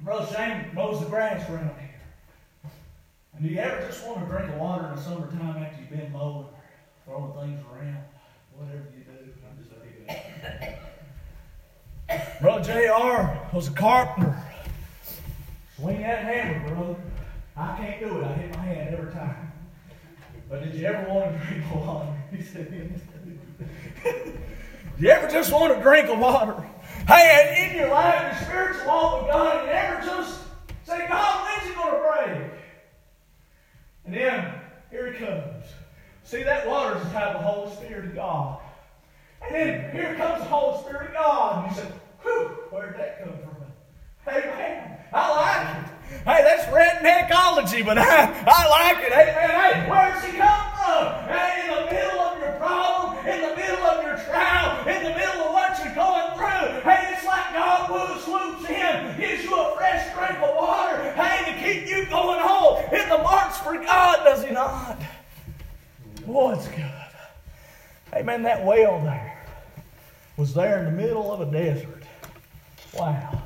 Brother 0.00 0.32
Shane 0.32 0.70
mows 0.74 1.00
the 1.00 1.06
grass 1.06 1.48
around 1.50 1.74
here. 1.80 2.70
And 3.34 3.42
do 3.42 3.48
you 3.48 3.58
ever 3.58 3.86
just 3.86 4.06
want 4.06 4.22
a 4.22 4.26
drink 4.26 4.48
of 4.48 4.58
water 4.58 4.88
in 4.88 4.96
the 4.96 5.02
summertime 5.02 5.62
after 5.62 5.80
you've 5.80 5.90
been 5.90 6.12
mowing 6.12 6.46
throwing 7.04 7.32
things 7.32 7.64
around? 7.72 8.04
Whatever 8.56 8.84
you 8.96 9.04
do. 9.04 9.32
I'm 9.48 9.58
just 9.58 9.70
thinking. 9.70 10.74
Brother 12.40 12.64
J.R. 12.64 13.48
was 13.52 13.68
a 13.68 13.72
carpenter. 13.72 14.42
Swing 15.76 16.00
that 16.02 16.24
hammer, 16.24 16.68
brother. 16.68 16.96
I 17.56 17.76
can't 17.76 18.00
do 18.00 18.18
it. 18.18 18.24
I 18.24 18.32
hit 18.34 18.56
my 18.56 18.62
hand 18.62 18.94
every 18.94 19.12
time. 19.12 19.52
But 20.48 20.64
did 20.64 20.74
you 20.74 20.86
ever 20.86 21.12
want 21.12 21.38
to 21.38 21.46
drink 21.46 21.74
water? 21.74 22.14
He 22.30 22.42
said, 22.42 22.70
Did 22.70 23.00
you 24.98 25.08
ever 25.08 25.28
just 25.28 25.52
want 25.52 25.76
a 25.76 25.82
drink 25.82 26.08
of 26.08 26.18
water? 26.18 26.62
Hey, 27.06 27.64
and 27.64 27.72
in 27.72 27.78
your 27.78 27.88
life, 27.90 28.38
your 28.40 28.48
spiritual 28.48 28.86
walk 28.86 29.22
with 29.22 29.32
God, 29.32 29.64
you 29.64 29.72
ever 29.72 30.06
just 30.06 30.40
say, 30.84 31.06
God, 31.08 31.46
when's 31.46 31.68
he 31.68 31.74
going 31.74 31.92
to 31.92 32.00
break? 32.00 32.50
And 34.04 34.14
then, 34.14 34.54
here 34.90 35.12
he 35.12 35.18
comes. 35.18 35.64
See, 36.24 36.42
that 36.42 36.66
water 36.68 36.96
is 36.96 37.04
the 37.04 37.10
type 37.10 37.34
of 37.36 37.42
Holy 37.42 37.74
Spirit 37.76 38.06
of 38.06 38.14
God. 38.14 38.60
And 39.42 39.54
then 39.54 39.90
here 39.92 40.14
comes 40.16 40.42
the 40.42 40.48
Holy 40.48 40.82
Spirit 40.82 41.08
of 41.08 41.14
God. 41.14 41.68
And 41.68 41.76
you 41.76 41.82
say, 41.82 41.88
whew, 42.22 42.48
where'd 42.70 42.98
that 42.98 43.22
come 43.22 43.32
from? 43.38 43.48
Man, 44.26 44.98
I 45.12 45.30
like 45.30 45.84
it. 45.84 45.98
Hey, 46.24 46.42
that's 46.42 46.64
redneckology, 46.68 47.84
but 47.84 47.98
I, 47.98 48.28
I 48.46 48.68
like 48.68 49.04
it. 49.06 49.12
Hey, 49.12 49.32
man, 49.34 49.50
hey, 49.50 49.90
where's 49.90 50.24
he 50.24 50.32
come 50.36 50.72
from? 50.76 51.28
Hey, 51.28 51.64
in 51.64 51.86
the 51.86 51.92
middle 51.92 52.20
of 52.20 52.38
your 52.38 52.52
problem, 52.52 53.26
in 53.26 53.40
the 53.40 53.56
middle 53.56 53.84
of 53.86 54.04
your 54.04 54.16
trial, 54.26 54.86
in 54.88 55.02
the 55.04 55.14
middle 55.16 55.42
of 55.48 55.52
what 55.52 55.78
you're 55.82 55.94
going 55.94 56.34
through. 56.36 56.80
Hey, 56.82 57.14
it's 57.14 57.24
like 57.24 57.52
God 57.54 57.88
swoops 58.20 58.68
in, 58.68 59.16
gives 59.18 59.44
you 59.44 59.54
a 59.54 59.76
fresh 59.76 60.12
drink 60.14 60.42
of 60.42 60.54
water, 60.56 61.12
hey, 61.14 61.52
to 61.52 61.58
keep 61.62 61.88
you 61.88 62.04
going 62.06 62.40
home 62.40 62.84
in 62.92 63.08
the 63.08 63.18
marks 63.18 63.58
for 63.58 63.74
God, 63.74 64.24
does 64.24 64.44
he 64.44 64.50
not? 64.50 65.00
It's 66.26 66.68
good. 66.68 66.97
Man, 68.12 68.42
that 68.42 68.64
well 68.64 69.00
there 69.00 69.46
was 70.36 70.54
there 70.54 70.78
in 70.78 70.84
the 70.84 71.02
middle 71.02 71.32
of 71.32 71.40
a 71.40 71.50
desert. 71.50 72.04
Wow. 72.94 73.42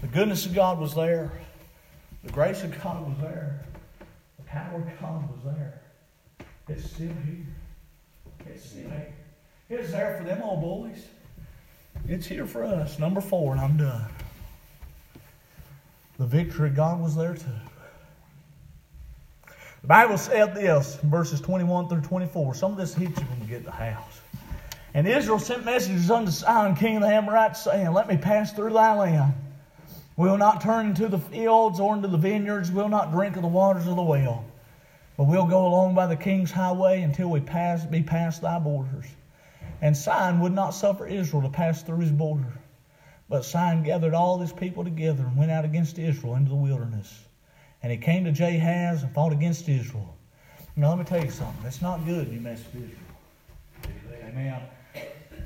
The 0.00 0.06
goodness 0.06 0.46
of 0.46 0.54
God 0.54 0.78
was 0.78 0.94
there. 0.94 1.32
The 2.24 2.32
grace 2.32 2.62
of 2.62 2.82
God 2.82 3.06
was 3.06 3.18
there. 3.20 3.64
The 4.38 4.44
power 4.44 4.76
of 4.76 5.00
God 5.00 5.28
was 5.30 5.54
there. 5.54 5.82
It's 6.68 6.90
still 6.90 7.12
here. 7.26 7.46
It's 8.46 8.70
still 8.70 8.90
here. 8.90 9.14
It's 9.68 9.90
there 9.90 10.16
for 10.18 10.24
them 10.24 10.42
old 10.42 10.60
boys. 10.60 11.04
It's 12.08 12.26
here 12.26 12.46
for 12.46 12.64
us. 12.64 12.98
Number 12.98 13.20
four, 13.20 13.52
and 13.52 13.60
I'm 13.60 13.76
done. 13.76 14.06
The 16.18 16.26
victory 16.26 16.68
of 16.68 16.76
God 16.76 17.00
was 17.00 17.16
there 17.16 17.34
too. 17.34 17.46
The 19.82 19.86
Bible 19.86 20.18
said 20.18 20.54
this 20.54 20.96
verses 21.02 21.40
21 21.40 21.88
through 21.88 22.02
24. 22.02 22.54
Some 22.54 22.72
of 22.72 22.78
this 22.78 22.94
hits 22.94 23.18
you 23.18 23.26
when 23.26 23.40
you 23.40 23.46
get 23.46 23.60
to 23.60 23.64
the 23.64 23.70
house. 23.70 24.20
And 24.92 25.08
Israel 25.08 25.38
sent 25.38 25.64
messengers 25.64 26.10
unto 26.10 26.30
Sihon, 26.30 26.74
king 26.74 26.96
of 26.96 27.02
the 27.02 27.08
Amorites, 27.08 27.62
saying, 27.62 27.90
Let 27.92 28.08
me 28.08 28.16
pass 28.16 28.52
through 28.52 28.72
thy 28.72 28.94
land. 28.94 29.32
We 30.16 30.28
will 30.28 30.36
not 30.36 30.60
turn 30.60 30.88
into 30.88 31.08
the 31.08 31.18
fields 31.18 31.80
or 31.80 31.94
into 31.96 32.08
the 32.08 32.18
vineyards. 32.18 32.70
We'll 32.70 32.90
not 32.90 33.10
drink 33.10 33.36
of 33.36 33.42
the 33.42 33.48
waters 33.48 33.86
of 33.86 33.96
the 33.96 34.02
well. 34.02 34.44
But 35.16 35.24
we'll 35.24 35.46
go 35.46 35.66
along 35.66 35.94
by 35.94 36.08
the 36.08 36.16
king's 36.16 36.50
highway 36.50 37.00
until 37.00 37.30
we 37.30 37.40
pass, 37.40 37.84
be 37.86 38.02
past 38.02 38.42
thy 38.42 38.58
borders. 38.58 39.06
And 39.80 39.96
Sihon 39.96 40.40
would 40.40 40.52
not 40.52 40.70
suffer 40.70 41.06
Israel 41.06 41.42
to 41.42 41.48
pass 41.48 41.82
through 41.82 42.00
his 42.00 42.12
border. 42.12 42.52
But 43.30 43.46
Sihon 43.46 43.82
gathered 43.82 44.12
all 44.12 44.38
his 44.38 44.52
people 44.52 44.84
together 44.84 45.22
and 45.22 45.36
went 45.38 45.50
out 45.50 45.64
against 45.64 45.98
Israel 45.98 46.34
into 46.34 46.50
the 46.50 46.56
wilderness. 46.56 47.24
And 47.82 47.90
he 47.90 47.98
came 47.98 48.24
to 48.24 48.32
Jahaz 48.32 49.02
and 49.02 49.12
fought 49.14 49.32
against 49.32 49.68
Israel. 49.68 50.16
Now, 50.76 50.90
let 50.90 50.98
me 50.98 51.04
tell 51.04 51.24
you 51.24 51.30
something. 51.30 51.66
It's 51.66 51.82
not 51.82 52.04
good 52.04 52.28
you 52.28 52.40
mess 52.40 52.62
with 52.72 52.84
Israel. 52.84 54.24
Amen. 54.28 54.60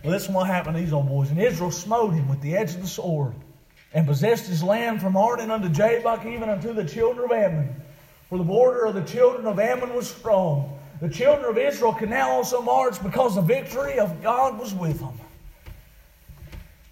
Listen 0.04 0.34
what 0.34 0.46
happened 0.46 0.76
to 0.76 0.82
these 0.82 0.92
old 0.92 1.08
boys. 1.08 1.30
And 1.30 1.40
Israel 1.40 1.70
smote 1.70 2.12
him 2.12 2.28
with 2.28 2.40
the 2.40 2.56
edge 2.56 2.74
of 2.74 2.82
the 2.82 2.88
sword 2.88 3.34
and 3.94 4.06
possessed 4.06 4.46
his 4.46 4.62
land 4.62 5.00
from 5.00 5.16
Arnon 5.16 5.50
unto 5.50 5.68
Jabbok, 5.68 6.26
even 6.26 6.48
unto 6.48 6.72
the 6.72 6.84
children 6.84 7.24
of 7.24 7.32
Ammon. 7.32 7.74
For 8.28 8.38
the 8.38 8.44
border 8.44 8.84
of 8.84 8.94
the 8.94 9.04
children 9.04 9.46
of 9.46 9.58
Ammon 9.58 9.94
was 9.94 10.10
strong. 10.10 10.78
The 11.00 11.08
children 11.08 11.46
of 11.46 11.58
Israel 11.58 11.92
can 11.92 12.10
now 12.10 12.30
also 12.30 12.60
march 12.60 13.02
because 13.02 13.34
the 13.36 13.40
victory 13.40 13.98
of 13.98 14.22
God 14.22 14.58
was 14.58 14.74
with 14.74 14.98
them. 14.98 15.18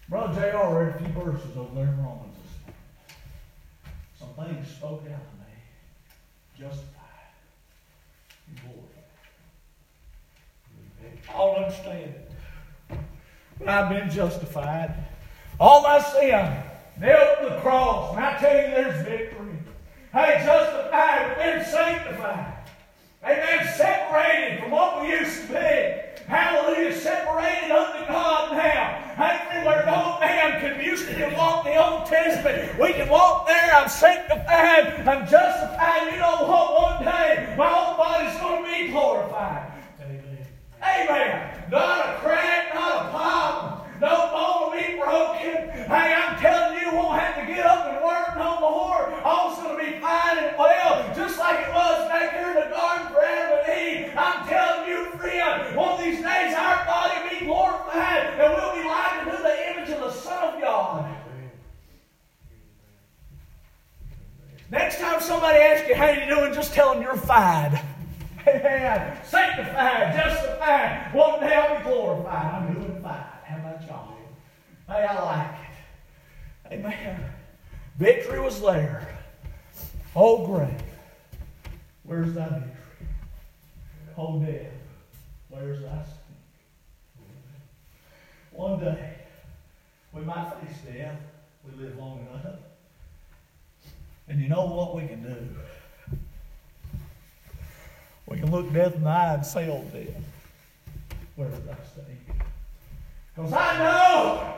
Brother 0.09 0.41
J.R. 0.41 0.85
read 0.85 0.95
a 0.95 0.99
few 0.99 1.23
verses 1.23 1.57
over 1.57 1.75
there 1.75 1.85
in 1.85 1.99
Romans 1.99 2.33
things 4.45 4.69
spoke 4.69 5.03
out 5.03 5.27
to 5.29 5.35
me. 5.39 5.53
Justified. 6.59 6.89
Glorified. 8.61 8.93
I 11.29 11.33
don't 11.37 11.57
understand 11.65 12.11
it. 12.11 12.31
But 13.59 13.69
I've 13.69 13.89
been 13.89 14.11
justified. 14.11 14.95
All 15.61 15.83
my 15.83 16.01
sin 16.01 16.63
nailed 17.01 17.39
to 17.43 17.49
the 17.51 17.61
cross. 17.61 18.17
And 18.17 18.25
I 18.25 18.39
tell 18.39 18.55
you, 18.55 18.75
there's 18.75 19.07
victory. 19.07 19.59
Hey, 20.13 20.43
justified, 20.45 21.37
been 21.39 21.65
sanctified. 21.65 22.55
Amen. 23.25 23.69
Separated 23.75 24.61
from 24.61 24.73
what 24.73 25.01
we 25.01 25.09
used 25.11 25.43
to 25.43 25.49
be. 25.49 26.25
Hallelujah. 26.27 26.95
Separated 26.95 27.71
unto 27.71 28.07
God 28.07 28.57
now. 28.57 29.02
Hey, 29.17 29.65
where 29.67 29.85
no 29.85 30.19
man 30.21 30.61
can 30.61 30.85
used 30.85 31.07
walk 31.37 31.65
the 31.65 31.77
Old 31.77 32.07
Testament. 32.07 32.79
We 32.79 32.93
can 32.93 33.09
walk 33.09 33.47
there. 33.47 33.75
I'm 33.75 33.89
sanctified. 33.89 35.07
I'm 35.07 35.27
justified. 35.27 36.13
You 36.13 36.19
know 36.19 36.47
what? 36.49 36.83
One 36.83 37.05
day 37.05 37.55
my 37.57 37.67
whole 37.67 37.97
body's 37.97 38.39
going 38.41 38.65
to 38.65 38.71
be 38.71 38.91
glorified. 38.91 39.73
Amen. 40.01 40.47
Amen. 40.83 41.71
Not 41.71 42.09
a 42.09 42.19
crack, 42.21 42.75
not 42.75 43.07
a 43.07 43.11
pop. 43.11 43.89
No 44.01 44.31
bone 44.33 44.71
will 44.71 44.83
be 44.83 44.97
broken. 44.99 45.87
Hey, 45.89 46.15
I'm 46.15 46.39
telling 46.41 46.81
you, 46.81 46.91
you 46.91 46.97
won't 46.97 47.21
have 47.21 47.47
to 47.47 47.53
get 47.53 47.65
up 47.67 47.87
and 47.87 48.02
no 48.37 48.61
more. 48.61 49.13
All's 49.25 49.59
going 49.59 49.79
to 49.79 49.85
be 49.85 49.99
fine 50.01 50.39
and 50.39 50.57
well, 50.59 51.15
just 51.15 51.39
like 51.39 51.61
it 51.61 51.73
was 51.73 52.09
back 52.09 52.33
here 52.33 52.49
in 52.51 52.55
the 52.55 52.75
garden 52.75 53.13
for 53.13 53.23
Adam 53.23 53.59
and 53.67 54.07
Eve. 54.07 54.13
I'm 54.17 54.49
telling 54.49 54.89
you, 54.89 55.05
friend, 55.19 55.77
one 55.77 55.93
of 55.93 56.05
these 56.05 56.23
days 56.23 56.55
our 56.55 56.85
body 56.85 57.23
will 57.23 57.39
be 57.41 57.47
glorified 57.47 58.41
and 58.41 58.55
we'll 58.55 58.75
be 58.75 58.89
likened 58.89 59.37
to 59.37 59.43
the 59.43 59.71
image 59.71 59.91
of 59.91 60.01
the 60.01 60.13
Son 60.13 60.55
of 60.55 60.61
God. 60.61 61.17
Next 64.71 65.01
time 65.01 65.21
somebody 65.21 65.59
asks 65.59 65.87
you 65.89 65.95
how 65.95 66.11
you 66.11 66.35
doing, 66.35 66.55
just 66.55 66.73
tell 66.73 66.95
them 66.95 67.03
you're 67.03 67.17
fine. 67.17 67.79
Amen. 68.49 69.19
Sanctified, 69.25 70.17
justified. 70.17 71.15
One 71.15 71.41
day 71.41 71.55
I'll 71.55 71.77
be 71.79 71.85
glorified. 71.85 72.55
I'm 72.55 72.75
doing 72.75 73.03
fine. 73.03 73.25
How 73.45 73.59
about 73.59 73.87
y'all? 73.87 74.15
Hey, 74.89 75.07
I 75.07 75.23
like 75.23 75.55
it. 76.71 76.75
Amen. 76.75 77.32
Victory 77.99 78.41
was 78.41 78.61
there. 78.61 79.09
Oh, 80.17 80.47
grave. 80.47 80.71
Where's 82.05 82.35
thy 82.35 82.49
victory? 82.49 82.73
Oh, 84.17 84.39
death. 84.41 84.67
Where's 85.49 85.81
thy 85.81 86.03
sting? 86.03 87.27
One 88.53 88.81
day, 88.81 89.15
we 90.13 90.23
might 90.23 90.53
face 90.61 90.77
death. 90.93 91.19
We 91.65 91.83
live 91.83 91.97
long 91.99 92.27
enough. 92.31 92.59
And 94.29 94.41
you 94.41 94.49
know 94.49 94.67
what 94.67 94.95
we 94.95 95.07
can 95.07 95.23
do? 95.23 96.17
We 98.27 98.39
can 98.39 98.51
look 98.51 98.73
death 98.73 98.95
in 98.95 99.05
the 99.05 99.11
eye 99.11 99.35
and 99.35 99.47
say, 99.47 99.71
Oh, 99.71 99.85
death, 99.93 100.23
where's 101.37 101.59
thy 101.61 101.77
sting? 101.93 102.19
Because 103.35 103.53
I 103.53 103.79
know 103.79 104.55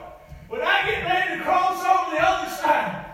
when 0.49 0.61
I 0.61 0.85
get 0.85 1.03
ready 1.03 1.37
to 1.37 1.43
cross 1.43 1.83
over 1.83 2.15
the 2.15 2.21
other 2.21 2.49
side, 2.51 3.04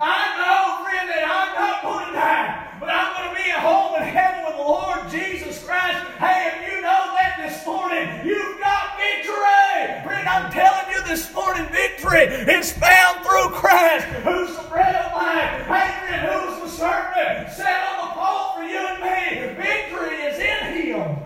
I 0.00 0.22
know, 0.38 0.84
friend, 0.86 1.10
that 1.10 1.26
I'm 1.26 1.50
not 1.58 1.82
going 1.82 2.06
to 2.06 2.12
die, 2.14 2.76
but 2.78 2.88
I'm 2.88 3.10
going 3.18 3.34
to 3.34 3.42
be 3.42 3.50
at 3.50 3.58
home 3.58 3.98
in 3.98 4.06
heaven 4.06 4.46
with 4.46 4.56
the 4.56 4.62
Lord 4.62 5.10
Jesus 5.10 5.64
Christ. 5.64 5.98
Hey, 6.22 6.54
if 6.54 6.70
you 6.70 6.80
know 6.82 7.18
that 7.18 7.42
this 7.42 7.66
morning, 7.66 8.06
you've 8.24 8.60
got 8.62 8.94
victory. 8.94 10.06
Friend, 10.06 10.28
I'm 10.28 10.52
telling 10.54 10.86
you 10.94 11.02
this 11.02 11.34
morning, 11.34 11.66
victory 11.74 12.30
is 12.30 12.72
found 12.72 13.26
through 13.26 13.58
Christ, 13.58 14.06
who's 14.22 14.54
the 14.54 14.68
bread 14.70 14.94
of 14.94 15.12
life. 15.18 15.66
Hey, 15.66 15.90
friend, 16.06 16.20
who's 16.30 16.62
the 16.62 16.70
serpent 16.78 17.50
set 17.50 17.82
on 17.90 18.06
the 18.06 18.14
pole 18.14 18.54
for 18.54 18.62
you 18.62 18.78
and 18.78 19.02
me. 19.02 19.54
Victory 19.58 20.14
is 20.30 20.38
in 20.38 20.94
Him. 20.94 21.18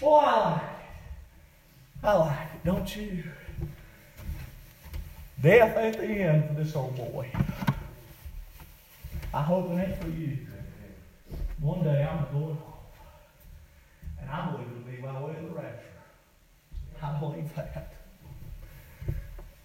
Boy, 0.00 0.18
I 0.18 0.50
like 0.50 0.62
it. 0.62 2.06
I 2.06 2.14
like 2.14 2.48
it 2.54 2.64
don't 2.64 2.96
you? 2.96 3.22
Death 5.42 5.76
ain't 5.76 5.98
the 5.98 6.06
end 6.06 6.48
for 6.48 6.54
this 6.54 6.74
old 6.74 6.96
boy. 6.96 7.30
I 9.34 9.42
hope 9.42 9.68
it 9.72 10.00
for 10.00 10.08
you. 10.10 10.38
One 11.60 11.82
day 11.82 12.08
I'm 12.08 12.24
going. 12.32 12.56
And 14.20 14.30
I 14.30 14.52
believe 14.52 14.68
it'll 14.70 14.92
be 14.92 15.02
by 15.02 15.20
way 15.20 15.34
of 15.36 15.42
the 15.42 15.56
rapture. 15.56 15.82
I 17.02 17.18
believe 17.18 17.52
that. 17.56 17.94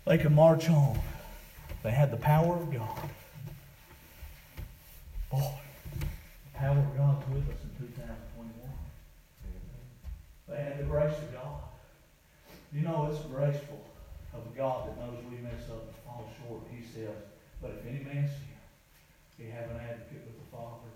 They 0.07 0.17
can 0.17 0.33
march 0.33 0.67
on. 0.71 0.99
They 1.83 1.91
had 1.91 2.09
the 2.09 2.17
power 2.17 2.55
of 2.55 2.73
God. 2.73 3.09
Boy, 5.29 5.53
the 5.99 6.57
power 6.57 6.79
of 6.79 6.97
God's 6.97 7.29
with 7.29 7.47
us 7.49 7.61
in 7.61 7.85
2021. 7.85 8.51
They 10.47 10.63
had 10.63 10.79
the 10.79 10.83
grace 10.85 11.15
of 11.15 11.31
God. 11.31 11.61
You 12.73 12.81
know, 12.81 13.07
it's 13.11 13.23
graceful 13.27 13.85
of 14.33 14.51
a 14.51 14.57
God 14.57 14.87
that 14.87 14.97
knows 14.97 15.23
we 15.29 15.37
mess 15.37 15.69
up 15.69 15.85
and 15.85 15.95
fall 16.03 16.27
short. 16.41 16.63
He 16.75 16.83
says, 16.83 17.13
but 17.61 17.69
if 17.79 17.85
any 17.85 18.03
man 18.03 18.27
sin, 18.27 18.48
he 19.39 19.49
have 19.49 19.69
an 19.69 19.77
advocate 19.77 20.23
with 20.25 20.37
the 20.39 20.55
Father. 20.55 20.89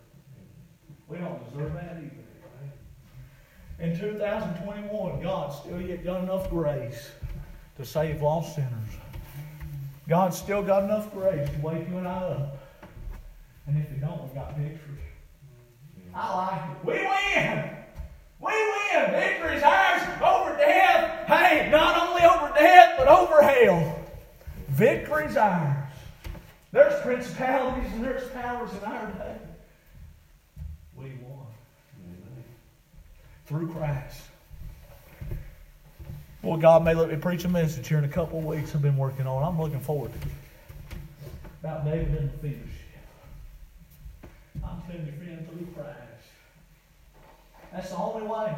We 1.08 1.18
don't 1.18 1.50
deserve 1.50 1.74
that 1.74 1.98
either. 1.98 2.24
In 3.80 3.98
2021, 4.00 5.22
God 5.22 5.50
still 5.50 5.82
yet 5.82 6.04
got 6.04 6.24
enough 6.24 6.50
grace 6.50 7.12
to 7.78 7.86
save 7.86 8.22
lost 8.22 8.56
sinners. 8.56 8.70
God's 10.08 10.38
still 10.38 10.62
got 10.62 10.84
enough 10.84 11.12
grace 11.12 11.50
to 11.50 11.60
wake 11.60 11.88
you 11.89 11.98
and 11.98 12.08
I 12.08 12.12
up. 12.12 12.58
And 13.66 13.78
if 13.78 13.89
He 13.89 13.98
don't, 13.98 14.28
we 14.28 14.36
got 14.36 14.56
victory. 14.58 15.00
I 16.14 16.36
like 16.36 16.62
it. 16.62 16.86
We 16.86 16.94
win! 16.94 17.70
We 18.39 18.52
win. 18.52 19.12
Victory 19.12 19.56
is 19.56 19.64
ours 19.64 20.02
over 20.22 20.56
death. 20.58 21.28
Hey, 21.28 21.70
not 21.72 22.08
only 22.08 22.22
over 22.24 22.54
death, 22.54 22.96
but 22.98 23.08
over 23.08 23.41
hell. 23.41 24.00
Victory's 24.70 25.36
ours. 25.36 25.82
There's 26.74 27.01
principalities 27.01 27.89
and 27.93 28.03
there's 28.03 28.30
powers 28.32 28.71
in 28.74 28.84
our 28.84 29.05
day. 29.11 29.38
We 30.97 31.11
won. 31.21 31.45
Through 33.45 33.71
Christ. 33.71 34.21
Well, 36.41 36.57
God 36.57 36.84
may 36.84 36.93
let 36.93 37.09
me 37.09 37.15
preach 37.15 37.45
a 37.45 37.47
message 37.47 37.88
here 37.88 37.97
in 37.99 38.03
a 38.03 38.09
couple 38.09 38.39
of 38.39 38.45
weeks 38.45 38.76
I've 38.76 38.82
been 38.82 38.97
working 38.97 39.26
on. 39.28 39.43
I'm 39.43 39.61
looking 39.61 39.80
forward 39.80 40.11
to 40.11 40.28
it. 40.28 40.34
About 41.61 41.86
David 41.86 42.17
and 42.17 42.30
the 42.32 42.47
leadership. 42.47 42.69
I'm 44.61 44.82
telling 44.82 45.05
you, 45.05 45.13
friend, 45.13 45.47
through 45.47 45.67
Christ. 45.74 45.97
That's 47.71 47.89
the 47.91 47.97
only 47.97 48.28
way 48.28 48.53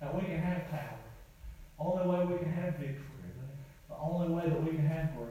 that 0.00 0.14
we 0.14 0.22
can 0.22 0.38
have 0.38 0.70
power. 0.70 0.98
Only 1.78 2.06
way 2.08 2.24
we 2.24 2.38
can 2.38 2.52
have 2.52 2.74
victory. 2.76 3.04
The 3.88 3.96
only 4.00 4.28
way 4.28 4.48
that 4.48 4.62
we 4.62 4.70
can 4.70 4.86
have 4.86 5.14
grace 5.16 5.28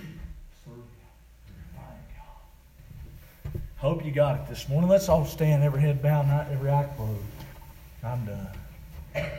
is 0.00 0.58
through 0.64 0.74
Him. 0.74 0.82
Thank 1.74 3.54
God. 3.54 3.62
Hope 3.78 4.04
you 4.06 4.10
got 4.10 4.40
it 4.40 4.48
this 4.48 4.68
morning. 4.70 4.88
Let's 4.88 5.08
all 5.10 5.26
stand, 5.26 5.62
every 5.62 5.82
head 5.82 6.02
bowed, 6.02 6.26
every 6.50 6.70
eye 6.70 6.88
closed. 6.96 7.20
I'm 8.02 8.24
done. 8.24 9.36